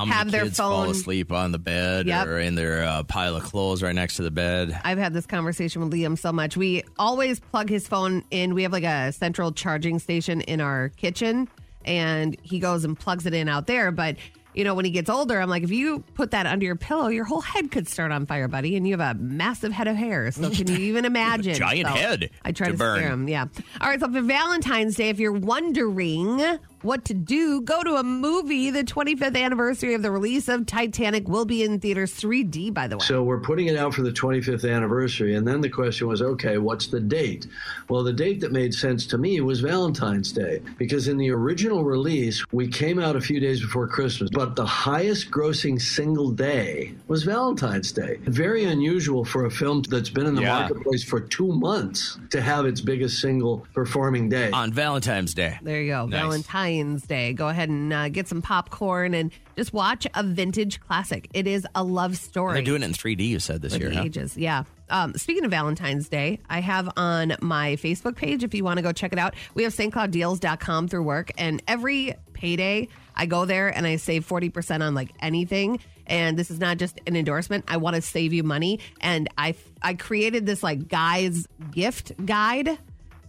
Many 0.05 0.11
have 0.13 0.31
their 0.31 0.45
kids 0.45 0.57
fall 0.59 0.83
phone. 0.85 0.91
asleep 0.91 1.33
on 1.33 1.53
the 1.53 1.59
bed 1.59 2.07
Yep. 2.07 2.27
or 2.27 2.39
in 2.39 2.55
their 2.55 2.85
uh, 2.85 3.03
pile 3.05 3.37
of 3.37 3.43
clothes 3.45 3.83
right 3.83 3.95
next 3.95 4.17
to 4.17 4.23
the 4.23 4.31
bed? 4.31 4.79
I've 4.85 4.99
had 4.99 5.15
this 5.15 5.27
conversation 5.27 5.81
with 5.83 5.93
Liam 5.93 6.19
so 6.19 6.33
much. 6.33 6.57
We 6.57 6.85
always 6.99 7.41
plug 7.41 7.69
his 7.69 7.89
phone 7.89 8.25
in. 8.31 8.55
We 8.55 8.63
have 8.65 8.73
like 8.73 8.85
a 8.85 9.13
central 9.13 9.53
charging 9.53 9.99
station 9.99 10.41
in 10.43 10.61
our 10.61 10.91
kitchen, 10.91 11.49
and 11.85 12.37
he 12.43 12.59
goes 12.59 12.85
and 12.85 12.99
plugs 12.99 13.27
it 13.27 13.35
in 13.35 13.49
out 13.49 13.67
there. 13.67 13.91
But 13.93 14.17
you 14.55 14.65
know, 14.65 14.75
when 14.75 14.87
he 14.87 14.91
gets 14.91 15.11
older, 15.11 15.39
I'm 15.39 15.51
like, 15.51 15.65
if 15.65 15.71
you 15.71 16.01
put 16.15 16.31
that 16.31 16.47
under 16.47 16.65
your 16.65 16.77
pillow, 16.77 17.09
your 17.09 17.27
whole 17.27 17.43
head 17.43 17.71
could 17.71 17.87
start 17.87 18.11
on 18.11 18.25
fire, 18.25 18.49
buddy. 18.49 18.75
And 18.75 18.89
you 18.89 18.97
have 18.97 19.17
a 19.17 19.21
massive 19.21 19.71
head 19.71 19.87
of 19.87 19.97
hair. 19.97 20.31
So 20.33 20.49
can 20.49 20.67
you 20.67 20.79
even 20.79 21.05
imagine? 21.05 21.53
Giant 21.55 21.87
So 21.87 21.95
head 21.95 22.31
I 22.43 22.53
try 22.53 22.69
to 22.69 22.73
to, 22.73 22.79
burn. 22.79 22.97
scare 22.99 23.11
him. 23.11 23.29
Yeah. 23.29 23.49
All 23.83 23.89
right. 23.91 24.01
So 24.01 24.11
for 24.11 24.23
Valentine's 24.23 24.95
Day, 24.97 25.11
if 25.11 25.19
you're 25.21 25.33
wondering 25.33 26.39
what 26.87 27.05
to 27.07 27.15
do, 27.15 27.61
go 27.61 27.83
to 27.83 27.97
a 27.97 28.03
movie. 28.03 28.71
The 28.71 28.85
25th 28.85 29.37
anniversary 29.37 29.95
of 29.95 30.03
the 30.03 30.11
release 30.11 30.49
of 30.49 30.65
Titanic 30.67 31.29
will 31.29 31.45
be 31.45 31.63
in 31.63 31.81
theaters 31.81 32.13
3D. 32.15 32.73
By 32.73 32.87
the 32.87 32.97
way. 32.97 33.05
So 33.05 33.23
we're 33.23 33.41
putting 33.41 33.67
it 33.67 33.77
out 33.77 33.93
for 33.93 34.03
the 34.03 34.11
25th 34.13 34.71
anniversary. 34.73 35.35
And 35.35 35.47
then 35.47 35.61
the 35.61 35.69
question 35.69 36.07
was, 36.07 36.23
okay, 36.23 36.59
what's 36.59 36.87
the 36.87 37.01
date? 37.01 37.47
Well, 37.89 38.03
the 38.05 38.13
date 38.13 38.41
that 38.41 38.53
made 38.53 38.73
sense 38.73 39.07
to 39.09 39.19
me 39.19 39.41
was 39.41 39.61
Valentine's 39.61 40.33
Day, 40.33 40.63
because 40.79 41.09
in 41.09 41.17
the 41.17 41.31
original 41.31 41.85
release, 41.85 42.45
we 42.53 42.69
came 42.69 42.99
out 42.99 43.17
a 43.17 43.21
few 43.21 43.41
days 43.41 43.61
before 43.61 43.89
Christmas, 43.89 44.31
but 44.33 44.55
the 44.57 44.65
highest 44.67 45.31
grossing 45.31 45.81
single 45.81 46.31
day 46.31 46.95
was 47.09 47.25
Valentine's 47.25 47.91
Day. 47.93 48.19
Very 48.23 48.65
unusual 48.65 49.25
for 49.25 49.47
a 49.47 49.51
film 49.51 49.83
that's 49.89 50.11
been 50.11 50.27
in 50.27 50.35
the 50.35 50.43
Yeah. 50.43 50.61
marketplace 50.61 51.03
for 51.03 51.21
two 51.21 51.53
months 51.53 52.19
to 52.31 52.41
have 52.41 52.65
its 52.67 52.81
biggest 52.81 53.21
single 53.21 53.67
performing 53.75 54.29
day. 54.29 54.51
On 54.53 54.73
Valentine's 54.73 55.35
Day. 55.35 55.59
There 55.63 55.81
you 55.83 55.91
go. 55.93 56.07
Nice. 56.07 56.21
Valentine's 56.21 56.76
Day. 56.85 57.33
Go 57.33 57.49
ahead 57.49 57.69
and 57.69 57.93
uh, 57.93 58.09
get 58.09 58.29
some 58.29 58.43
popcorn 58.43 59.15
and 59.15 59.31
just 59.57 59.73
watch 59.73 60.07
a 60.15 60.23
vintage 60.23 60.81
classic. 60.81 61.29
It 61.33 61.47
is 61.47 61.67
a 61.75 61.83
love 61.83 62.17
story. 62.17 62.55
They're 62.55 62.63
doing 62.63 62.83
it 62.83 62.87
in 62.87 62.93
3D. 62.93 63.27
You 63.27 63.41
said 63.41 63.63
this 63.63 63.75
for 63.75 63.81
year, 63.81 63.91
the 63.91 63.97
huh? 63.97 64.03
ages. 64.03 64.37
Yeah. 64.37 64.65
Um, 64.89 65.15
speaking 65.15 65.45
of 65.45 65.51
Valentine's 65.51 66.09
Day, 66.09 66.39
I 66.49 66.61
have 66.61 66.89
on 66.97 67.37
my 67.41 67.77
Facebook 67.77 68.15
page, 68.17 68.45
if 68.45 68.55
you 68.55 68.63
want 68.63 68.79
to 68.79 68.83
go 68.83 68.93
check 68.93 69.13
it 69.13 69.19
out, 69.19 69.35
we 69.55 69.65
have 69.65 69.75
stclouddeals.com 69.75 70.89
through 70.89 71.03
work. 71.03 71.33
And 71.39 71.63
every 71.67 72.15
payday, 72.35 72.89
I 73.17 73.27
go 73.27 73.47
there 73.47 73.69
and 73.69 73.87
I 73.87 73.97
save 73.97 74.27
40% 74.27 74.83
on 74.83 74.95
like 74.95 75.11
anything. 75.21 75.81
And 76.07 76.39
this 76.39 76.51
is 76.53 76.61
not 76.61 76.77
just 76.77 77.01
an 77.07 77.17
endorsement. 77.17 77.65
I 77.67 77.79
want 77.79 77.97
to 77.97 78.03
save 78.03 78.33
you 78.33 78.45
money. 78.45 78.79
And 79.01 79.29
I, 79.37 79.57
I 79.83 79.95
created 79.95 80.47
this 80.47 80.63
like 80.63 80.87
guy's 80.87 81.49
gift 81.73 82.13
guide 82.25 82.79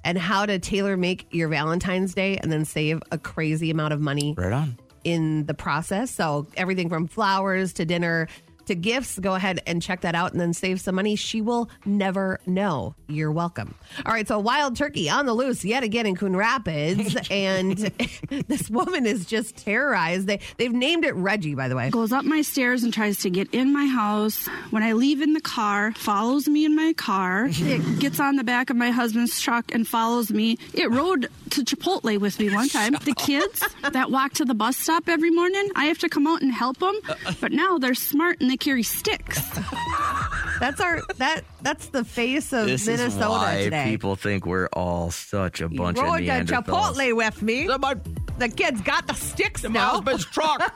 and 0.08 0.18
how 0.18 0.46
to 0.46 0.58
tailor 0.58 0.96
make 0.96 1.28
your 1.32 1.50
Valentine's 1.50 2.14
Day 2.14 2.38
and 2.38 2.50
then 2.50 2.64
save 2.64 3.02
a 3.12 3.18
crazy 3.18 3.70
amount 3.70 3.92
of 3.94 4.00
money 4.00 4.34
Right 4.38 4.54
on. 4.54 4.78
in 5.04 5.46
the 5.48 5.54
process. 5.54 6.10
So 6.12 6.48
everything 6.56 6.88
from 6.88 7.08
flowers 7.08 7.74
to 7.74 7.84
dinner 7.86 8.30
to 8.68 8.76
gifts, 8.76 9.20
go 9.20 9.36
ahead 9.36 9.62
and 9.66 9.82
check 9.82 10.02
that 10.02 10.16
out 10.16 10.32
and 10.32 10.40
then 10.42 10.54
save 10.54 10.80
some 10.82 10.96
money. 10.96 11.16
She 11.16 11.42
will 11.42 11.70
never 11.86 12.40
know. 12.46 12.96
You're 13.08 13.32
welcome. 13.32 13.76
All 14.06 14.14
right, 14.14 14.28
so 14.28 14.40
wild 14.40 14.76
turkey 14.76 15.10
on 15.10 15.26
the 15.26 15.34
loose 15.34 15.64
yet 15.66 15.84
again 15.84 16.06
in 16.06 16.16
Coon 16.16 16.36
Rapids, 16.36 17.16
and 17.32 17.78
this 18.48 18.70
woman 18.70 19.06
is 19.06 19.26
just 19.26 19.58
terrorized. 19.58 20.28
They 20.28 20.40
they've 20.58 20.72
named 20.74 21.06
it 21.06 21.16
Reggie, 21.16 21.56
by 21.56 21.68
the 21.68 21.76
way. 21.76 21.90
Goes 21.90 22.12
up 22.12 22.26
my 22.26 22.42
stairs 22.42 22.84
and 22.84 22.94
tries 22.94 23.20
to 23.20 23.30
get 23.30 23.54
in 23.54 23.74
my 23.74 23.86
house. 23.86 24.48
When 24.72 24.84
I 24.84 24.94
leave 24.94 25.22
in 25.22 25.34
the 25.34 25.42
car, 25.42 25.94
follows 25.94 26.48
me 26.48 26.66
in 26.66 26.76
my 26.76 26.94
car. 26.94 27.50
It 27.68 28.00
gets 28.00 28.20
on 28.20 28.38
the 28.38 28.44
back 28.46 28.70
of 28.70 28.78
my 28.78 28.92
husband's 28.92 29.42
truck 29.42 29.74
and 29.74 29.86
follows 29.86 30.32
me. 30.32 30.58
It 30.74 30.90
rode 30.90 31.30
to 31.52 31.64
Chipotle 31.64 32.18
with 32.20 32.40
me 32.40 32.50
one 32.54 32.70
time. 32.70 32.94
The 32.94 33.14
kids 33.14 33.62
that 33.82 34.10
walk 34.10 34.34
to 34.34 34.46
the 34.46 34.54
bus 34.54 34.78
stop 34.78 35.10
every 35.10 35.30
morning, 35.32 35.70
I 35.76 35.86
have 35.86 35.98
to 36.00 36.10
come 36.10 36.28
out 36.28 36.42
and 36.42 36.52
help 36.52 36.78
them. 36.80 36.96
Uh-uh. 37.08 37.34
But 37.42 37.52
now 37.52 37.78
they're 37.78 37.94
smart 37.94 38.40
and 38.40 38.50
they 38.50 38.57
carry 38.58 38.84
sticks. 38.84 39.40
That's 40.60 40.82
our 40.82 41.02
that 41.18 41.44
that's 41.62 41.90
the 41.90 42.04
face 42.04 42.52
of 42.52 42.66
This 42.66 42.88
Minnesota 42.88 43.26
is 43.26 43.30
why 43.30 43.64
today. 43.66 43.86
people 43.86 44.16
think 44.16 44.46
we're 44.48 44.70
all 44.74 45.12
such 45.12 45.62
a 45.62 45.70
bunch 45.70 46.00
Rode 46.00 46.28
of 46.28 46.46
to 46.48 46.54
Neanderthals. 46.56 46.96
Chipotle 46.96 47.16
with 47.16 47.42
me. 47.44 47.68
The 47.68 48.50
kid's 48.50 48.82
got 48.82 49.06
the 49.06 49.14
sticks 49.14 49.64
now. 49.64 49.92
husband's 49.92 50.26
truck. 50.26 50.74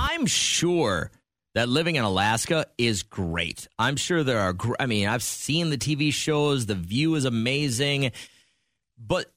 I'm 0.00 0.24
sure 0.24 1.10
that 1.54 1.68
living 1.68 1.96
in 1.96 2.04
Alaska 2.04 2.66
is 2.78 3.02
great. 3.02 3.68
I'm 3.78 3.96
sure 3.96 4.24
there 4.24 4.40
are. 4.40 4.56
I 4.80 4.86
mean, 4.86 5.08
I've 5.08 5.22
seen 5.22 5.68
the 5.68 5.78
TV 5.78 6.10
shows. 6.12 6.64
The 6.64 6.74
view 6.74 7.14
is 7.16 7.26
amazing, 7.26 8.12
but 8.98 9.30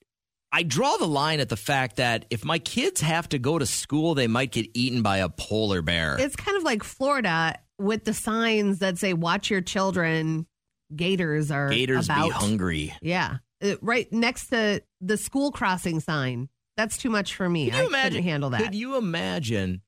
I 0.57 0.63
draw 0.63 0.97
the 0.97 1.05
line 1.07 1.39
at 1.39 1.49
the 1.49 1.55
fact 1.55 1.97
that 1.97 2.25
if 2.31 2.43
my 2.43 2.57
kids 2.57 2.99
have 3.01 3.29
to 3.29 3.37
go 3.37 3.59
to 3.59 3.65
school, 3.67 4.15
they 4.15 4.25
might 4.25 4.51
get 4.51 4.65
eaten 4.73 5.03
by 5.03 5.17
a 5.19 5.29
polar 5.29 5.83
bear. 5.83 6.17
It's 6.19 6.35
kind 6.35 6.57
of 6.57 6.63
like 6.63 6.81
Florida 6.83 7.59
with 7.77 8.05
the 8.05 8.13
signs 8.15 8.79
that 8.79 8.97
say 8.97 9.13
"Watch 9.13 9.51
your 9.51 9.61
children." 9.61 10.47
Gators 10.95 11.51
are 11.51 11.69
Gators 11.69 12.05
about. 12.07 12.23
be 12.25 12.29
hungry. 12.31 12.93
Yeah, 13.03 13.37
Uh, 13.63 13.75
right 13.83 14.11
next 14.11 14.47
to 14.47 14.81
the 14.99 15.17
school 15.17 15.51
crossing 15.51 15.99
sign. 15.99 16.49
That's 16.75 16.97
too 16.97 17.11
much 17.11 17.35
for 17.35 17.47
me. 17.47 17.69
Can 17.69 17.77
you 17.77 17.83
I 17.83 17.87
imagine? 17.87 18.09
couldn't 18.13 18.23
handle 18.23 18.49
that. 18.49 18.61
Could 18.63 18.73
you 18.75 18.95
imagine 18.97 19.81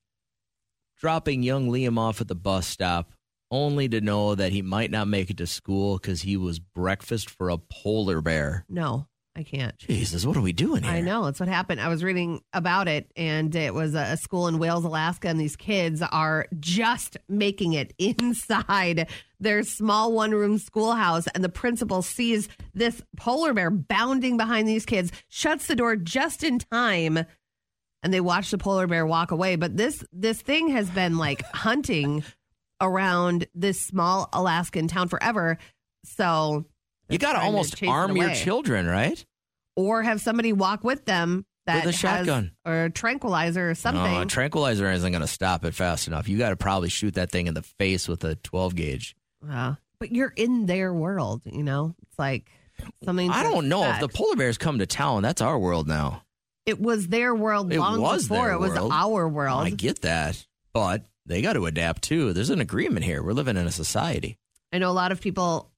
dropping 1.00 1.42
young 1.42 1.68
Liam 1.68 1.98
off 1.98 2.20
at 2.20 2.28
the 2.28 2.34
bus 2.36 2.66
stop 2.68 3.12
only 3.50 3.88
to 3.88 4.00
know 4.00 4.36
that 4.36 4.52
he 4.52 4.62
might 4.62 4.92
not 4.92 5.08
make 5.08 5.30
it 5.30 5.38
to 5.38 5.46
school 5.48 5.96
because 5.98 6.22
he 6.22 6.36
was 6.36 6.60
breakfast 6.60 7.28
for 7.28 7.50
a 7.50 7.58
polar 7.58 8.20
bear? 8.20 8.64
no, 8.68 9.08
I 9.40 9.42
can't. 9.42 9.78
Jesus, 9.78 10.26
what 10.26 10.36
are 10.36 10.42
we 10.42 10.52
doing 10.52 10.82
here? 10.82 10.92
I 10.92 11.00
know 11.00 11.24
that's 11.24 11.40
what 11.40 11.48
happened. 11.48 11.80
I 11.80 11.88
was 11.88 12.04
reading 12.04 12.42
about 12.52 12.88
it, 12.88 13.10
and 13.16 13.54
it 13.56 13.72
was 13.72 13.94
a, 13.94 14.18
school 14.18 14.48
in 14.48 14.58
Wales, 14.58 14.84
Alaska, 14.84 15.28
and 15.28 15.40
these 15.40 15.56
kids 15.56 16.02
are 16.02 16.46
just 16.58 17.16
making 17.26 17.72
it 17.72 17.94
inside 17.98 19.08
their 19.40 19.62
small 19.62 20.12
one-room 20.12 20.58
schoolhouse, 20.58 21.26
and 21.28 21.42
the 21.42 21.48
principal 21.48 22.02
sees 22.02 22.50
this 22.74 23.00
polar 23.16 23.54
bear 23.54 23.70
bounding 23.70 24.36
behind 24.36 24.68
these 24.68 24.84
kids, 24.84 25.10
shuts 25.30 25.66
the 25.68 25.74
door 25.74 25.96
just 25.96 26.44
in 26.44 26.58
time, 26.58 27.24
and 28.02 28.12
they 28.12 28.20
watch 28.20 28.50
the 28.50 28.58
polar 28.58 28.86
bear 28.86 29.06
walk 29.06 29.30
away. 29.30 29.56
But 29.56 29.78
this 29.78 30.04
this 30.12 30.42
thing 30.42 30.68
has 30.68 30.90
been 30.90 31.16
like 31.16 31.42
hunting 31.54 32.24
around 32.78 33.46
this 33.54 33.80
small 33.80 34.28
Alaskan 34.34 34.86
town 34.86 35.08
forever. 35.08 35.56
So 36.04 36.66
You 37.08 37.18
got 37.18 37.32
to 37.32 37.40
almost 37.40 37.82
arm 37.82 38.16
your 38.16 38.34
children, 38.34 38.86
right? 38.86 39.24
Or 39.80 40.02
have 40.02 40.20
somebody 40.20 40.52
walk 40.52 40.84
with 40.84 41.04
them 41.04 41.44
that 41.66 41.76
With 41.76 41.84
a 41.84 41.86
has- 41.88 41.94
shotgun. 41.96 42.52
or 42.64 42.84
a 42.84 42.90
tranquilizer 42.90 43.70
or 43.70 43.74
something. 43.74 44.02
No, 44.14 44.22
a 44.22 44.26
tranquilizer 44.26 44.90
isn't 44.90 45.12
going 45.12 45.22
to 45.22 45.28
stop 45.28 45.64
it 45.64 45.74
fast 45.74 46.06
enough. 46.08 46.28
You 46.28 46.38
got 46.38 46.50
to 46.50 46.56
probably 46.56 46.88
shoot 46.88 47.14
that 47.14 47.30
thing 47.30 47.46
in 47.46 47.54
the 47.54 47.62
face 47.62 48.08
with 48.08 48.24
a 48.24 48.34
12 48.36 48.74
gauge. 48.74 49.16
Uh, 49.48 49.74
but 49.98 50.12
you're 50.12 50.32
in 50.36 50.66
their 50.66 50.92
world, 50.92 51.42
you 51.44 51.62
know. 51.62 51.94
It's 52.08 52.18
like 52.18 52.50
something. 53.04 53.30
I 53.30 53.42
don't 53.42 53.68
know 53.68 53.88
if 53.90 54.00
the 54.00 54.08
polar 54.08 54.36
bears 54.36 54.58
come 54.58 54.78
to 54.78 54.86
town. 54.86 55.22
That's 55.22 55.40
our 55.42 55.58
world 55.58 55.86
now. 55.88 56.22
It 56.66 56.80
was 56.80 57.08
their 57.08 57.34
world 57.34 57.72
It 57.72 57.78
long 57.78 58.00
before 58.18 58.52
it 58.52 58.58
was 58.60 58.72
world. 58.72 58.92
our 58.92 59.28
world. 59.28 59.66
I 59.66 59.70
get 59.70 60.02
that, 60.02 60.46
but 60.72 61.04
they 61.26 61.42
got 61.42 61.54
to 61.54 61.66
adapt 61.66 62.02
too. 62.02 62.32
There's 62.32 62.50
an 62.50 62.60
agreement 62.60 63.04
here. 63.04 63.22
We're 63.22 63.32
living 63.32 63.56
in 63.56 63.66
a 63.66 63.72
society. 63.72 64.38
I 64.72 64.78
know 64.78 64.90
a 64.90 64.92
lot 64.92 65.10
of 65.12 65.20
people 65.20 65.69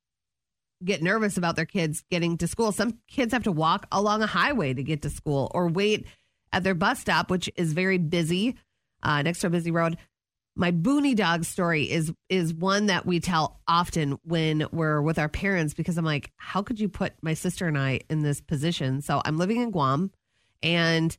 get 0.84 1.02
nervous 1.02 1.36
about 1.36 1.56
their 1.56 1.66
kids 1.66 2.04
getting 2.10 2.38
to 2.38 2.46
school. 2.46 2.72
Some 2.72 2.98
kids 3.08 3.32
have 3.32 3.44
to 3.44 3.52
walk 3.52 3.86
along 3.92 4.22
a 4.22 4.26
highway 4.26 4.74
to 4.74 4.82
get 4.82 5.02
to 5.02 5.10
school 5.10 5.50
or 5.54 5.68
wait 5.68 6.06
at 6.52 6.62
their 6.62 6.74
bus 6.74 7.00
stop, 7.00 7.30
which 7.30 7.50
is 7.56 7.72
very 7.72 7.98
busy, 7.98 8.56
uh, 9.02 9.22
next 9.22 9.40
to 9.40 9.46
a 9.46 9.50
busy 9.50 9.70
road. 9.70 9.96
My 10.54 10.70
boony 10.70 11.16
dog 11.16 11.44
story 11.44 11.90
is 11.90 12.12
is 12.28 12.52
one 12.52 12.86
that 12.86 13.06
we 13.06 13.20
tell 13.20 13.60
often 13.66 14.18
when 14.22 14.66
we're 14.70 15.00
with 15.00 15.18
our 15.18 15.28
parents 15.28 15.72
because 15.72 15.96
I'm 15.96 16.04
like, 16.04 16.30
how 16.36 16.62
could 16.62 16.78
you 16.78 16.90
put 16.90 17.14
my 17.22 17.32
sister 17.32 17.66
and 17.66 17.78
I 17.78 18.00
in 18.10 18.22
this 18.22 18.42
position? 18.42 19.00
So 19.00 19.22
I'm 19.24 19.38
living 19.38 19.62
in 19.62 19.70
Guam, 19.70 20.10
and 20.62 21.16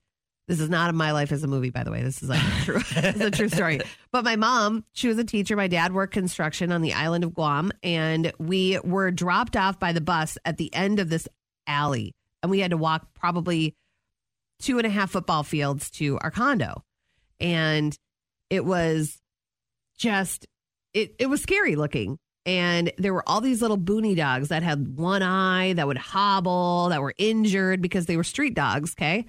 this 0.48 0.60
is 0.60 0.70
not 0.70 0.94
my 0.94 1.12
life 1.12 1.32
as 1.32 1.44
a 1.44 1.48
movie, 1.48 1.70
by 1.70 1.84
the 1.84 1.92
way. 1.92 2.04
This 2.04 2.22
is 2.22 2.30
like 2.30 2.42
true. 2.64 2.80
this 2.96 3.16
is 3.16 3.22
a 3.22 3.32
true 3.32 3.50
story. 3.50 3.80
But 4.12 4.26
my 4.26 4.36
mom, 4.36 4.84
she 4.92 5.08
was 5.08 5.18
a 5.18 5.24
teacher. 5.24 5.56
My 5.56 5.68
dad 5.68 5.94
worked 5.94 6.14
construction 6.14 6.72
on 6.72 6.82
the 6.82 6.94
island 6.94 7.24
of 7.24 7.34
Guam, 7.34 7.72
and 7.82 8.34
we 8.40 8.78
were 8.84 9.10
dropped 9.12 9.56
off 9.56 9.80
by 9.80 9.94
the 9.94 10.02
bus 10.02 10.38
at 10.44 10.58
the 10.58 10.74
end 10.74 11.00
of 11.00 11.10
this 11.10 11.28
alley, 11.66 12.14
and 12.42 12.50
we 12.50 12.60
had 12.60 12.72
to 12.72 12.78
walk 12.78 13.14
probably 13.14 13.74
two 14.60 14.78
and 14.78 14.86
a 14.86 14.90
half 14.90 15.12
football 15.12 15.44
fields 15.44 15.90
to 15.92 16.20
our 16.20 16.32
condo, 16.32 16.84
and 17.40 17.98
it 18.50 18.66
was 18.66 19.22
just 19.98 20.46
it. 20.94 21.16
It 21.20 21.28
was 21.28 21.42
scary 21.42 21.76
looking. 21.76 22.18
And 22.46 22.92
there 22.98 23.14
were 23.14 23.24
all 23.26 23.40
these 23.40 23.62
little 23.62 23.78
boony 23.78 24.18
dogs 24.18 24.50
that 24.50 24.64
had 24.64 24.98
one 24.98 25.24
eye 25.24 25.72
that 25.74 25.88
would 25.88 25.98
hobble, 25.98 26.90
that 26.90 27.02
were 27.02 27.14
injured 27.18 27.82
because 27.82 28.06
they 28.06 28.18
were 28.18 28.24
street 28.26 28.54
dogs. 28.54 28.94
Okay, 29.00 29.28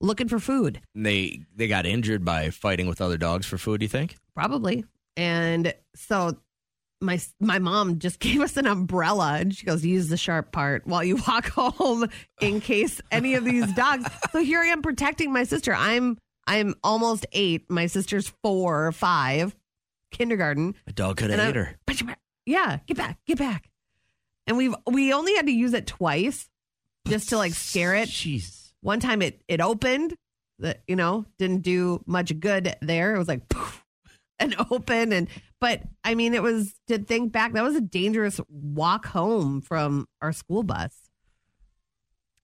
looking 0.00 0.28
for 0.28 0.38
food. 0.38 0.80
They 0.94 1.40
they 1.54 1.68
got 1.68 1.86
injured 1.86 2.24
by 2.24 2.50
fighting 2.50 2.86
with 2.86 3.00
other 3.00 3.16
dogs 3.18 3.46
for 3.46 3.58
food. 3.58 3.82
You 3.82 3.88
think? 3.88 4.16
Probably. 4.34 4.84
And 5.16 5.74
so 5.94 6.36
my 7.00 7.20
my 7.40 7.58
mom 7.58 7.98
just 7.98 8.18
gave 8.20 8.40
us 8.40 8.56
an 8.56 8.66
umbrella 8.66 9.36
and 9.38 9.54
she 9.54 9.64
goes, 9.66 9.84
use 9.84 10.08
the 10.08 10.16
sharp 10.16 10.52
part 10.52 10.86
while 10.86 11.04
you 11.04 11.16
walk 11.28 11.48
home 11.48 12.08
in 12.40 12.60
case 12.62 13.00
any 13.10 13.34
of 13.34 13.44
these 13.44 13.70
dogs. 13.74 14.06
So 14.32 14.40
here 14.42 14.60
I 14.60 14.66
am 14.66 14.82
protecting 14.82 15.32
my 15.32 15.44
sister. 15.44 15.74
I'm 15.74 16.18
I'm 16.46 16.74
almost 16.84 17.26
eight. 17.32 17.70
My 17.70 17.86
sister's 17.86 18.32
four 18.42 18.86
or 18.86 18.92
five, 18.92 19.56
kindergarten. 20.12 20.74
A 20.86 20.92
dog 20.92 21.16
could 21.16 21.30
And 21.30 21.40
have 21.40 21.50
ate 21.50 21.56
her. 21.56 21.76
Put 21.86 22.00
your 22.00 22.08
back. 22.08 22.20
Yeah, 22.44 22.78
get 22.86 22.96
back, 22.96 23.18
get 23.26 23.38
back. 23.38 23.68
And 24.46 24.56
we've 24.56 24.74
we 24.86 25.12
only 25.12 25.34
had 25.34 25.46
to 25.46 25.52
use 25.52 25.74
it 25.74 25.88
twice 25.88 26.48
just 27.08 27.30
to 27.30 27.36
like 27.36 27.52
scare 27.52 27.94
it. 27.96 28.08
Jeez. 28.08 28.65
One 28.86 29.00
time 29.00 29.20
it 29.20 29.42
it 29.48 29.60
opened, 29.60 30.14
that 30.60 30.82
you 30.86 30.94
know 30.94 31.26
didn't 31.38 31.62
do 31.62 32.04
much 32.06 32.38
good 32.38 32.76
there. 32.80 33.16
It 33.16 33.18
was 33.18 33.26
like 33.26 33.48
poof, 33.48 33.84
and 34.38 34.54
open 34.70 35.12
and 35.12 35.26
but 35.60 35.82
I 36.04 36.14
mean 36.14 36.34
it 36.34 36.42
was 36.42 36.72
to 36.86 36.98
think 36.98 37.32
back 37.32 37.52
that 37.54 37.64
was 37.64 37.74
a 37.74 37.80
dangerous 37.80 38.40
walk 38.48 39.06
home 39.06 39.60
from 39.60 40.06
our 40.22 40.32
school 40.32 40.62
bus. 40.62 40.94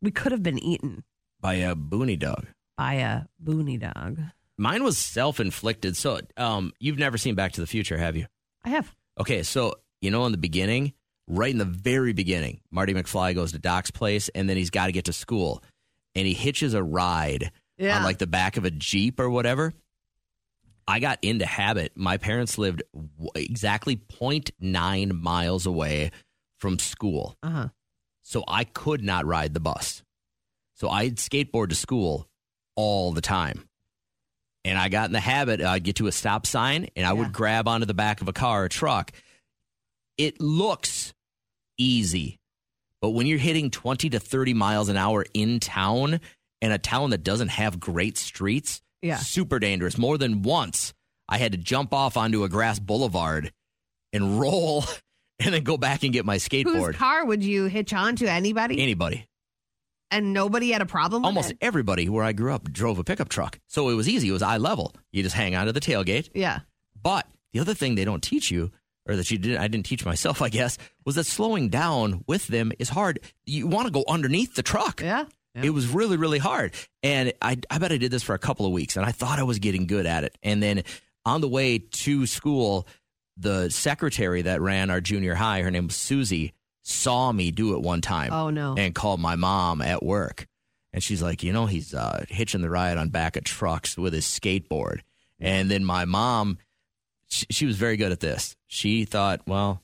We 0.01 0.11
could 0.11 0.33
have 0.33 0.43
been 0.43 0.59
eaten 0.59 1.05
by 1.41 1.55
a 1.55 1.77
boony 1.77 2.19
dog. 2.19 2.49
by 2.77 2.95
a 2.95 3.23
boony 3.43 3.79
dog. 3.79 4.19
Mine 4.59 4.83
was 4.83 4.99
self 4.99 5.39
inflicted. 5.39 5.97
So, 5.97 6.21
um, 6.37 6.73
you've 6.81 6.99
never 6.99 7.19
seen 7.19 7.37
Back 7.37 7.53
to 7.53 7.61
the 7.61 7.69
Future, 7.69 7.99
have 7.99 8.17
you? 8.17 8.27
I 8.65 8.71
have. 8.71 8.93
Okay, 9.19 9.45
so 9.45 9.75
you 10.01 10.11
know, 10.11 10.27
in 10.27 10.33
the 10.33 10.39
beginning, 10.39 10.93
right 11.29 11.51
in 11.51 11.59
the 11.59 11.65
very 11.65 12.13
beginning, 12.13 12.61
Marty 12.73 12.95
McFly 12.95 13.33
goes 13.35 13.53
to 13.53 13.61
Doc's 13.61 13.93
place, 13.93 14.29
and 14.31 14.49
then 14.49 14.57
he's 14.57 14.71
got 14.71 14.87
to 14.87 14.93
get 14.93 15.05
to 15.05 15.13
school, 15.13 15.63
and 16.15 16.27
he 16.27 16.35
hitches 16.35 16.75
a 16.75 16.83
ride 16.83 17.53
Yeah. 17.79 17.97
on 17.99 18.05
like 18.05 18.19
the 18.19 18.27
back 18.27 18.57
of 18.57 18.65
a 18.65 18.71
jeep 18.71 19.19
or 19.21 19.29
whatever. 19.31 19.73
I 20.87 20.99
got 21.01 21.19
into 21.23 21.47
habit. 21.47 21.93
My 21.97 22.17
parents 22.17 22.59
lived 22.59 22.83
w- 22.93 23.31
exactly 23.37 23.97
0.9 23.97 25.13
miles 25.21 25.65
away 25.67 26.11
from 26.59 26.79
school, 26.79 27.37
Uh 27.43 27.51
huh. 27.51 27.69
so 28.23 28.45
I 28.49 28.65
could 28.65 29.03
not 29.03 29.25
ride 29.27 29.55
the 29.55 29.61
bus. 29.61 30.03
So 30.75 30.89
I'd 30.89 31.17
skateboard 31.17 31.69
to 31.69 31.75
school 31.77 32.29
all 32.75 33.13
the 33.13 33.21
time. 33.21 33.69
And 34.65 34.79
I 34.79 34.89
got 34.89 35.07
in 35.07 35.13
the 35.13 35.21
habit, 35.21 35.61
I'd 35.61 35.83
get 35.85 35.97
to 35.97 36.07
a 36.09 36.13
stop 36.13 36.47
sign 36.47 36.89
and 36.97 37.05
I 37.07 37.13
would 37.13 37.33
grab 37.33 37.67
onto 37.69 37.87
the 37.87 37.95
back 37.95 38.21
of 38.21 38.29
a 38.29 38.33
car 38.33 38.65
or 38.65 38.69
truck. 38.69 39.11
It 40.19 40.41
looks 40.41 41.15
easy, 41.79 42.39
but 43.03 43.11
when 43.11 43.27
you're 43.27 43.39
hitting 43.39 43.71
20 43.71 44.09
to 44.11 44.19
30 44.21 44.55
miles 44.55 44.89
an 44.89 44.97
hour 44.97 45.27
in 45.35 45.61
town 45.61 46.21
and 46.63 46.73
a 46.73 46.79
town 46.79 47.11
that 47.11 47.23
doesn't 47.23 47.49
have 47.49 47.79
great 47.79 48.17
streets, 48.17 48.81
Yeah. 49.03 49.17
super 49.19 49.59
dangerous. 49.59 49.99
More 49.99 50.17
than 50.17 50.41
once, 50.43 50.95
I 51.29 51.37
had 51.39 51.53
to 51.53 51.59
jump 51.59 51.93
off 51.93 52.17
onto 52.17 52.45
a 52.45 52.49
grass 52.49 52.79
boulevard 52.79 53.53
and 54.15 54.41
roll 54.41 54.85
and 55.39 55.53
then 55.53 55.65
go 55.65 55.77
back 55.77 56.03
and 56.05 56.13
get 56.13 56.25
my 56.25 56.35
Whose 56.35 56.45
skateboard. 56.49 56.95
car 56.95 57.27
would 57.27 57.43
you 57.45 57.65
hitch 57.67 57.93
on 57.93 58.17
to? 58.17 58.27
Anybody? 58.31 58.81
Anybody. 58.81 59.27
and 60.11 60.33
nobody 60.35 60.71
had 60.71 60.83
a 60.83 60.87
problem 60.87 61.23
with 61.23 61.27
Almost 61.27 61.51
it? 61.53 61.59
everybody 61.61 62.09
where 62.09 62.23
I 62.23 62.33
grew 62.33 62.53
up 62.55 62.71
drove 62.71 62.99
a 62.99 63.05
pickup 63.05 63.29
truck. 63.31 63.59
So 63.67 63.89
it 63.89 63.95
was 63.95 64.09
easy. 64.09 64.29
It 64.29 64.33
was 64.33 64.43
eye 64.43 64.59
level. 64.59 64.95
You 65.11 65.23
just 65.23 65.35
hang 65.35 65.55
onto 65.57 65.73
the 65.73 65.81
tailgate. 65.81 66.29
Yeah. 66.35 66.61
But 67.03 67.27
the 67.55 67.61
other 67.61 67.75
thing 67.75 67.95
they 67.97 68.05
don't 68.05 68.23
teach 68.23 68.51
you, 68.51 68.71
or 69.07 69.17
that 69.17 69.31
you 69.31 69.39
didn't, 69.39 69.59
I 69.59 69.69
didn't 69.69 69.87
teach 69.87 70.05
myself, 70.05 70.43
I 70.43 70.49
guess, 70.49 70.79
was 71.05 71.17
that 71.17 71.25
slowing 71.25 71.69
down 71.69 72.25
with 72.27 72.47
them 72.47 72.73
is 72.79 72.89
hard. 72.89 73.19
You 73.45 73.67
want 73.67 73.87
to 73.87 73.93
go 73.93 74.05
underneath 74.09 74.55
the 74.55 74.63
truck. 74.63 75.01
Yeah. 75.01 75.25
It 75.55 75.71
was 75.71 75.87
really, 75.87 76.17
really 76.17 76.39
hard. 76.39 76.73
And 77.03 77.35
I, 77.43 77.59
I 77.71 77.77
bet 77.79 77.93
I 77.93 77.99
did 77.99 78.11
this 78.11 78.23
for 78.23 78.35
a 78.35 78.39
couple 78.39 78.65
of 78.65 78.73
weeks 78.73 78.97
and 78.97 79.05
I 79.05 79.13
thought 79.13 79.39
I 79.39 79.43
was 79.43 79.59
getting 79.59 79.87
good 79.87 80.07
at 80.07 80.25
it. 80.25 80.39
And 80.43 80.63
then 80.63 80.83
on 81.27 81.43
the 81.43 81.49
way 81.49 81.79
to 81.79 82.27
school, 82.27 82.87
the 83.37 83.69
secretary 83.69 84.43
that 84.43 84.63
ran 84.63 84.89
our 84.91 85.01
junior 85.01 85.35
high, 85.35 85.61
her 85.61 85.71
name 85.71 85.89
was 85.89 85.97
Susie, 85.97 86.55
saw 86.83 87.31
me 87.31 87.51
do 87.51 87.75
it 87.75 87.83
one 87.83 88.01
time. 88.01 88.33
Oh, 88.33 88.49
no. 88.49 88.75
And 88.77 88.95
called 88.95 89.21
my 89.21 89.37
mom 89.37 89.83
at 89.83 90.03
work. 90.03 90.47
And 90.93 91.03
she's 91.03 91.23
like, 91.23 91.43
you 91.43 91.53
know, 91.53 91.67
he's 91.67 91.93
uh, 91.93 92.25
hitching 92.29 92.63
the 92.63 92.71
ride 92.71 92.97
on 92.99 93.11
back 93.11 93.37
of 93.37 93.45
trucks 93.45 93.97
with 93.97 94.13
his 94.13 94.25
skateboard. 94.25 95.01
And 95.39 95.71
then 95.71 95.85
my 95.85 96.05
mom, 96.05 96.59
she, 97.33 97.47
she 97.51 97.67
was 97.67 97.77
very 97.77 97.97
good 97.97 98.13
at 98.13 98.21
this. 98.21 98.55
She 98.67 99.05
thought, 99.05 99.41
well, 99.47 99.83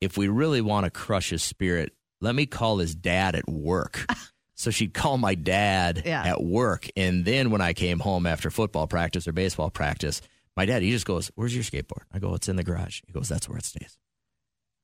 if 0.00 0.16
we 0.18 0.28
really 0.28 0.60
want 0.60 0.84
to 0.84 0.90
crush 0.90 1.30
his 1.30 1.42
spirit, 1.42 1.92
let 2.20 2.34
me 2.34 2.46
call 2.46 2.78
his 2.78 2.94
dad 2.94 3.34
at 3.34 3.48
work. 3.48 4.04
So 4.58 4.70
she'd 4.70 4.94
call 4.94 5.18
my 5.18 5.34
dad 5.34 6.02
Yeah. 6.06 6.24
at 6.24 6.42
work. 6.42 6.88
And 6.96 7.26
then 7.26 7.50
when 7.50 7.60
I 7.60 7.74
came 7.74 7.98
home 7.98 8.24
after 8.24 8.50
football 8.50 8.86
practice 8.86 9.28
or 9.28 9.32
baseball 9.32 9.68
practice, 9.68 10.22
my 10.56 10.64
dad, 10.64 10.80
he 10.80 10.90
just 10.92 11.04
goes, 11.04 11.30
Where's 11.34 11.54
your 11.54 11.62
skateboard? 11.62 12.04
I 12.10 12.20
go, 12.20 12.32
It's 12.34 12.48
in 12.48 12.56
the 12.56 12.62
garage. 12.64 13.02
He 13.06 13.12
goes, 13.12 13.28
That's 13.28 13.50
where 13.50 13.58
it 13.58 13.66
stays. 13.66 13.98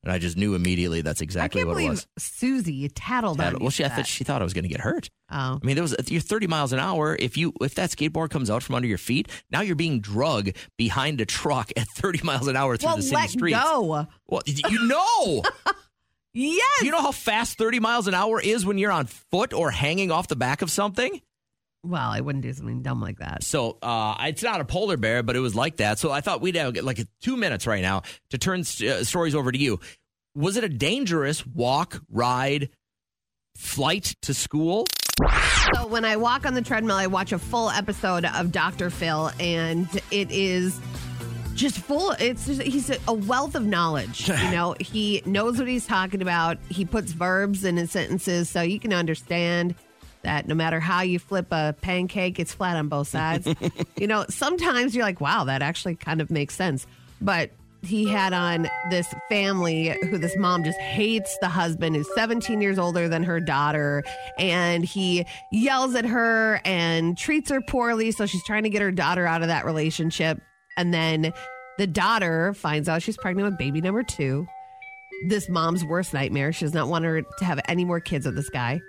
And 0.05 0.13
I 0.13 0.19
just 0.19 0.37
knew 0.37 0.55
immediately 0.55 1.01
that's 1.01 1.21
exactly 1.21 1.65
what 1.65 1.81
it 1.81 1.89
was. 1.89 2.09
Susie 2.19 2.89
tattled 2.89 3.39
on 3.39 3.45
Tattle- 3.45 3.61
Well, 3.61 3.71
she, 3.71 3.85
I 3.85 3.89
thought 3.89 4.07
she 4.07 4.25
thought 4.25 4.41
I 4.41 4.45
was 4.45 4.53
going 4.53 4.65
to 4.65 4.69
get 4.69 4.81
hurt. 4.81 5.11
Oh. 5.31 5.37
I 5.37 5.59
mean, 5.63 5.77
there 5.77 5.83
was 5.83 5.95
you're 6.09 6.21
30 6.21 6.49
miles 6.49 6.73
an 6.73 6.81
hour. 6.81 7.17
If 7.19 7.37
you 7.37 7.53
if 7.61 7.77
that 7.77 7.91
skateboard 7.91 8.31
comes 8.31 8.51
out 8.51 8.65
from 8.65 8.75
under 8.75 8.89
your 8.89 8.99
feet, 8.99 9.29
now 9.51 9.61
you're 9.61 9.77
being 9.77 10.01
drug 10.01 10.51
behind 10.77 11.21
a 11.21 11.27
truck 11.27 11.71
at 11.77 11.87
30 11.89 12.21
miles 12.25 12.49
an 12.49 12.57
hour 12.57 12.77
through 12.77 12.89
well, 12.89 12.97
the 12.97 13.03
city 13.03 13.17
let 13.17 13.31
streets. 13.31 13.59
go. 13.59 14.09
Well, 14.27 14.43
you 14.47 14.87
know. 14.87 15.43
yes. 16.35 16.81
Do 16.81 16.87
you 16.87 16.93
know 16.93 17.03
how 17.03 17.13
fast 17.13 17.57
30 17.57 17.79
miles 17.79 18.09
an 18.09 18.15
hour 18.15 18.41
is 18.41 18.67
when 18.67 18.79
you're 18.79 18.93
on 18.93 19.07
foot 19.07 19.53
or 19.53 19.71
hanging 19.71 20.11
off 20.11 20.27
the 20.27 20.37
back 20.37 20.63
of 20.63 20.71
something? 20.71 21.21
Well, 21.85 22.09
I 22.11 22.21
wouldn't 22.21 22.43
do 22.43 22.53
something 22.53 22.83
dumb 22.83 23.01
like 23.01 23.19
that. 23.19 23.43
So 23.43 23.79
uh, 23.83 24.17
it's 24.21 24.43
not 24.43 24.61
a 24.61 24.65
polar 24.65 24.97
bear, 24.97 25.23
but 25.23 25.35
it 25.35 25.41
was 25.41 25.57
like 25.57 25.79
that. 25.79 25.99
So 25.99 26.13
I 26.13 26.21
thought 26.21 26.41
we'd 26.41 26.55
have 26.55 26.77
like 26.77 27.05
two 27.21 27.37
minutes 27.37 27.67
right 27.67 27.83
now 27.83 28.03
to 28.31 28.39
turn 28.39 28.61
uh, 28.61 29.03
stories 29.05 29.35
over 29.35 29.51
to 29.51 29.59
you. 29.59 29.81
Was 30.35 30.57
it 30.57 30.65
a 30.65 30.69
dangerous 30.69 31.45
walk, 31.45 32.01
ride, 32.09 32.71
flight 33.57 34.15
to 34.23 34.33
school? 34.33 34.87
So 35.75 35.87
when 35.89 36.05
I 36.05 36.17
walk 36.17 36.47
on 36.47 36.55
the 36.55 36.63
treadmill, 36.63 36.97
I 36.97 37.09
watch 37.09 37.33
a 37.33 37.39
full 37.39 37.69
episode 37.69 38.25
of 38.25 38.53
Dr. 38.53 38.89
Phil, 38.89 39.31
and 39.41 39.89
it 40.11 40.31
is 40.31 40.81
just 41.55 41.79
full. 41.79 42.13
It's 42.13 42.47
just, 42.47 42.63
he's 42.63 42.91
a, 42.91 42.99
a 43.09 43.13
wealth 43.13 43.55
of 43.55 43.67
knowledge. 43.67 44.29
You 44.43 44.51
know, 44.51 44.75
he 44.81 45.23
knows 45.27 45.59
what 45.59 45.69
he's 45.69 45.87
talking 45.87 46.23
about. 46.23 46.59
He 46.69 46.85
puts 46.85 47.13
verbs 47.13 47.65
in 47.65 47.77
his 47.77 47.91
sentences 47.91 48.49
so 48.49 48.63
you 48.63 48.81
can 48.81 48.93
understand 48.93 49.75
that 50.25 50.47
no 50.47 50.55
matter 50.55 50.81
how 50.81 51.03
you 51.03 51.19
flip 51.19 51.47
a 51.51 51.75
pancake, 51.81 52.39
it's 52.39 52.53
flat 52.53 52.77
on 52.77 52.89
both 52.89 53.09
sides. 53.09 53.49
you 53.97 54.07
know, 54.07 54.25
sometimes 54.29 54.95
you're 54.95 55.05
like, 55.05 55.21
wow, 55.21 55.45
that 55.45 55.63
actually 55.63 55.97
kind 55.97 56.21
of 56.21 56.31
makes 56.31 56.55
sense. 56.55 56.87
But 57.21 57.51
he 57.83 58.07
had 58.07 58.33
on 58.33 58.69
this 58.91 59.13
family 59.29 59.97
who 60.03 60.17
this 60.17 60.37
mom 60.37 60.63
just 60.63 60.79
hates. 60.79 61.37
The 61.41 61.49
husband 61.49 61.97
who's 61.97 62.09
17 62.15 62.61
years 62.61 62.79
older 62.79 63.09
than 63.09 63.25
her 63.25 63.41
daughter 63.41 64.05
and 64.39 64.85
he 64.85 65.27
yells 65.51 65.95
at 65.97 66.05
her 66.05 66.61
and 66.65 67.19
treats 67.19 67.51
her 67.51 67.61
poorly. 67.61 68.13
So 68.13 68.27
she's 68.27 68.45
trying 68.45 68.63
to 68.63 68.71
get 68.71 68.83
her 68.83 68.93
daughter 68.93 69.27
out 69.27 69.43
of 69.43 69.49
that 69.49 69.65
relationship. 69.65 70.41
And 70.77 70.95
then 70.95 71.33
the 71.79 71.87
daughter 71.89 72.55
finds 72.55 72.89
out 72.89 73.03
she's 73.03 73.17
pregnant 73.17 73.51
with 73.51 73.59
baby 73.59 73.81
number 73.81 74.03
2 74.03 74.47
this 75.25 75.49
mom's 75.49 75.85
worst 75.85 76.13
nightmare. 76.13 76.53
She 76.53 76.65
does 76.65 76.75
not 76.75 76.89
want 76.89 77.05
her 77.05 77.23
to 77.23 77.45
have 77.45 77.61
any 77.69 77.85
more 77.85 78.01
kids 78.01 78.27
with 78.27 78.35
this 78.35 78.49
guy. 78.49 78.81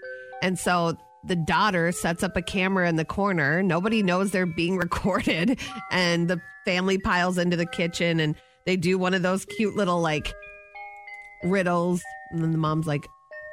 And 0.41 0.57
so 0.57 0.97
the 1.25 1.35
daughter 1.35 1.91
sets 1.91 2.23
up 2.23 2.35
a 2.35 2.41
camera 2.41 2.87
in 2.89 2.95
the 2.95 3.05
corner. 3.05 3.63
Nobody 3.63 4.03
knows 4.03 4.31
they're 4.31 4.45
being 4.45 4.77
recorded. 4.77 5.59
And 5.91 6.27
the 6.27 6.41
family 6.65 6.97
piles 6.97 7.37
into 7.37 7.57
the 7.57 7.65
kitchen 7.65 8.19
and 8.19 8.35
they 8.65 8.77
do 8.77 8.97
one 8.97 9.13
of 9.13 9.21
those 9.21 9.45
cute 9.45 9.75
little 9.75 10.01
like 10.01 10.33
riddles. 11.43 12.01
And 12.31 12.41
then 12.41 12.51
the 12.51 12.57
mom's 12.57 12.87
like, 12.87 13.05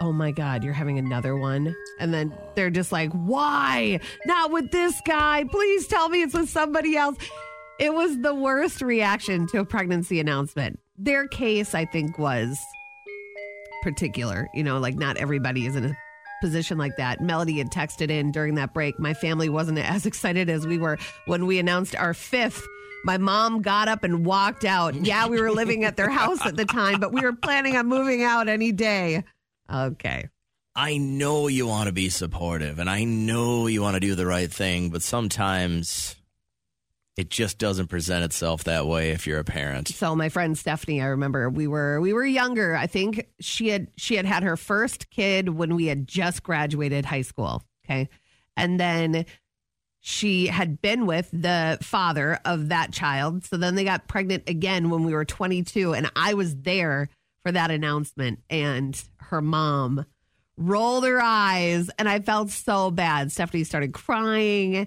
Oh 0.02 0.12
my 0.12 0.30
God, 0.30 0.64
you're 0.64 0.72
having 0.72 0.98
another 0.98 1.36
one. 1.36 1.74
And 1.98 2.14
then 2.14 2.32
they're 2.54 2.70
just 2.70 2.90
like, 2.90 3.12
Why? 3.12 4.00
Not 4.26 4.50
with 4.50 4.70
this 4.70 5.00
guy. 5.06 5.44
Please 5.44 5.86
tell 5.86 6.08
me 6.08 6.22
it's 6.22 6.34
with 6.34 6.48
somebody 6.48 6.96
else. 6.96 7.16
It 7.78 7.94
was 7.94 8.18
the 8.18 8.34
worst 8.34 8.82
reaction 8.82 9.46
to 9.48 9.60
a 9.60 9.64
pregnancy 9.64 10.20
announcement. 10.20 10.78
Their 10.98 11.26
case, 11.28 11.74
I 11.74 11.86
think, 11.86 12.18
was 12.18 12.58
particular. 13.82 14.48
You 14.54 14.64
know, 14.64 14.78
like 14.78 14.96
not 14.96 15.16
everybody 15.16 15.66
is 15.66 15.76
in 15.76 15.86
a 15.86 15.96
position 16.41 16.78
like 16.78 16.97
that. 16.97 17.20
Melody 17.20 17.59
had 17.59 17.70
texted 17.70 18.11
in 18.11 18.32
during 18.32 18.55
that 18.57 18.74
break. 18.74 18.99
My 18.99 19.14
family 19.14 19.49
wasn't 19.49 19.78
as 19.78 20.07
excited 20.07 20.49
as 20.49 20.66
we 20.66 20.78
were 20.78 20.99
when 21.26 21.47
we 21.47 21.59
announced 21.59 21.97
our 21.97 22.14
fifth. 22.14 22.66
My 23.05 23.16
mom 23.16 23.62
got 23.62 23.88
up 23.88 24.05
and 24.05 24.26
walked 24.26 24.64
out. 24.64 24.95
Yeah, 24.95 25.26
we 25.26 25.41
were 25.41 25.51
living 25.51 25.84
at 25.84 25.97
their 25.97 26.11
house 26.11 26.45
at 26.45 26.57
the 26.57 26.66
time, 26.66 27.01
but 27.01 27.12
we 27.12 27.22
were 27.22 27.32
planning 27.32 27.76
on 27.76 27.86
moving 27.86 28.22
out 28.22 28.49
any 28.49 28.72
day. 28.72 29.24
Okay. 29.72 30.28
I 30.76 30.99
know 30.99 31.49
you 31.49 31.66
want 31.66 31.88
to 31.88 31.93
be 31.93 32.11
supportive 32.11 32.78
and 32.78 32.88
I 32.88 33.05
know 33.05 33.66
you 33.66 33.82
want 33.82 33.95
to 33.95 34.01
do 34.01 34.14
the 34.14 34.26
right 34.26 34.51
thing, 34.51 34.91
but 34.91 35.03
sometimes 35.03 36.14
it 37.20 37.28
just 37.28 37.58
doesn't 37.58 37.88
present 37.88 38.24
itself 38.24 38.64
that 38.64 38.86
way 38.86 39.10
if 39.10 39.26
you're 39.26 39.38
a 39.38 39.44
parent. 39.44 39.88
So 39.88 40.16
my 40.16 40.30
friend 40.30 40.56
Stephanie, 40.56 41.02
I 41.02 41.06
remember 41.06 41.50
we 41.50 41.66
were 41.66 42.00
we 42.00 42.14
were 42.14 42.24
younger. 42.24 42.74
I 42.74 42.86
think 42.86 43.26
she 43.40 43.68
had 43.68 43.88
she 43.96 44.16
had 44.16 44.24
had 44.24 44.42
her 44.42 44.56
first 44.56 45.10
kid 45.10 45.50
when 45.50 45.76
we 45.76 45.86
had 45.86 46.08
just 46.08 46.42
graduated 46.42 47.04
high 47.04 47.20
school. 47.20 47.62
Okay, 47.84 48.08
and 48.56 48.80
then 48.80 49.26
she 50.00 50.46
had 50.46 50.80
been 50.80 51.04
with 51.04 51.28
the 51.30 51.76
father 51.82 52.40
of 52.46 52.70
that 52.70 52.90
child. 52.90 53.44
So 53.44 53.58
then 53.58 53.74
they 53.74 53.84
got 53.84 54.08
pregnant 54.08 54.48
again 54.48 54.88
when 54.88 55.04
we 55.04 55.12
were 55.12 55.26
22, 55.26 55.92
and 55.92 56.10
I 56.16 56.32
was 56.32 56.56
there 56.56 57.10
for 57.42 57.52
that 57.52 57.70
announcement. 57.70 58.40
And 58.48 59.00
her 59.18 59.42
mom 59.42 60.06
rolled 60.56 61.04
her 61.04 61.20
eyes, 61.20 61.90
and 61.98 62.08
I 62.08 62.20
felt 62.20 62.48
so 62.48 62.90
bad. 62.90 63.30
Stephanie 63.30 63.64
started 63.64 63.92
crying, 63.92 64.86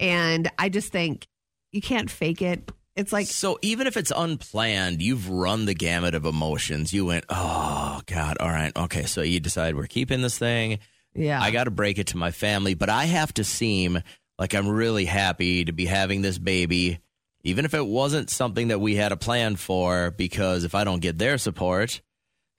and 0.00 0.50
I 0.58 0.70
just 0.70 0.90
think 0.90 1.26
you 1.74 1.80
can't 1.80 2.10
fake 2.10 2.40
it. 2.40 2.70
It's 2.96 3.12
like 3.12 3.26
So 3.26 3.58
even 3.62 3.86
if 3.88 3.96
it's 3.96 4.12
unplanned, 4.14 5.02
you've 5.02 5.28
run 5.28 5.64
the 5.64 5.74
gamut 5.74 6.14
of 6.14 6.24
emotions. 6.24 6.92
You 6.92 7.06
went, 7.06 7.24
oh 7.28 8.00
God, 8.06 8.36
all 8.38 8.48
right, 8.48 8.74
okay. 8.76 9.04
So 9.04 9.22
you 9.22 9.40
decide 9.40 9.74
we're 9.74 9.86
keeping 9.86 10.22
this 10.22 10.38
thing. 10.38 10.78
Yeah. 11.14 11.42
I 11.42 11.50
got 11.50 11.64
to 11.64 11.70
break 11.70 11.98
it 11.98 12.08
to 12.08 12.16
my 12.16 12.30
family, 12.30 12.74
but 12.74 12.88
I 12.88 13.04
have 13.06 13.34
to 13.34 13.44
seem 13.44 14.00
like 14.38 14.54
I'm 14.54 14.68
really 14.68 15.04
happy 15.04 15.64
to 15.64 15.72
be 15.72 15.86
having 15.86 16.22
this 16.22 16.38
baby, 16.38 17.00
even 17.42 17.64
if 17.64 17.74
it 17.74 17.86
wasn't 17.86 18.30
something 18.30 18.68
that 18.68 18.80
we 18.80 18.94
had 18.94 19.12
a 19.12 19.16
plan 19.16 19.56
for. 19.56 20.12
Because 20.12 20.62
if 20.62 20.76
I 20.76 20.84
don't 20.84 21.00
get 21.00 21.18
their 21.18 21.38
support, 21.38 22.00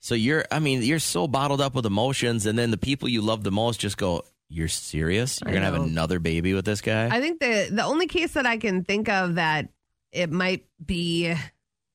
so 0.00 0.14
you're, 0.14 0.44
I 0.50 0.58
mean, 0.58 0.82
you're 0.82 0.98
so 0.98 1.26
bottled 1.26 1.62
up 1.62 1.74
with 1.74 1.86
emotions, 1.86 2.44
and 2.44 2.58
then 2.58 2.70
the 2.70 2.76
people 2.76 3.08
you 3.08 3.22
love 3.22 3.42
the 3.42 3.50
most 3.50 3.80
just 3.80 3.96
go, 3.96 4.22
"You're 4.48 4.68
serious? 4.68 5.40
You're 5.40 5.50
I 5.50 5.54
gonna 5.54 5.64
have 5.64 5.74
another 5.74 6.18
baby 6.18 6.54
with 6.54 6.64
this 6.64 6.80
guy?" 6.80 7.08
I 7.10 7.20
think 7.20 7.40
the 7.40 7.68
the 7.70 7.84
only 7.84 8.06
case 8.06 8.32
that 8.32 8.46
I 8.46 8.56
can 8.56 8.84
think 8.84 9.08
of 9.08 9.36
that 9.36 9.68
it 10.12 10.30
might 10.30 10.66
be 10.84 11.34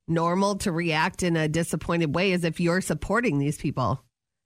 normal 0.08 0.56
to 0.58 0.72
react 0.72 1.24
in 1.24 1.36
a 1.36 1.47
disappointed 1.47 2.14
way 2.14 2.32
is 2.32 2.43
if 2.43 2.60
you're 2.60 2.82
supporting 2.82 3.39
these 3.39 3.58
people. 3.58 4.04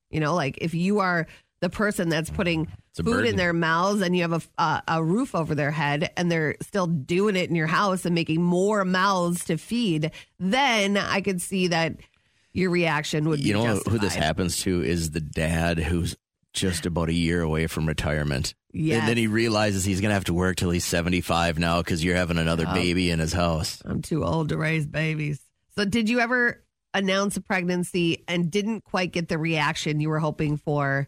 You 0.09 0.19
know, 0.19 0.35
like 0.35 0.59
if 0.61 0.73
you 0.73 0.99
are 0.99 1.27
the 1.61 1.69
person 1.69 2.09
that's 2.09 2.29
putting 2.29 2.71
food 2.93 3.25
in 3.25 3.35
their 3.35 3.53
mouths 3.53 4.01
and 4.01 4.15
you 4.15 4.21
have 4.21 4.33
a, 4.57 4.61
a 4.61 4.83
a 4.87 5.03
roof 5.03 5.33
over 5.35 5.55
their 5.55 5.71
head 5.71 6.11
and 6.15 6.31
they're 6.31 6.55
still 6.61 6.87
doing 6.87 7.35
it 7.35 7.49
in 7.49 7.55
your 7.55 7.67
house 7.67 8.05
and 8.05 8.13
making 8.13 8.41
more 8.41 8.85
mouths 8.85 9.45
to 9.45 9.57
feed, 9.57 10.11
then 10.39 10.95
I 10.95 11.21
could 11.21 11.41
see 11.41 11.67
that 11.67 11.97
your 12.53 12.69
reaction 12.69 13.27
would 13.29 13.39
be 13.41 13.49
you 13.49 13.53
know 13.53 13.81
who 13.89 13.97
this 13.97 14.15
happens 14.15 14.61
to 14.61 14.81
is 14.81 15.11
the 15.11 15.19
dad 15.19 15.79
who's 15.79 16.15
just 16.55 16.85
about 16.85 17.09
a 17.09 17.13
year 17.13 17.41
away 17.41 17.67
from 17.67 17.85
retirement. 17.85 18.53
Yes. 18.73 18.99
And 18.99 19.07
then 19.09 19.17
he 19.17 19.27
realizes 19.27 19.85
he's 19.85 20.01
going 20.01 20.09
to 20.09 20.15
have 20.15 20.25
to 20.25 20.33
work 20.33 20.57
till 20.57 20.69
he's 20.71 20.83
75 20.85 21.59
now 21.59 21.81
because 21.81 22.03
you're 22.03 22.15
having 22.15 22.37
another 22.37 22.65
Oh. 22.67 22.73
baby 22.73 23.11
in 23.11 23.19
his 23.19 23.33
house. 23.33 23.81
I'm 23.85 24.01
too 24.01 24.23
old 24.25 24.49
to 24.49 24.57
raise 24.57 24.85
babies. 24.85 25.39
So, 25.77 25.85
did 25.85 26.09
you 26.09 26.19
ever 26.19 26.63
announce 26.93 27.37
a 27.37 27.41
pregnancy 27.41 28.23
and 28.27 28.49
didn't 28.49 28.83
quite 28.83 29.11
get 29.11 29.27
the 29.27 29.37
reaction 29.37 29.99
you 29.99 30.09
were 30.09 30.19
hoping 30.19 30.57
for? 30.57 31.07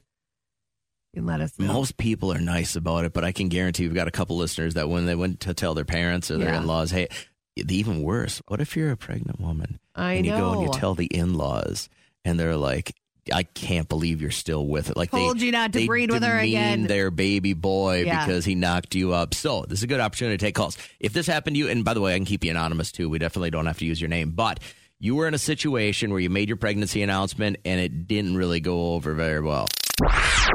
You 1.13 1.21
can 1.21 1.25
let 1.27 1.41
us 1.41 1.57
know. 1.57 1.67
Most 1.73 1.97
people 1.97 2.31
are 2.33 2.39
nice 2.39 2.75
about 2.75 3.05
it, 3.05 3.13
but 3.13 3.23
I 3.23 3.31
can 3.31 3.47
guarantee 3.49 3.83
we've 3.83 3.95
got 3.95 4.07
a 4.07 4.11
couple 4.11 4.37
listeners 4.37 4.73
that 4.75 4.89
when 4.89 5.05
they 5.05 5.15
went 5.15 5.39
to 5.41 5.53
tell 5.53 5.73
their 5.73 5.85
parents 5.85 6.29
or 6.29 6.37
their 6.37 6.49
Yeah. 6.49 6.57
in 6.61 6.67
laws, 6.67 6.91
hey, 6.91 7.07
even 7.55 8.03
worse, 8.03 8.41
what 8.47 8.61
if 8.61 8.75
you're 8.77 8.91
a 8.91 8.97
pregnant 8.97 9.39
woman? 9.39 9.79
I 9.95 10.13
and 10.13 10.25
you 10.25 10.33
go 10.33 10.51
and 10.53 10.61
you 10.61 10.69
tell 10.79 10.93
the 10.95 11.07
in 11.07 11.33
laws, 11.33 11.89
and 12.23 12.39
they're 12.39 12.55
like, 12.57 12.93
I 13.33 13.43
can't 13.43 13.87
believe 13.89 14.21
you're 14.21 14.31
still 14.31 14.67
with 14.67 14.89
it. 14.89 14.97
Like 14.97 15.11
Told 15.11 15.39
they, 15.39 15.45
you 15.45 15.51
not 15.51 15.73
to 15.73 15.85
breed 15.85 16.11
with 16.11 16.23
her 16.23 16.37
again. 16.39 16.83
Their 16.87 17.11
baby 17.11 17.53
boy 17.53 18.03
Yeah. 18.05 18.25
because 18.25 18.45
he 18.45 18.55
knocked 18.55 18.95
you 18.95 19.13
up. 19.13 19.33
So 19.33 19.65
this 19.67 19.79
is 19.79 19.83
a 19.83 19.87
good 19.87 19.99
opportunity 19.99 20.37
to 20.37 20.45
take 20.45 20.55
calls. 20.55 20.77
If 20.99 21.13
this 21.13 21.27
happened 21.27 21.55
to 21.55 21.59
you, 21.59 21.69
and 21.69 21.83
by 21.85 21.93
the 21.93 22.01
way, 22.01 22.13
I 22.13 22.17
can 22.17 22.25
keep 22.25 22.43
you 22.43 22.51
anonymous 22.51 22.91
too. 22.91 23.09
We 23.09 23.19
definitely 23.19 23.51
don't 23.51 23.65
have 23.65 23.79
to 23.79 23.85
use 23.85 23.99
your 24.01 24.09
name, 24.09 24.31
but 24.31 24.59
you 24.99 25.15
were 25.15 25.27
in 25.27 25.33
a 25.33 25.39
situation 25.39 26.11
where 26.11 26.19
you 26.19 26.29
made 26.29 26.49
your 26.49 26.57
pregnancy 26.57 27.03
announcement 27.03 27.57
and 27.65 27.79
it 27.79 28.07
didn't 28.07 28.35
really 28.35 28.59
go 28.59 28.93
over 28.93 29.13
very 29.13 29.41
well. 29.41 29.67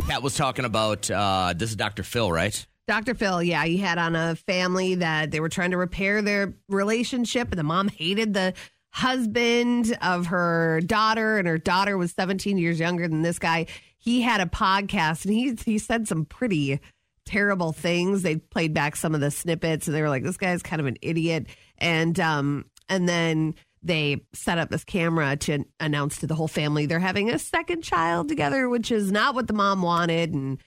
Kat 0.08 0.22
was 0.22 0.36
talking 0.36 0.64
about 0.64 1.10
uh, 1.10 1.54
this 1.56 1.70
is 1.70 1.76
Dr. 1.76 2.02
Phil, 2.02 2.30
right? 2.32 2.66
Dr. 2.88 3.14
Phil, 3.14 3.42
yeah, 3.42 3.64
he 3.64 3.76
had 3.76 3.98
on 3.98 4.16
a 4.16 4.34
family 4.34 4.96
that 4.96 5.30
they 5.30 5.38
were 5.38 5.48
trying 5.48 5.70
to 5.70 5.76
repair 5.76 6.20
their 6.20 6.54
relationship, 6.68 7.50
and 7.50 7.58
the 7.58 7.62
mom 7.62 7.86
hated 7.88 8.34
the 8.34 8.54
husband 8.93 9.97
of 10.03 10.26
her 10.26 10.80
daughter, 10.86 11.38
and 11.38 11.49
her 11.49 11.59
daughter 11.59 11.97
was 11.99 12.12
17 12.12 12.59
years 12.59 12.78
younger 12.78 13.09
than 13.09 13.22
this 13.22 13.38
guy. 13.38 13.66
He 13.99 14.20
had 14.22 14.40
a 14.40 14.47
podcast, 14.47 15.24
and 15.24 15.34
he 15.34 15.55
he 15.64 15.78
said 15.78 16.07
some 16.09 16.24
pretty 16.24 16.80
terrible 17.24 17.72
things. 17.72 18.22
They 18.22 18.36
played 18.36 18.74
back 18.74 18.97
some 18.97 19.14
of 19.14 19.20
the 19.20 19.30
snippets, 19.30 19.86
and 19.86 19.97
they 19.97 20.03
were 20.03 20.09
like, 20.09 20.22
"This 20.24 20.36
guy's 20.36 20.62
kind 20.62 20.80
of 20.80 20.86
an 20.86 20.97
idiot," 21.03 21.47
and 21.78 22.18
um, 22.20 22.66
and 22.88 23.09
then 23.09 23.55
they 23.82 24.20
set 24.32 24.59
up 24.59 24.70
this 24.70 24.84
camera 24.84 25.36
to 25.36 25.64
announce 25.80 26.18
to 26.18 26.26
the 26.28 26.36
whole 26.36 26.47
family 26.47 26.86
they're 26.86 27.01
having 27.01 27.30
a 27.30 27.38
second 27.38 27.82
child 27.82 28.28
together, 28.28 28.68
which 28.68 28.93
is 28.93 29.11
not 29.11 29.34
what 29.34 29.47
the 29.49 29.53
mom 29.53 29.82
wanted, 29.82 30.32
and 30.34 30.59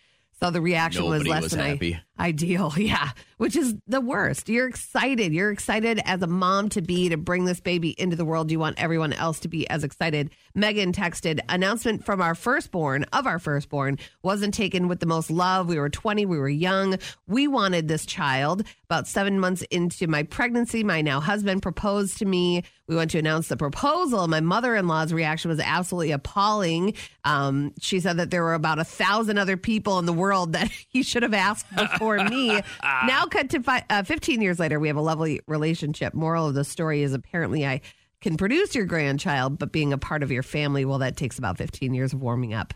So 0.41 0.49
the 0.51 0.59
reaction 0.59 1.03
Nobody 1.03 1.19
was 1.19 1.27
less 1.29 1.43
was 1.43 1.51
than 1.51 1.61
I- 1.61 1.67
happy. 1.69 1.97
Ideal. 2.19 2.73
Yeah, 2.85 3.09
which 3.37 3.55
is 3.55 3.73
the 3.87 3.99
worst. 3.99 4.47
You're 4.47 4.67
excited. 4.67 5.33
You're 5.33 5.51
excited 5.51 5.99
as 6.05 6.21
a 6.21 6.27
mom 6.27 6.69
to 6.69 6.81
be 6.81 7.09
to 7.09 7.17
bring 7.17 7.45
this 7.45 7.59
baby 7.59 7.99
into 7.99 8.15
the 8.15 8.25
world. 8.25 8.51
You 8.51 8.59
want 8.59 8.79
everyone 8.79 9.11
else 9.11 9.39
to 9.39 9.47
be 9.47 9.67
as 9.69 9.83
excited. 9.83 10.29
Megan 10.53 10.93
texted 10.93 11.39
announcement 11.49 12.05
from 12.05 12.21
our 12.21 12.35
firstborn 12.35 13.05
of 13.11 13.25
our 13.25 13.39
firstborn 13.39 13.97
wasn't 14.21 14.53
taken 14.53 14.87
with 14.87 14.99
the 14.99 15.07
most 15.07 15.31
love. 15.31 15.67
We 15.67 15.79
were 15.79 15.89
20. 15.89 16.27
We 16.27 16.37
were 16.37 16.47
young. 16.47 16.99
We 17.27 17.47
wanted 17.47 17.87
this 17.87 18.05
child. 18.05 18.63
About 18.85 19.07
seven 19.07 19.39
months 19.39 19.63
into 19.63 20.07
my 20.07 20.23
pregnancy, 20.23 20.83
my 20.83 21.01
now 21.01 21.19
husband 21.19 21.63
proposed 21.63 22.19
to 22.19 22.25
me. 22.25 22.63
We 22.87 22.95
went 22.95 23.09
to 23.11 23.17
announce 23.17 23.47
the 23.47 23.57
proposal. 23.57 24.27
My 24.27 24.41
mother 24.41 24.75
in 24.75 24.87
law's 24.87 25.11
reaction 25.11 25.49
was 25.49 25.59
absolutely 25.59 26.11
appalling. 26.11 26.93
Um, 27.23 27.73
she 27.81 27.99
said 27.99 28.17
that 28.17 28.29
there 28.29 28.43
were 28.43 28.53
about 28.53 28.77
a 28.77 28.83
thousand 28.83 29.39
other 29.39 29.57
people 29.57 29.97
in 29.97 30.05
the 30.05 30.13
world 30.13 30.53
that 30.53 30.69
he 30.89 31.01
should 31.01 31.23
have 31.23 31.33
asked 31.33 31.65
before 31.75 32.04
me. 32.13 32.61
now, 32.83 33.25
cut 33.25 33.49
to 33.51 33.61
fi- 33.61 33.85
uh, 33.89 34.03
15 34.03 34.41
years 34.41 34.59
later, 34.59 34.79
we 34.79 34.87
have 34.87 34.97
a 34.97 35.01
lovely 35.01 35.41
relationship. 35.47 36.13
Moral 36.13 36.47
of 36.47 36.53
the 36.53 36.63
story 36.63 37.01
is 37.01 37.13
apparently 37.13 37.65
I 37.65 37.81
can 38.21 38.37
produce 38.37 38.75
your 38.75 38.85
grandchild, 38.85 39.59
but 39.59 39.71
being 39.71 39.93
a 39.93 39.97
part 39.97 40.23
of 40.23 40.31
your 40.31 40.43
family, 40.43 40.85
well, 40.85 40.99
that 40.99 41.17
takes 41.17 41.37
about 41.37 41.57
15 41.57 41.93
years 41.93 42.13
of 42.13 42.21
warming 42.21 42.53
up. 42.53 42.73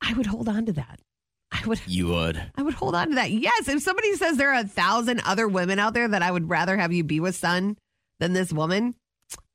I 0.00 0.14
would 0.14 0.26
hold 0.26 0.48
on 0.48 0.66
to 0.66 0.72
that. 0.72 1.00
I 1.52 1.66
would. 1.66 1.80
You 1.86 2.08
would. 2.08 2.40
I 2.56 2.62
would 2.62 2.74
hold 2.74 2.94
on 2.94 3.08
to 3.10 3.14
that. 3.16 3.30
Yes, 3.30 3.68
if 3.68 3.82
somebody 3.82 4.14
says 4.14 4.36
there 4.36 4.52
are 4.52 4.60
a 4.60 4.66
thousand 4.66 5.20
other 5.26 5.48
women 5.48 5.78
out 5.78 5.94
there 5.94 6.08
that 6.08 6.22
I 6.22 6.30
would 6.30 6.48
rather 6.48 6.76
have 6.76 6.92
you 6.92 7.04
be 7.04 7.20
with, 7.20 7.34
son, 7.34 7.76
than 8.20 8.32
this 8.32 8.52
woman, 8.52 8.94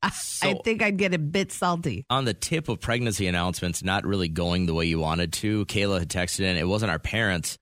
I, 0.02 0.12
I 0.42 0.54
think 0.64 0.82
I'd 0.82 0.98
get 0.98 1.14
a 1.14 1.18
bit 1.18 1.52
salty. 1.52 2.04
On 2.10 2.24
the 2.24 2.34
tip 2.34 2.68
of 2.68 2.80
pregnancy 2.80 3.26
announcements 3.26 3.82
not 3.82 4.04
really 4.04 4.28
going 4.28 4.66
the 4.66 4.74
way 4.74 4.86
you 4.86 4.98
wanted 4.98 5.32
to, 5.34 5.64
Kayla 5.66 6.00
had 6.00 6.08
texted 6.08 6.40
in. 6.40 6.56
It 6.56 6.68
wasn't 6.68 6.90
our 6.90 6.98
parents, 6.98 7.56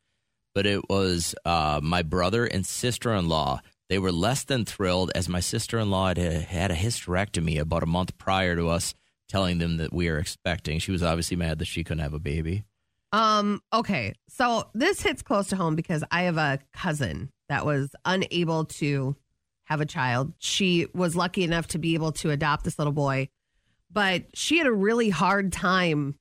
but 0.55 0.67
it 0.67 0.89
was 0.89 1.35
uh, 1.45 1.81
my 1.83 2.03
brother 2.03 2.45
and 2.45 2.65
sister 2.65 3.13
in 3.13 3.29
law. 3.29 3.61
They 3.89 3.99
were 3.99 4.13
less 4.13 4.45
than 4.45 4.65
thrilled 4.65 5.13
as 5.15 5.29
my 5.29 5.41
sister 5.41 5.79
in 5.79 5.91
law 5.91 6.09
had, 6.09 6.19
had 6.19 6.71
a 6.71 6.75
hysterectomy 6.77 7.59
about 7.59 7.83
a 7.83 7.87
month 7.87 8.17
prior 8.17 8.57
to 8.57 8.69
us 8.69 8.95
telling 9.29 9.59
them 9.59 9.79
that 9.79 9.93
we 9.93 10.09
are 10.09 10.19
expecting. 10.19 10.79
She 10.79 10.93
was 10.93 11.03
obviously 11.03 11.37
mad 11.37 11.59
that 11.59 11.67
she 11.67 11.85
couldn't 11.85 12.03
have 12.03 12.15
a 12.15 12.19
baby. 12.19 12.65
Um, 13.13 13.63
okay. 13.73 14.15
So 14.29 14.71
this 14.75 15.01
hits 15.01 15.23
close 15.23 15.49
to 15.49 15.57
home 15.57 15.77
because 15.77 16.03
I 16.11 16.23
have 16.23 16.37
a 16.37 16.59
cousin 16.73 17.31
that 17.49 17.65
was 17.65 17.91
unable 18.05 18.65
to 18.65 19.17
have 19.65 19.81
a 19.81 19.87
child. 19.87 20.33
She 20.39 20.87
was 20.95 21.17
lucky 21.17 21.45
enough 21.45 21.69
to 21.69 21.79
be 21.79 21.95
able 21.95 22.13
to 22.13 22.31
adopt 22.31 22.65
this 22.65 22.79
little 22.79 22.93
boy, 22.93 23.29
but 23.91 24.25
she 24.35 24.59
had 24.59 24.67
a 24.67 24.73
really 24.73 25.11
hard 25.11 25.53
time. 25.53 26.17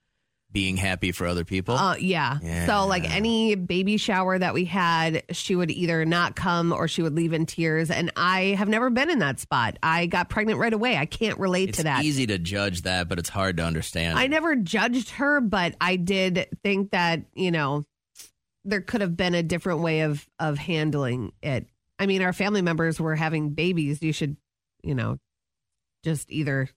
Being 0.54 0.78
happy 0.78 1.12
for 1.12 1.26
other 1.26 1.44
people. 1.44 1.76
Uh, 1.76 1.96
yeah. 1.98 2.38
Yeah. 2.42 2.68
So, 2.68 2.86
like 2.86 3.10
any 3.10 3.56
baby 3.56 3.98
shower 3.98 4.38
that 4.38 4.54
we 4.54 4.66
had, 4.66 5.24
she 5.32 5.56
would 5.56 5.72
either 5.72 6.06
not 6.06 6.36
come 6.36 6.72
or 6.72 6.88
she 6.88 7.02
would 7.02 7.16
leave 7.16 7.34
in 7.34 7.46
tears. 7.46 7.90
And 7.90 8.12
I 8.16 8.56
have 8.58 8.70
never 8.70 8.90
been 8.92 9.10
in 9.10 9.20
that 9.20 9.40
spot. 9.40 9.78
I 9.82 10.06
got 10.06 10.30
pregnant 10.30 10.60
right 10.60 10.72
away. 10.72 10.96
I 10.96 11.08
can't 11.08 11.40
relate 11.40 11.70
it's 11.70 11.80
to 11.80 11.84
that. 11.86 12.04
easy 12.04 12.28
to 12.28 12.38
judge 12.38 12.84
that, 12.84 13.10
but 13.10 13.18
it's 13.18 13.30
hard 13.30 13.58
to 13.58 13.64
understand. 13.64 14.18
I 14.18 14.28
never 14.28 14.56
judged 14.56 15.10
her, 15.12 15.42
but 15.42 15.76
I 15.82 15.96
did 15.96 16.48
think 16.64 16.92
that, 16.92 17.24
you 17.34 17.52
know, 17.52 17.86
there 18.64 18.82
could 18.82 19.02
have 19.02 19.18
been 19.18 19.36
a 19.36 19.44
different 19.44 19.82
way 19.82 20.02
of 20.02 20.28
of 20.40 20.58
handling 20.58 21.34
it. 21.42 21.68
I 22.00 22.06
mean, 22.06 22.22
our 22.22 22.34
family 22.34 22.62
members 22.62 23.00
were 23.00 23.16
having 23.16 23.52
babies. 23.52 24.02
You 24.02 24.14
should, 24.14 24.38
you 24.84 24.96
know, 24.96 25.18
just 26.04 26.32
either 26.32 26.70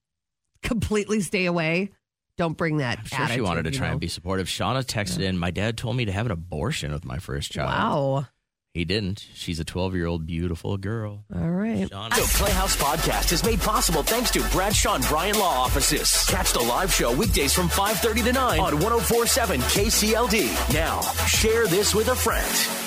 completely 0.63 1.21
stay 1.21 1.47
away. 1.47 1.91
Don't 2.37 2.57
bring 2.57 2.79
that. 2.79 2.99
I'm 2.99 3.05
sure 3.07 3.29
she 3.29 3.41
wanted 3.41 3.65
to 3.65 3.71
try 3.71 3.89
and 3.89 4.01
be 4.01 4.09
supportive. 4.09 4.47
Shauna 4.47 4.85
texted 4.85 5.21
in, 5.21 5.39
My 5.39 5.51
dad 5.51 5.79
told 5.79 5.97
me 5.97 6.05
to 6.05 6.13
have 6.13 6.27
an 6.27 6.33
abortion 6.33 6.93
with 6.93 7.05
my 7.05 7.19
first 7.19 7.51
child. 7.51 7.71
Wow. 7.71 8.27
He 8.75 8.85
didn't. 8.85 9.27
She's 9.33 9.59
a 9.59 9.65
12 9.65 9.95
year 9.95 10.05
old 10.05 10.27
beautiful 10.27 10.77
girl. 10.77 11.25
All 11.35 11.49
right. 11.49 11.89
The 11.89 12.31
Playhouse 12.37 12.77
Podcast 12.77 13.33
is 13.33 13.43
made 13.43 13.59
possible 13.61 14.03
thanks 14.03 14.31
to 14.33 14.41
Bradshaw 14.51 14.97
and 14.97 15.05
Bryant 15.07 15.39
Law 15.39 15.63
Offices. 15.63 16.27
Catch 16.29 16.53
the 16.53 16.61
live 16.61 16.93
show 16.93 17.11
weekdays 17.17 17.55
from 17.55 17.69
5.30 17.69 18.25
to 18.25 18.33
9 18.35 18.61
on 18.61 18.75
1047 18.75 19.61
KCLD. 19.61 20.75
Now, 20.75 21.01
share 21.27 21.67
this 21.69 21.95
with 21.95 22.09
a 22.09 22.15
friend. 22.15 22.86